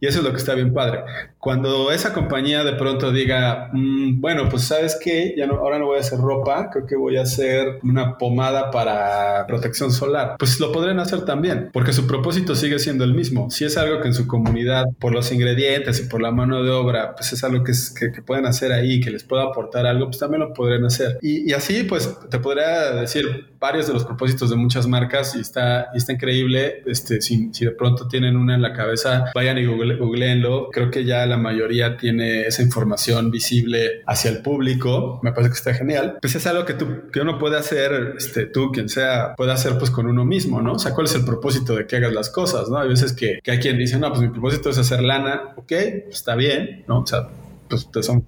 Y 0.00 0.06
eso 0.06 0.18
es 0.18 0.24
lo 0.24 0.30
que 0.30 0.38
está 0.38 0.54
bien 0.54 0.72
padre. 0.72 1.00
Cuando 1.46 1.92
esa 1.92 2.12
compañía 2.12 2.64
de 2.64 2.72
pronto 2.72 3.12
diga, 3.12 3.70
mm, 3.72 4.20
bueno, 4.20 4.48
pues 4.48 4.64
sabes 4.64 4.98
que 5.00 5.32
ya 5.38 5.46
no, 5.46 5.54
ahora 5.58 5.78
no 5.78 5.86
voy 5.86 5.98
a 5.98 6.00
hacer 6.00 6.18
ropa, 6.18 6.70
creo 6.72 6.86
que 6.86 6.96
voy 6.96 7.18
a 7.18 7.22
hacer 7.22 7.78
una 7.84 8.18
pomada 8.18 8.72
para 8.72 9.46
protección 9.46 9.92
solar, 9.92 10.34
pues 10.40 10.58
lo 10.58 10.72
podrían 10.72 10.98
hacer 10.98 11.24
también, 11.24 11.70
porque 11.72 11.92
su 11.92 12.08
propósito 12.08 12.56
sigue 12.56 12.80
siendo 12.80 13.04
el 13.04 13.14
mismo. 13.14 13.48
Si 13.48 13.64
es 13.64 13.76
algo 13.76 14.00
que 14.00 14.08
en 14.08 14.14
su 14.14 14.26
comunidad, 14.26 14.86
por 14.98 15.12
los 15.12 15.30
ingredientes 15.30 16.00
y 16.00 16.08
por 16.08 16.20
la 16.20 16.32
mano 16.32 16.64
de 16.64 16.70
obra, 16.72 17.14
pues 17.14 17.32
es 17.32 17.44
algo 17.44 17.62
que, 17.62 17.72
que, 17.96 18.22
pueden 18.22 18.46
hacer 18.46 18.72
ahí, 18.72 19.00
que 19.00 19.12
les 19.12 19.22
pueda 19.22 19.44
aportar 19.44 19.86
algo, 19.86 20.06
pues 20.06 20.18
también 20.18 20.40
lo 20.40 20.52
podrían 20.52 20.84
hacer. 20.84 21.16
Y, 21.22 21.48
y 21.48 21.52
así, 21.52 21.84
pues 21.84 22.12
te 22.28 22.40
podría 22.40 22.90
decir 22.90 23.54
varios 23.60 23.86
de 23.86 23.92
los 23.92 24.04
propósitos 24.04 24.50
de 24.50 24.56
muchas 24.56 24.86
marcas 24.86 25.36
y 25.36 25.40
está, 25.40 25.90
y 25.94 25.98
está 25.98 26.12
increíble. 26.12 26.82
Este, 26.86 27.20
si, 27.20 27.50
si 27.52 27.64
de 27.64 27.70
pronto 27.70 28.08
tienen 28.08 28.36
una 28.36 28.56
en 28.56 28.62
la 28.62 28.72
cabeza, 28.72 29.26
vayan 29.32 29.58
y 29.58 29.66
google 29.66 29.96
googleenlo. 29.96 30.70
Creo 30.72 30.90
que 30.90 31.04
ya 31.04 31.24
la 31.26 31.35
mayoría 31.36 31.96
tiene 31.96 32.42
esa 32.42 32.62
información 32.62 33.30
visible 33.30 34.02
hacia 34.06 34.30
el 34.30 34.42
público. 34.42 35.20
Me 35.22 35.32
parece 35.32 35.50
que 35.50 35.56
está 35.56 35.74
genial. 35.74 36.18
Pues 36.20 36.34
es 36.34 36.46
algo 36.46 36.64
que 36.64 36.74
tú, 36.74 37.10
que 37.12 37.20
uno 37.20 37.38
puede 37.38 37.56
hacer, 37.56 38.14
este, 38.16 38.46
tú, 38.46 38.70
quien 38.72 38.88
sea, 38.88 39.34
puede 39.36 39.52
hacer 39.52 39.78
pues 39.78 39.90
con 39.90 40.06
uno 40.06 40.24
mismo, 40.24 40.60
¿no? 40.60 40.74
O 40.74 40.78
sea, 40.78 40.94
¿cuál 40.94 41.06
es 41.06 41.14
el 41.14 41.24
propósito 41.24 41.74
de 41.74 41.86
que 41.86 41.96
hagas 41.96 42.12
las 42.12 42.30
cosas, 42.30 42.68
no? 42.68 42.78
Hay 42.78 42.88
veces 42.88 43.12
que, 43.12 43.40
que 43.42 43.50
hay 43.50 43.58
quien 43.58 43.78
dice, 43.78 43.98
no, 43.98 44.08
pues 44.10 44.20
mi 44.20 44.28
propósito 44.28 44.70
es 44.70 44.78
hacer 44.78 45.02
lana. 45.02 45.54
Ok, 45.56 45.72
está 45.72 46.34
bien, 46.34 46.84
¿no? 46.88 47.00
O 47.00 47.06
sea, 47.06 47.28
pues 47.68 47.88
son 48.02 48.26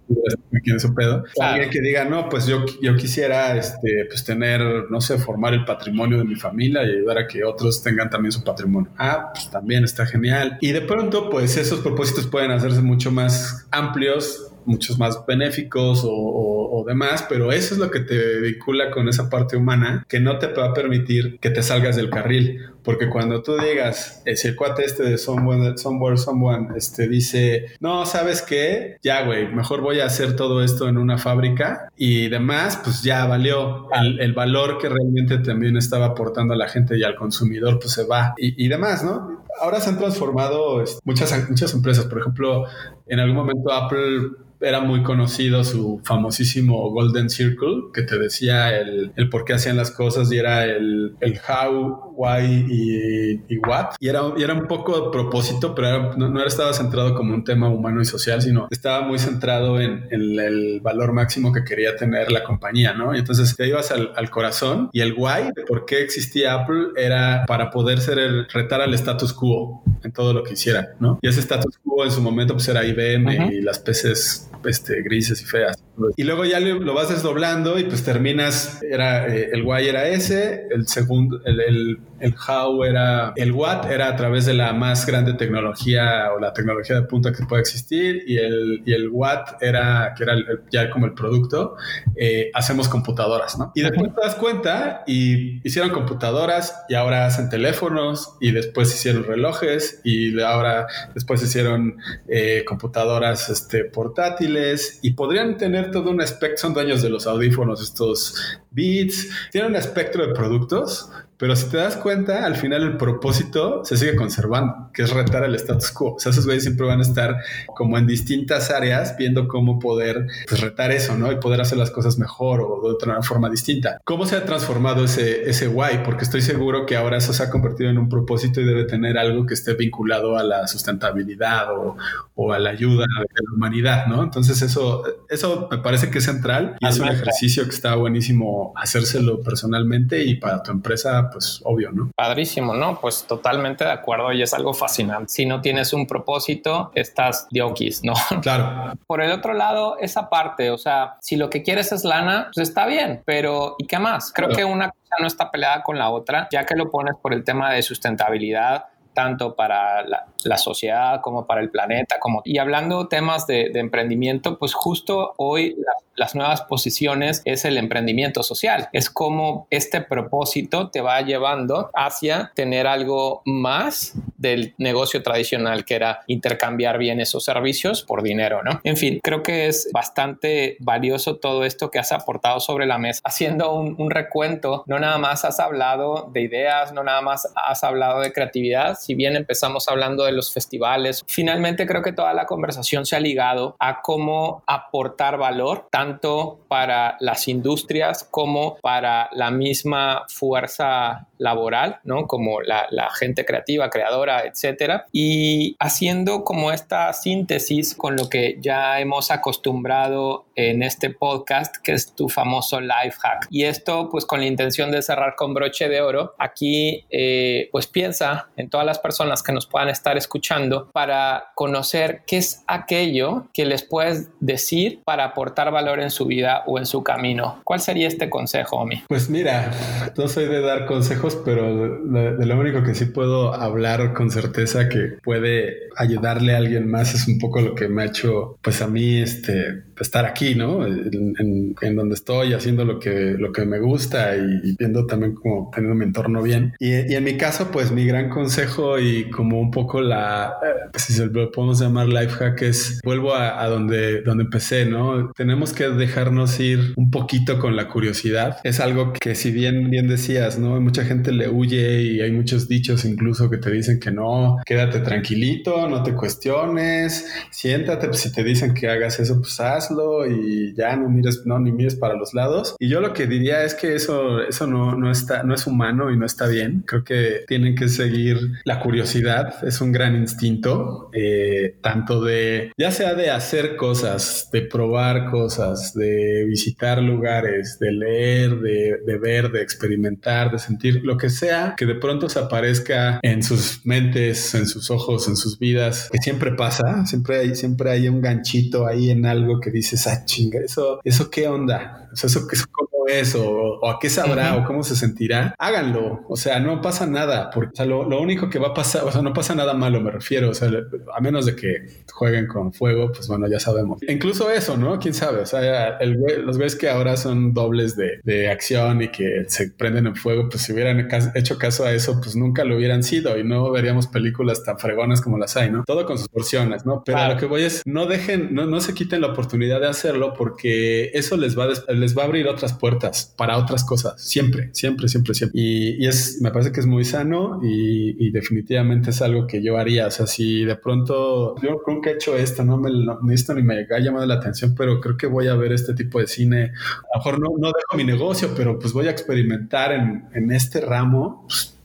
aquí 0.57 0.71
en 0.71 0.81
su 0.81 0.95
pedo. 0.95 1.25
Alguien 1.41 1.71
que 1.71 1.81
diga, 1.81 2.05
no, 2.05 2.29
pues 2.29 2.47
yo, 2.47 2.65
yo 2.83 2.97
quisiera 2.97 3.57
este, 3.57 4.07
pues 4.09 4.25
tener, 4.25 4.61
no 4.91 5.01
sé, 5.01 5.19
formar 5.19 5.55
el 5.55 5.65
patrimonio 5.65 6.19
de 6.19 6.25
mi 6.25 6.37
familia 6.37 6.83
y 6.85 6.97
ayudar 6.97 7.19
a 7.19 7.27
que 7.27 7.45
otros 7.45 7.83
tengan 7.83 8.11
también 8.11 8.33
su 8.33 8.43
patrimonio. 8.45 8.91
Ah, 8.99 9.31
pues 9.33 9.51
también 9.51 9.85
está 9.85 10.07
genial. 10.07 10.59
Y 10.61 10.73
de 10.73 10.81
pronto, 10.83 11.31
pues 11.31 11.57
esos 11.57 11.81
propósitos 11.81 12.27
pueden 12.27 12.51
hacerse 12.51 12.83
mucho 12.83 13.11
más 13.11 13.67
amplios 13.71 14.48
muchos 14.69 14.99
más 14.99 15.25
benéficos 15.27 16.03
o, 16.05 16.85
demás, 16.87 17.27
pero 17.29 17.53
eso 17.53 17.75
es 17.75 17.81
lo 17.81 17.91
que 17.91 18.01
te 18.01 18.41
vincula 18.41 18.91
con 18.91 19.09
esa 19.09 19.29
parte 19.29 19.57
humana 19.57 20.07
que 20.09 20.21
no 20.21 20.39
te 20.39 20.47
va 20.47 20.67
a 20.67 20.73
permitir 20.73 21.39
que 21.39 21.51
te 21.51 21.63
salgas 21.63 21.97
del 21.97 22.09
carril, 22.09 22.61
porque 22.83 23.11
cuando 23.11 23.43
tú 23.43 23.59
digas, 23.59 24.23
si 24.35 24.49
el 24.49 24.57
cuate 24.57 24.85
este 24.85 25.03
de 25.03 25.19
someone, 25.19 25.77
somewhere, 25.77 26.17
someone, 26.17 26.69
este 26.77 27.07
dice, 27.09 27.67
no, 27.81 28.07
¿sabes 28.07 28.41
qué? 28.41 28.97
Ya, 29.03 29.27
güey, 29.27 29.53
mejor 29.53 29.83
voy 29.83 30.01
a 30.01 30.07
hacer 30.07 30.37
todo 30.37 30.63
esto 30.63 30.89
en 30.89 30.97
una 30.97 31.19
fábrica 31.19 31.91
y 31.97 32.29
demás, 32.29 32.81
pues 32.83 33.03
ya 33.03 33.27
valió 33.27 33.89
el, 33.93 34.33
valor 34.33 34.79
que 34.79 34.89
realmente 34.89 35.39
también 35.39 35.77
estaba 35.77 36.07
aportando 36.07 36.55
a 36.55 36.57
la 36.57 36.69
gente 36.69 36.97
y 36.97 37.03
al 37.03 37.17
consumidor, 37.17 37.81
pues 37.81 37.93
se 37.93 38.05
va 38.05 38.35
y, 38.39 38.65
y 38.65 38.69
demás, 38.69 39.05
¿no? 39.05 39.45
Ahora 39.61 39.81
se 39.81 39.91
han 39.91 39.99
transformado 39.99 40.85
muchas, 41.05 41.51
muchas 41.51 41.75
empresas, 41.75 42.07
por 42.07 42.21
ejemplo, 42.21 42.65
en 43.07 43.21
algún 43.21 43.37
momento 43.37 43.73
Apple 43.73 44.31
era 44.61 44.81
muy 44.81 45.03
conocido 45.03 45.65
su 45.65 46.01
famosísimo 46.05 46.91
Golden 46.91 47.31
Circle, 47.31 47.91
que 47.93 48.03
te 48.03 48.19
decía 48.19 48.77
el, 48.77 49.13
el 49.17 49.29
por 49.29 49.45
qué 49.45 49.55
hacían 49.55 49.77
las 49.77 49.91
cosas 49.91 50.31
y 50.33 50.39
era 50.39 50.65
el, 50.65 51.17
el 51.21 51.41
how, 51.49 52.13
why 52.17 52.67
y, 52.69 53.59
what. 53.59 53.95
Y 54.01 54.09
era, 54.09 54.23
y 54.37 54.43
era 54.43 54.55
un 54.55 54.67
poco 54.67 55.11
propósito, 55.11 55.75
pero 55.75 56.15
no, 56.17 56.29
no, 56.29 56.39
era, 56.39 56.49
estaba 56.49 56.73
centrado 56.73 57.15
como 57.15 57.35
un 57.35 57.45
tema 57.45 57.69
humano 57.69 58.01
y 58.01 58.05
social, 58.05 58.43
sino 58.43 58.69
estaba 58.71 59.07
muy 59.07 59.19
centrado 59.19 59.81
en, 59.81 60.07
el 60.11 60.81
valor 60.81 61.13
máximo 61.13 61.53
que 61.53 61.65
quería 61.65 61.97
tener 61.97 62.31
la 62.33 62.43
compañía, 62.43 62.93
¿no? 62.93 63.15
Y 63.15 63.19
entonces 63.19 63.55
te 63.57 63.67
ibas 63.67 63.91
al, 63.91 64.13
al 64.17 64.31
corazón 64.31 64.91
y 64.93 65.01
el 65.01 65.15
why 65.17 65.53
de 65.55 65.63
por 65.63 65.85
qué 65.85 66.03
existía 66.03 66.55
Apple 66.55 66.89
era 66.97 67.45
para 67.47 67.71
poder 67.71 68.01
ser 68.01 68.19
el, 68.19 68.49
retar 68.49 68.81
al 68.81 68.95
status 68.95 69.33
quo 69.33 69.83
en 70.03 70.13
todo 70.13 70.33
lo 70.33 70.43
que 70.43 70.55
hicieran, 70.55 70.89
¿no? 71.01 71.19
Y 71.23 71.29
ese 71.29 71.41
status 71.41 71.79
quo 71.85 72.05
en 72.05 72.11
su 72.11 72.21
momento 72.21 72.55
pues 72.55 72.69
era 72.69 72.85
IBM 72.85 73.53
y 73.53 73.61
las 73.61 73.79
PCs 73.79 74.48
este, 74.65 75.03
grises 75.03 75.41
y 75.43 75.45
feas. 75.45 75.77
Y 76.17 76.25
luego 76.25 76.45
ya 76.45 76.61
lo 76.61 76.95
vas 76.95 77.09
desdoblando 77.09 77.79
y 77.79 77.85
pues 77.85 78.05
terminas, 78.05 78.83
era 78.83 79.27
eh, 79.27 79.51
el 79.53 79.63
why 79.65 79.87
era 79.87 80.07
ese, 80.09 80.67
el 80.71 80.87
segundo, 80.87 81.41
el, 81.45 81.61
el, 81.61 81.99
el, 82.21 82.35
how 82.35 82.85
era, 82.85 83.33
el 83.37 83.53
what 83.53 83.91
era 83.91 84.09
a 84.09 84.17
través 84.17 84.47
de 84.47 84.55
la 84.55 84.73
más 84.73 85.07
grande 85.07 85.35
tecnología 85.35 86.33
o 86.35 86.41
la 86.41 86.53
tecnología 86.53 86.97
de 86.97 87.03
punta 87.03 87.33
que 87.33 87.45
puede 87.45 87.63
existir 87.63 88.23
y 88.27 88.37
el, 88.37 88.83
y 88.85 88.93
el 88.93 89.09
what 89.09 89.57
era, 89.61 90.15
que 90.17 90.25
era 90.25 90.37
ya 90.71 90.91
como 90.91 91.07
el 91.07 91.15
producto, 91.15 91.77
eh, 92.17 92.51
hacemos 92.55 92.89
computadoras, 92.89 93.59
¿no? 93.59 93.73
Y 93.75 93.83
después 93.83 94.15
te 94.15 94.21
das 94.21 94.35
cuenta 94.37 95.05
y 95.07 95.67
hicieron 95.67 95.91
computadoras 95.91 96.85
y 96.89 96.95
ahora 96.95 97.27
hacen 97.27 97.49
teléfonos 97.49 98.37
y 98.41 98.53
después 98.53 98.95
hicieron 98.95 99.25
relojes 99.25 100.01
y 100.05 100.41
ahora 100.41 100.87
después 101.15 101.43
hicieron 101.43 101.97
eh, 102.29 102.65
computadoras 102.67 103.49
este, 103.49 103.85
portátiles 103.85 105.01
y 105.03 105.13
podrían 105.13 105.57
tener 105.57 105.88
todo 105.91 106.11
un 106.11 106.21
espectro, 106.21 106.59
son 106.59 106.75
dueños 106.75 107.03
de 107.03 107.11
los 107.11 107.27
audífonos, 107.27 107.83
estos 107.83 108.35
Beats, 108.71 109.29
tienen 109.51 109.71
un 109.73 109.77
espectro 109.77 110.27
de 110.27 110.35
productos 110.35 111.11
pero 111.39 111.55
si 111.55 111.71
te 111.71 111.77
das 111.77 111.97
cuenta, 111.97 112.45
al 112.45 112.57
final 112.57 112.83
el 112.83 112.97
propósito 112.97 113.85
se 113.85 113.97
sigue 113.97 114.17
conservando, 114.17 114.91
que 114.93 115.03
es 115.03 115.11
retar 115.11 115.45
el 115.45 115.55
status 115.55 115.93
quo. 115.93 116.15
O 116.15 116.19
sea, 116.19 116.33
esos 116.33 116.45
güeyes 116.45 116.65
siempre 116.65 116.85
van 116.85 116.99
a 116.99 117.03
estar 117.03 117.37
como 117.77 117.97
en 117.97 118.09
distintas 118.09 118.73
áreas 118.73 119.17
viendo 119.17 119.47
cómo 119.47 119.79
poder 119.79 120.27
pues, 120.49 120.61
retar 120.61 120.91
eso, 120.91 121.17
¿no? 121.17 121.31
Y 121.31 121.37
poder 121.37 121.61
hacer 121.61 121.79
las 121.79 121.93
cosas 121.93 122.19
mejor 122.19 122.61
o 122.61 122.89
de 122.89 122.95
otra 122.95 123.23
forma 123.23 123.49
distinta. 123.49 124.01
¿Cómo 124.03 124.27
se 124.27 124.35
ha 124.35 124.45
transformado 124.45 125.05
ese, 125.05 125.49
ese 125.49 125.69
why? 125.69 126.01
Porque 126.05 126.25
estoy 126.25 126.43
seguro 126.43 126.87
que 126.87 126.97
ahora 126.97 127.19
eso 127.19 127.33
se 127.33 127.45
ha 127.45 127.51
convertido 127.51 127.89
en 127.89 127.99
un 127.99 128.09
propósito 128.09 128.61
y 128.61 128.65
debe 128.65 128.85
tener 128.85 129.17
algo 129.17 129.47
que 129.47 129.55
esté 129.55 129.75
vinculado 129.75 130.37
a 130.37 130.43
la 130.43 130.67
sustentabilidad 130.67 131.73
o, 131.73 131.97
o 132.35 132.53
a 132.53 132.59
la 132.59 132.71
ayuda 132.71 133.05
de 133.07 133.45
la 133.45 133.55
humanidad, 133.55 134.07
¿no? 134.09 134.25
Entonces 134.25 134.61
eso, 134.61 135.05
eso 135.29 135.69
me 135.71 135.79
parece 135.79 136.11
que 136.11 136.19
es 136.19 136.25
central 136.25 136.75
y 136.81 136.87
es 136.89 136.99
un 136.99 137.07
ejercicio 137.07 137.63
que 137.63 137.71
está 137.71 137.95
buenísimo 137.95 138.68
hacérselo 138.77 139.41
personalmente 139.41 140.23
y 140.23 140.37
para 140.37 140.63
tu 140.63 140.71
empresa 140.71 141.29
pues 141.31 141.61
obvio, 141.65 141.91
¿no? 141.93 142.11
Padrísimo, 142.15 142.75
¿no? 142.75 143.01
Pues 143.01 143.25
totalmente 143.27 143.85
de 143.85 143.93
acuerdo 143.93 144.33
y 144.33 144.43
es 144.43 144.55
algo 144.55 144.75
fascinante. 144.75 145.29
Si 145.29 145.47
no 145.47 145.61
tienes 145.61 145.93
un 145.93 146.07
propósito, 146.07 146.91
estás 146.95 147.47
diokis, 147.51 148.05
¿no? 148.05 148.15
Claro. 148.43 148.93
Por 149.07 149.21
el 149.21 149.33
otro 149.33 149.53
lado, 149.53 149.99
esa 149.99 150.31
parte, 150.31 150.71
o 150.71 150.79
sea, 150.79 151.17
si 151.21 151.37
lo 151.37 151.51
que 151.51 151.63
quieres 151.63 151.93
es 151.93 152.05
lana, 152.05 152.51
pues 152.55 152.69
está 152.69 152.87
bien, 152.87 153.23
pero 153.25 153.75
¿y 153.79 153.87
qué 153.87 153.99
más? 153.99 154.33
Creo 154.33 154.49
que 154.49 154.65
una 154.65 154.91
cosa 154.91 155.17
no 155.21 155.27
está 155.27 155.51
peleada 155.51 155.83
con 155.83 155.99
la 155.99 156.11
otra, 156.11 156.49
ya 156.51 156.65
que 156.65 156.77
lo 156.77 156.91
pones 156.91 157.15
por 157.21 157.35
el 157.35 157.45
tema 157.45 157.73
de 157.73 157.83
sustentabilidad 157.83 158.85
tanto 159.13 159.55
para 159.55 160.05
la, 160.07 160.57
sociedad 160.59 161.21
como 161.21 161.47
para 161.47 161.61
el 161.61 161.71
planeta. 161.71 162.17
Como, 162.21 162.43
y 162.45 162.59
hablando 162.59 163.09
temas 163.09 163.47
de, 163.47 163.71
emprendimiento, 163.75 164.59
pues 164.59 164.75
justo 164.75 165.35
hoy 165.37 165.77
las 166.15 166.35
nuevas 166.35 166.63
posiciones 166.63 167.43
es 167.45 167.65
el 167.65 167.79
emprendimiento 167.79 168.43
social. 168.43 168.89
Es 168.93 169.11
como 169.11 169.67
este 169.71 170.01
propósito 170.01 170.91
te 170.91 171.01
va 171.01 171.21
llevando 171.21 171.91
hacia 171.95 172.53
tener 172.55 172.87
algo 172.87 173.43
más 173.45 174.15
del 174.39 174.75
negocio 174.79 175.23
tradicional 175.23 175.85
que 175.85 175.97
era 175.97 176.21
intercambiar 176.27 176.97
bienes 176.97 177.35
o 177.35 177.41
servicios 177.41 178.03
por 178.03 178.23
dinero, 178.23 178.63
¿no? 178.63 178.81
En 178.85 178.97
fin, 178.97 179.21
creo 179.23 179.43
que 179.43 179.67
es 179.67 179.91
bastante 179.93 180.77
valioso 180.81 181.37
todo 181.37 181.65
esto 181.65 181.91
que 181.91 181.99
has 181.99 182.13
aportado 182.13 182.61
sobre 182.61 182.87
la 182.87 182.99
mesa. 182.99 183.21
Haciendo 183.25 183.75
un, 183.75 183.97
un 183.99 184.11
recuento, 184.11 184.85
no 184.87 184.99
nada 184.99 185.19
más 185.19 185.45
has 185.45 185.61
hablado 185.61 186.31
de 186.33 186.43
ideas, 186.43 186.93
no 186.93 187.03
nada 187.03 187.21
más 187.21 187.53
has 187.55 187.85
hablado 187.85 188.21
de 188.21 188.33
creatividad, 188.33 188.97
si 188.99 189.15
bien 189.15 189.37
empezamos 189.37 189.89
hablando 189.89 190.25
de 190.25 190.33
los 190.33 190.53
festivales. 190.53 191.25
Finalmente 191.27 191.87
creo 191.87 192.03
que 192.03 192.13
toda 192.13 192.33
la 192.33 192.47
conversación 192.47 193.05
se 193.05 193.17
ha 193.17 193.21
ligado 193.21 193.77
a 193.79 194.01
cómo 194.03 194.63
aportar 194.67 195.37
valor 195.37 195.89
tanto 195.91 196.61
para 196.69 197.17
las 197.21 197.49
industrias 197.49 198.25
como 198.31 198.77
para 198.81 199.29
la 199.33 199.51
misma 199.51 200.25
fuerza 200.29 201.27
laboral, 201.39 202.01
¿no? 202.05 202.27
Como 202.27 202.61
la, 202.61 202.87
la 202.91 203.11
gente 203.11 203.45
creativa, 203.45 203.91
creadora, 203.91 204.28
etcétera. 204.29 205.07
Y 205.13 205.77
haciendo 205.79 206.45
como 206.45 206.73
esta 206.73 207.13
síntesis 207.13 207.95
con 207.95 208.17
lo 208.17 208.29
que 208.29 208.59
ya 208.61 209.01
hemos 209.01 209.31
acostumbrado 209.31 210.47
en 210.55 210.83
este 210.83 211.11
podcast, 211.11 211.77
que 211.83 211.93
es 211.93 212.15
tu 212.15 212.29
famoso 212.29 212.81
life 212.81 213.17
hack. 213.21 213.47
Y 213.51 213.65
esto, 213.65 214.09
pues 214.11 214.27
con 214.27 214.41
la 214.41 214.47
intención 214.47 214.91
de 214.91 215.03
cerrar 215.03 215.35
con 215.37 215.55
broche 215.55 215.89
de 215.89 216.01
oro, 216.01 216.35
aquí, 216.39 217.05
eh, 217.11 217.69
pues 217.73 217.87
piensa 217.87 218.49
en 218.57 218.69
todas 218.69 218.87
las 218.87 218.99
personas 218.99 219.43
que 219.43 219.53
nos 219.53 219.67
puedan 219.67 219.89
estar 219.89 220.17
escuchando 220.17 220.91
para 220.93 221.53
conocer 221.55 222.23
qué 222.27 222.39
es 222.39 222.65
aquello 222.67 223.47
que 223.53 223.65
les 223.65 223.83
puedes 223.83 224.29
decir 224.41 225.01
para 225.05 225.25
aportar 225.25 225.71
valor 225.71 226.01
en 226.01 226.11
su 226.11 226.27
vida 226.27 226.65
o 226.67 226.79
en 226.79 226.87
su 226.87 227.03
camino. 227.03 227.61
¿Cuál 227.65 227.81
sería 227.81 228.09
este 228.09 228.29
consejo, 228.29 228.77
Omi? 228.77 229.03
Pues 229.09 229.31
mira, 229.31 229.71
no 230.17 230.29
soy 230.29 230.47
de 230.47 230.61
dar 230.61 230.87
consejos, 230.87 231.39
pero 231.45 231.99
de, 232.05 232.47
lo 232.47 232.59
único 232.59 232.83
que 232.83 232.95
sí 232.95 233.07
puedo 233.07 233.55
hablar 233.55 234.15
con 234.19 234.33
certeza 234.33 234.89
que 234.89 235.13
puede 235.23 235.91
ayudarle 235.97 236.55
a 236.55 236.57
alguien 236.57 236.91
más 236.91 237.15
es 237.15 237.29
un 237.29 237.39
poco 237.39 237.61
lo 237.61 237.77
que 237.77 237.87
me 237.87 238.03
ha 238.03 238.07
hecho, 238.07 238.59
pues 238.63 238.83
a 238.83 238.89
mí, 238.89 239.19
este, 239.19 239.85
estar 240.01 240.27
aquí, 240.27 240.57
¿no? 240.57 240.85
En, 240.85 241.97
donde 241.97 242.15
estoy, 242.15 242.53
haciendo 242.53 242.85
lo 242.85 242.99
que, 242.99 243.37
lo 243.39 243.53
que 243.53 243.65
me 243.65 243.79
gusta 243.79 244.37
y, 244.37 244.75
viendo 244.77 245.07
también 245.07 245.35
como 245.35 245.71
teniendo 245.73 245.97
mi 245.97 246.05
entorno 246.05 246.43
bien. 246.43 246.75
Y, 246.81 246.93
en 246.93 247.23
mi 247.23 247.37
caso, 247.37 247.71
pues 247.71 247.93
mi 247.93 248.05
gran 248.05 248.29
consejo 248.29 248.99
y 248.99 249.31
como 249.31 249.61
un 249.61 249.71
poco 249.71 250.01
la, 250.01 250.55
eh, 250.65 250.99
si 250.99 251.13
se 251.13 251.27
lo 251.27 251.53
podemos 251.53 251.81
llamar 251.81 252.09
life 252.09 252.31
hack 252.31 252.63
es, 252.63 253.01
vuelvo 253.05 253.35
a, 253.35 253.67
donde, 253.69 254.23
donde 254.23 254.45
empecé, 254.45 254.85
¿no? 254.85 255.31
Tenemos 255.37 255.73
que 255.73 255.89
dejarnos 255.89 256.59
ir 256.59 256.93
un 256.97 257.13
poquito 257.13 257.61
con 257.61 257.77
la 257.77 257.89
curiosidad. 257.89 258.59
Es 258.65 258.81
algo 258.81 259.13
que 259.13 259.37
si 259.37 259.53
bien, 259.53 259.91
bien 259.91 260.09
decías, 260.09 260.59
¿no? 260.59 260.81
Mucha 260.81 261.05
gente 261.05 261.31
le 261.31 261.49
huye 261.49 262.03
y 262.03 262.21
hay 262.21 262.33
muchos 262.33 262.67
dichos 262.67 263.05
incluso 263.05 263.49
que 263.49 263.59
te 263.59 263.71
dicen 263.71 264.01
que 264.01 264.08
no, 264.11 264.59
quédate 264.65 265.01
tranquilito, 265.01 265.89
no 265.89 266.03
te 266.03 266.15
cuestiones, 266.15 267.27
siéntate, 267.51 268.09
pues 268.09 268.21
si 268.21 268.33
te 268.33 268.43
dicen 268.45 268.75
que 268.75 268.89
hagas 268.89 269.21
eso, 269.21 269.41
pues 269.41 269.59
haz 269.61 269.91
y 270.29 270.75
ya 270.75 270.97
no 270.97 271.09
mires, 271.09 271.43
no, 271.45 271.59
ni 271.59 271.73
mires 271.73 271.97
para 271.97 272.15
los 272.15 272.35
lados. 272.35 272.77
Y 272.79 272.89
yo 272.89 273.01
lo 273.01 273.13
que 273.13 273.27
diría 273.27 273.65
es 273.65 273.75
que 273.75 273.95
eso, 273.95 274.43
eso 274.43 274.67
no, 274.67 274.95
no 274.97 275.11
está, 275.11 275.43
no 275.43 275.55
es 275.55 275.67
humano 275.67 276.11
y 276.11 276.17
no 276.17 276.27
está 276.27 276.47
bien. 276.47 276.83
Creo 276.87 277.05
que 277.05 277.45
tienen 277.47 277.75
que 277.75 277.89
seguir 277.89 278.39
la 278.65 278.81
curiosidad, 278.81 279.65
es 279.67 279.81
un 279.81 279.93
gran 279.93 280.17
instinto, 280.17 281.11
eh, 281.13 281.77
tanto 281.83 282.23
de, 282.23 282.73
ya 282.77 282.91
sea 282.91 283.15
de 283.15 283.31
hacer 283.31 283.77
cosas, 283.77 284.49
de 284.53 284.63
probar 284.63 285.31
cosas, 285.31 285.95
de 285.95 286.45
visitar 286.47 287.03
lugares, 287.03 287.79
de 287.79 287.93
leer, 287.93 288.61
de, 288.61 288.99
de 289.07 289.19
ver, 289.19 289.51
de 289.51 289.63
experimentar, 289.63 290.51
de 290.51 290.59
sentir, 290.59 291.01
lo 291.05 291.17
que 291.17 291.31
sea 291.31 291.75
que 291.77 291.87
de 291.87 291.95
pronto 291.95 292.29
se 292.29 292.39
aparezca 292.39 293.21
en 293.23 293.43
sus 293.43 293.85
en 293.99 294.67
sus 294.67 294.91
ojos, 294.91 295.29
en 295.29 295.37
sus 295.37 295.59
vidas, 295.59 296.09
que 296.11 296.19
siempre 296.19 296.53
pasa, 296.53 297.05
siempre 297.07 297.39
hay, 297.39 297.55
siempre 297.55 297.91
hay 297.91 298.09
un 298.09 298.21
ganchito 298.21 298.87
ahí 298.87 299.11
en 299.11 299.27
algo 299.27 299.61
que 299.61 299.71
dices, 299.71 300.07
ah, 300.07 300.25
chinga, 300.25 300.61
eso, 300.61 301.01
eso 301.05 301.31
qué 301.31 301.49
onda, 301.49 302.09
o 302.11 302.15
eso, 302.15 302.47
eso 302.51 302.65
cómo 302.73 302.98
es, 303.09 303.35
o, 303.35 303.87
a 303.87 303.99
qué 304.01 304.11
sabrá, 304.11 304.57
o 304.57 304.65
cómo 304.65 304.83
se 304.83 304.97
sentirá, 304.97 305.55
háganlo, 305.59 306.25
o 306.29 306.37
sea, 306.37 306.61
no 306.61 306.81
pasa 306.81 307.07
nada, 307.07 307.51
porque 307.51 307.71
o 307.73 307.77
sea, 307.77 307.87
lo, 307.87 308.09
lo, 308.09 308.21
único 308.21 308.49
que 308.51 308.59
va 308.59 308.69
a 308.69 308.75
pasar, 308.75 309.05
o 309.05 309.13
sea, 309.13 309.23
no 309.23 309.33
pasa 309.33 309.55
nada 309.55 309.75
malo, 309.75 310.01
me 310.01 310.11
refiero, 310.11 310.51
o 310.51 310.55
sea, 310.55 310.69
a 311.15 311.21
menos 311.21 311.47
de 311.47 311.57
que 311.57 311.87
jueguen 312.13 312.47
con 312.47 312.73
fuego, 312.73 313.11
pues 313.13 313.29
bueno, 313.29 313.47
ya 313.49 313.61
sabemos. 313.61 314.01
Incluso 314.07 314.51
eso, 314.51 314.77
¿no? 314.77 314.99
¿Quién 314.99 315.15
sabe? 315.15 315.41
O 315.41 315.47
sea, 315.47 315.97
el, 315.99 316.19
los 316.45 316.57
güeyes 316.57 316.77
que 316.77 316.89
ahora 316.89 317.17
son 317.17 317.55
dobles 317.55 317.97
de, 317.97 318.21
de 318.25 318.51
acción 318.51 319.03
y 319.03 319.09
que 319.09 319.45
se 319.49 319.71
prenden 319.71 320.07
en 320.07 320.17
fuego, 320.17 320.49
pues 320.49 320.63
si 320.63 320.73
hubieran 320.73 321.09
hecho 321.35 321.59
caso 321.59 321.85
a 321.85 321.93
eso, 321.93 322.21
pues 322.21 322.37
nunca 322.37 322.65
lo 322.65 322.77
hubieran 322.77 323.03
sido 323.03 323.39
y 323.39 323.45
no 323.45 323.71
veríamos 323.71 324.07
películas 324.07 324.65
tan 324.65 324.79
fregonas 324.79 325.21
como 325.21 325.39
las 325.39 325.57
hay, 325.57 325.71
¿no? 325.71 325.85
Todo 325.85 326.07
con 326.07 326.19
sus 326.19 326.29
porciones, 326.29 326.85
¿no? 326.85 327.03
Pero 327.05 327.27
lo 327.29 327.37
que 327.37 327.47
voy 327.47 327.63
es, 327.63 327.83
no 327.87 328.07
dejen, 328.07 328.55
no, 328.55 328.67
no 328.67 328.81
se 328.81 328.95
quiten 328.95 329.21
la 329.21 329.29
oportunidad 329.29 329.81
de 329.81 329.89
hacerlo 329.89 330.35
porque 330.37 331.11
eso 331.15 331.37
les 331.37 331.59
va, 331.59 331.65
a 331.65 331.93
les 331.93 332.17
va 332.17 332.23
a 332.23 332.27
abrir 332.27 332.49
otras 332.49 332.75
puertas 332.75 332.98
para 333.37 333.59
otras 333.59 333.85
cosas, 333.85 334.23
siempre, 334.23 334.71
siempre, 334.73 335.09
siempre, 335.09 335.35
siempre. 335.35 335.61
Y, 335.61 336.07
es, 336.07 336.41
me 336.41 336.51
parece 336.51 336.73
que 336.73 336.81
es 336.81 336.87
muy 336.87 337.05
sano 337.05 337.61
y, 337.63 338.31
definitivamente 338.31 339.11
es 339.11 339.23
algo 339.23 339.47
que 339.47 339.63
yo 339.63 339.79
haría. 339.79 340.07
O 340.07 340.11
sea, 340.11 340.27
si 340.27 340.65
de 340.65 340.77
pronto 340.77 341.57
yo 341.63 341.83
creo 341.83 342.01
que 342.01 342.11
he 342.11 342.13
hecho 342.15 342.37
esto, 342.37 342.65
no 342.65 342.77
me 342.77 342.91
ni 343.23 343.35
esto 343.35 343.55
ni 343.55 343.63
me 343.63 343.87
ha 343.91 343.99
llamado 343.99 344.27
la 344.27 344.35
atención, 344.35 344.75
pero 344.77 345.01
creo 345.01 345.17
que 345.17 345.27
voy 345.27 345.49
a 345.49 345.55
ver 345.55 345.73
este 345.73 345.95
tipo 345.95 346.21
de 346.21 346.27
cine. 346.27 346.73
A 347.15 347.19
lo 347.19 347.19
mejor 347.19 347.41
no, 347.41 347.49
no 347.59 347.69
dejo 347.69 347.97
mi 347.97 348.05
negocio, 348.05 348.51
pero 348.57 348.79
pues 348.79 348.93
voy 348.93 349.09
a 349.09 349.11
experimentar 349.11 349.93
en, 349.93 350.29
en 350.35 350.53
este 350.53 350.81
ramo. 350.81 351.47
Pues, 351.49 351.79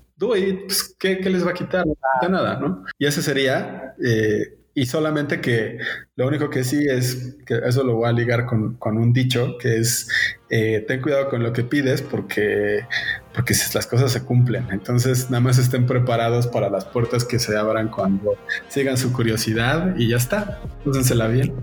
pues, 0.67 0.95
¿qué, 0.99 1.15
les 1.15 1.45
va 1.45 1.51
a 1.51 1.53
quitar? 1.53 1.85
No 1.85 2.29
nada, 2.29 2.59
¿no? 2.59 2.85
Y 2.97 3.05
ese 3.05 3.21
sería, 3.21 3.95
eh, 4.03 4.57
y 4.75 4.85
solamente 4.87 5.39
que 5.39 5.77
lo 6.15 6.27
único 6.27 6.49
que 6.49 6.63
sí 6.63 6.85
es 6.89 7.37
que 7.45 7.59
eso 7.65 7.83
lo 7.83 7.95
voy 7.95 8.09
a 8.09 8.11
ligar 8.11 8.45
con, 8.45 8.77
un 8.81 9.13
dicho 9.13 9.57
que 9.59 9.77
es 9.77 10.07
eh, 10.49 10.83
ten 10.87 11.01
cuidado 11.01 11.29
con 11.29 11.43
lo 11.43 11.53
que 11.53 11.63
pides 11.63 12.01
porque, 12.01 12.85
porque 13.33 13.53
las 13.73 13.85
cosas 13.85 14.11
se 14.11 14.23
cumplen. 14.23 14.67
Entonces 14.71 15.29
nada 15.29 15.41
más 15.41 15.57
estén 15.59 15.85
preparados 15.85 16.47
para 16.47 16.69
las 16.69 16.85
puertas 16.85 17.23
que 17.23 17.39
se 17.39 17.55
abran 17.55 17.89
cuando 17.89 18.35
sigan 18.67 18.97
su 18.97 19.13
curiosidad 19.13 19.95
y 19.97 20.09
ya 20.09 20.17
está. 20.17 20.61
Úsensela 20.85 21.27
bien. 21.27 21.53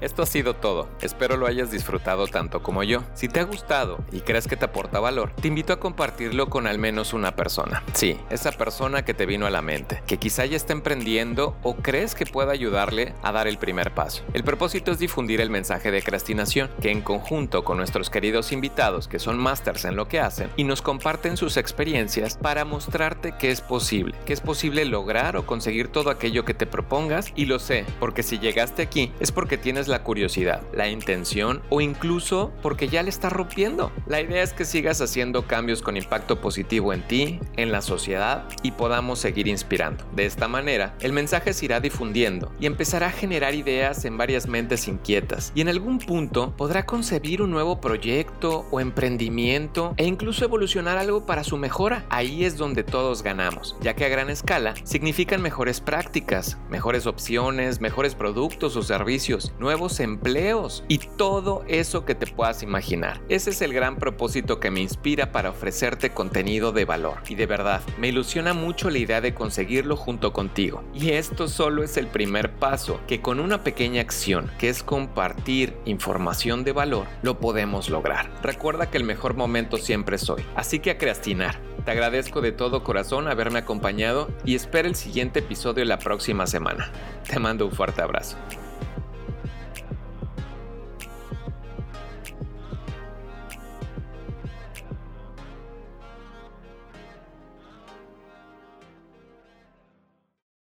Esto 0.00 0.22
ha 0.22 0.26
sido 0.26 0.54
todo, 0.54 0.88
espero 1.00 1.36
lo 1.36 1.46
hayas 1.46 1.70
disfrutado 1.70 2.26
tanto 2.26 2.62
como 2.62 2.82
yo. 2.82 3.02
Si 3.14 3.28
te 3.28 3.40
ha 3.40 3.44
gustado 3.44 3.98
y 4.12 4.20
crees 4.20 4.46
que 4.46 4.56
te 4.56 4.66
aporta 4.66 5.00
valor, 5.00 5.32
te 5.40 5.48
invito 5.48 5.72
a 5.72 5.80
compartirlo 5.80 6.50
con 6.50 6.66
al 6.66 6.78
menos 6.78 7.14
una 7.14 7.34
persona. 7.34 7.82
Sí, 7.94 8.18
esa 8.28 8.52
persona 8.52 9.04
que 9.04 9.14
te 9.14 9.26
vino 9.26 9.46
a 9.46 9.50
la 9.50 9.62
mente, 9.62 10.02
que 10.06 10.18
quizá 10.18 10.44
ya 10.44 10.56
está 10.56 10.74
emprendiendo 10.74 11.56
o 11.62 11.76
crees 11.76 12.14
que 12.14 12.26
pueda 12.26 12.52
ayudarle 12.52 13.14
a 13.22 13.32
dar 13.32 13.46
el 13.46 13.58
primer 13.58 13.92
paso. 13.92 14.22
El 14.34 14.44
propósito 14.44 14.92
es 14.92 14.98
difundir 14.98 15.40
el 15.40 15.50
mensaje 15.50 15.90
de 15.90 16.02
crastinación, 16.02 16.70
que 16.80 16.90
en 16.90 17.00
conjunto 17.00 17.64
con 17.64 17.78
nuestros 17.78 18.10
queridos 18.10 18.52
invitados 18.52 19.08
que 19.08 19.18
son 19.18 19.38
másters 19.38 19.84
en 19.86 19.96
lo 19.96 20.08
que 20.08 20.20
hacen 20.20 20.50
y 20.56 20.64
nos 20.64 20.82
comparten 20.82 21.36
sus 21.36 21.56
experiencias 21.56 22.36
para 22.36 22.64
mostrarte 22.64 23.32
que 23.38 23.50
es 23.50 23.60
posible, 23.60 24.14
que 24.26 24.32
es 24.32 24.40
posible 24.40 24.84
lograr 24.84 25.36
o 25.36 25.46
conseguir 25.46 25.88
todo 25.88 26.10
aquello 26.10 26.44
que 26.44 26.54
te 26.54 26.66
propongas 26.66 27.32
y 27.34 27.46
lo 27.46 27.58
sé, 27.58 27.86
porque 27.98 28.22
si 28.22 28.38
llegaste 28.38 28.82
aquí 28.82 29.12
es 29.20 29.32
porque 29.32 29.56
tienes 29.56 29.85
la 29.88 30.02
curiosidad, 30.02 30.62
la 30.72 30.88
intención 30.88 31.62
o 31.68 31.80
incluso 31.80 32.52
porque 32.62 32.88
ya 32.88 33.02
le 33.02 33.10
está 33.10 33.28
rompiendo. 33.28 33.92
La 34.06 34.20
idea 34.20 34.42
es 34.42 34.52
que 34.52 34.64
sigas 34.64 35.00
haciendo 35.00 35.46
cambios 35.46 35.82
con 35.82 35.96
impacto 35.96 36.40
positivo 36.40 36.92
en 36.92 37.06
ti, 37.06 37.40
en 37.56 37.72
la 37.72 37.82
sociedad 37.82 38.44
y 38.62 38.72
podamos 38.72 39.18
seguir 39.18 39.48
inspirando. 39.48 40.04
De 40.14 40.26
esta 40.26 40.48
manera, 40.48 40.94
el 41.00 41.12
mensaje 41.12 41.52
se 41.52 41.64
irá 41.64 41.80
difundiendo 41.80 42.52
y 42.60 42.66
empezará 42.66 43.08
a 43.08 43.12
generar 43.12 43.54
ideas 43.54 44.04
en 44.04 44.16
varias 44.16 44.46
mentes 44.46 44.88
inquietas 44.88 45.52
y 45.54 45.60
en 45.60 45.68
algún 45.68 45.98
punto 45.98 46.54
podrá 46.56 46.86
concebir 46.86 47.42
un 47.42 47.50
nuevo 47.50 47.80
proyecto 47.80 48.66
o 48.70 48.80
emprendimiento 48.80 49.94
e 49.96 50.04
incluso 50.04 50.44
evolucionar 50.44 50.98
algo 50.98 51.26
para 51.26 51.44
su 51.44 51.56
mejora. 51.56 52.04
Ahí 52.10 52.44
es 52.44 52.56
donde 52.56 52.84
todos 52.84 53.22
ganamos, 53.22 53.76
ya 53.80 53.94
que 53.94 54.04
a 54.04 54.08
gran 54.08 54.30
escala 54.30 54.74
significan 54.84 55.42
mejores 55.42 55.80
prácticas, 55.80 56.58
mejores 56.70 57.06
opciones, 57.06 57.80
mejores 57.80 58.14
productos 58.14 58.76
o 58.76 58.82
servicios, 58.82 59.52
nuevos 59.58 59.75
nuevos 59.76 60.00
empleos 60.00 60.84
y 60.88 60.96
todo 60.96 61.62
eso 61.68 62.06
que 62.06 62.14
te 62.14 62.26
puedas 62.26 62.62
imaginar. 62.62 63.20
Ese 63.28 63.50
es 63.50 63.60
el 63.60 63.74
gran 63.74 63.96
propósito 63.96 64.58
que 64.58 64.70
me 64.70 64.80
inspira 64.80 65.32
para 65.32 65.50
ofrecerte 65.50 66.14
contenido 66.14 66.72
de 66.72 66.86
valor. 66.86 67.18
Y 67.28 67.34
de 67.34 67.44
verdad, 67.44 67.82
me 67.98 68.08
ilusiona 68.08 68.54
mucho 68.54 68.88
la 68.88 68.96
idea 68.96 69.20
de 69.20 69.34
conseguirlo 69.34 69.94
junto 69.94 70.32
contigo. 70.32 70.82
Y 70.94 71.10
esto 71.10 71.46
solo 71.46 71.82
es 71.82 71.98
el 71.98 72.06
primer 72.06 72.54
paso, 72.54 73.00
que 73.06 73.20
con 73.20 73.38
una 73.38 73.64
pequeña 73.64 74.00
acción, 74.00 74.50
que 74.58 74.70
es 74.70 74.82
compartir 74.82 75.76
información 75.84 76.64
de 76.64 76.72
valor, 76.72 77.06
lo 77.20 77.38
podemos 77.38 77.90
lograr. 77.90 78.30
Recuerda 78.42 78.88
que 78.88 78.96
el 78.96 79.04
mejor 79.04 79.34
momento 79.34 79.76
siempre 79.76 80.16
es 80.16 80.30
hoy. 80.30 80.42
Así 80.54 80.78
que 80.78 80.92
a 80.92 80.96
creastinar. 80.96 81.60
Te 81.84 81.90
agradezco 81.90 82.40
de 82.40 82.52
todo 82.52 82.82
corazón 82.82 83.28
haberme 83.28 83.58
acompañado 83.58 84.30
y 84.42 84.54
espero 84.54 84.88
el 84.88 84.96
siguiente 84.96 85.40
episodio 85.40 85.84
la 85.84 85.98
próxima 85.98 86.46
semana. 86.46 86.90
Te 87.28 87.38
mando 87.38 87.66
un 87.66 87.72
fuerte 87.72 88.00
abrazo. 88.00 88.38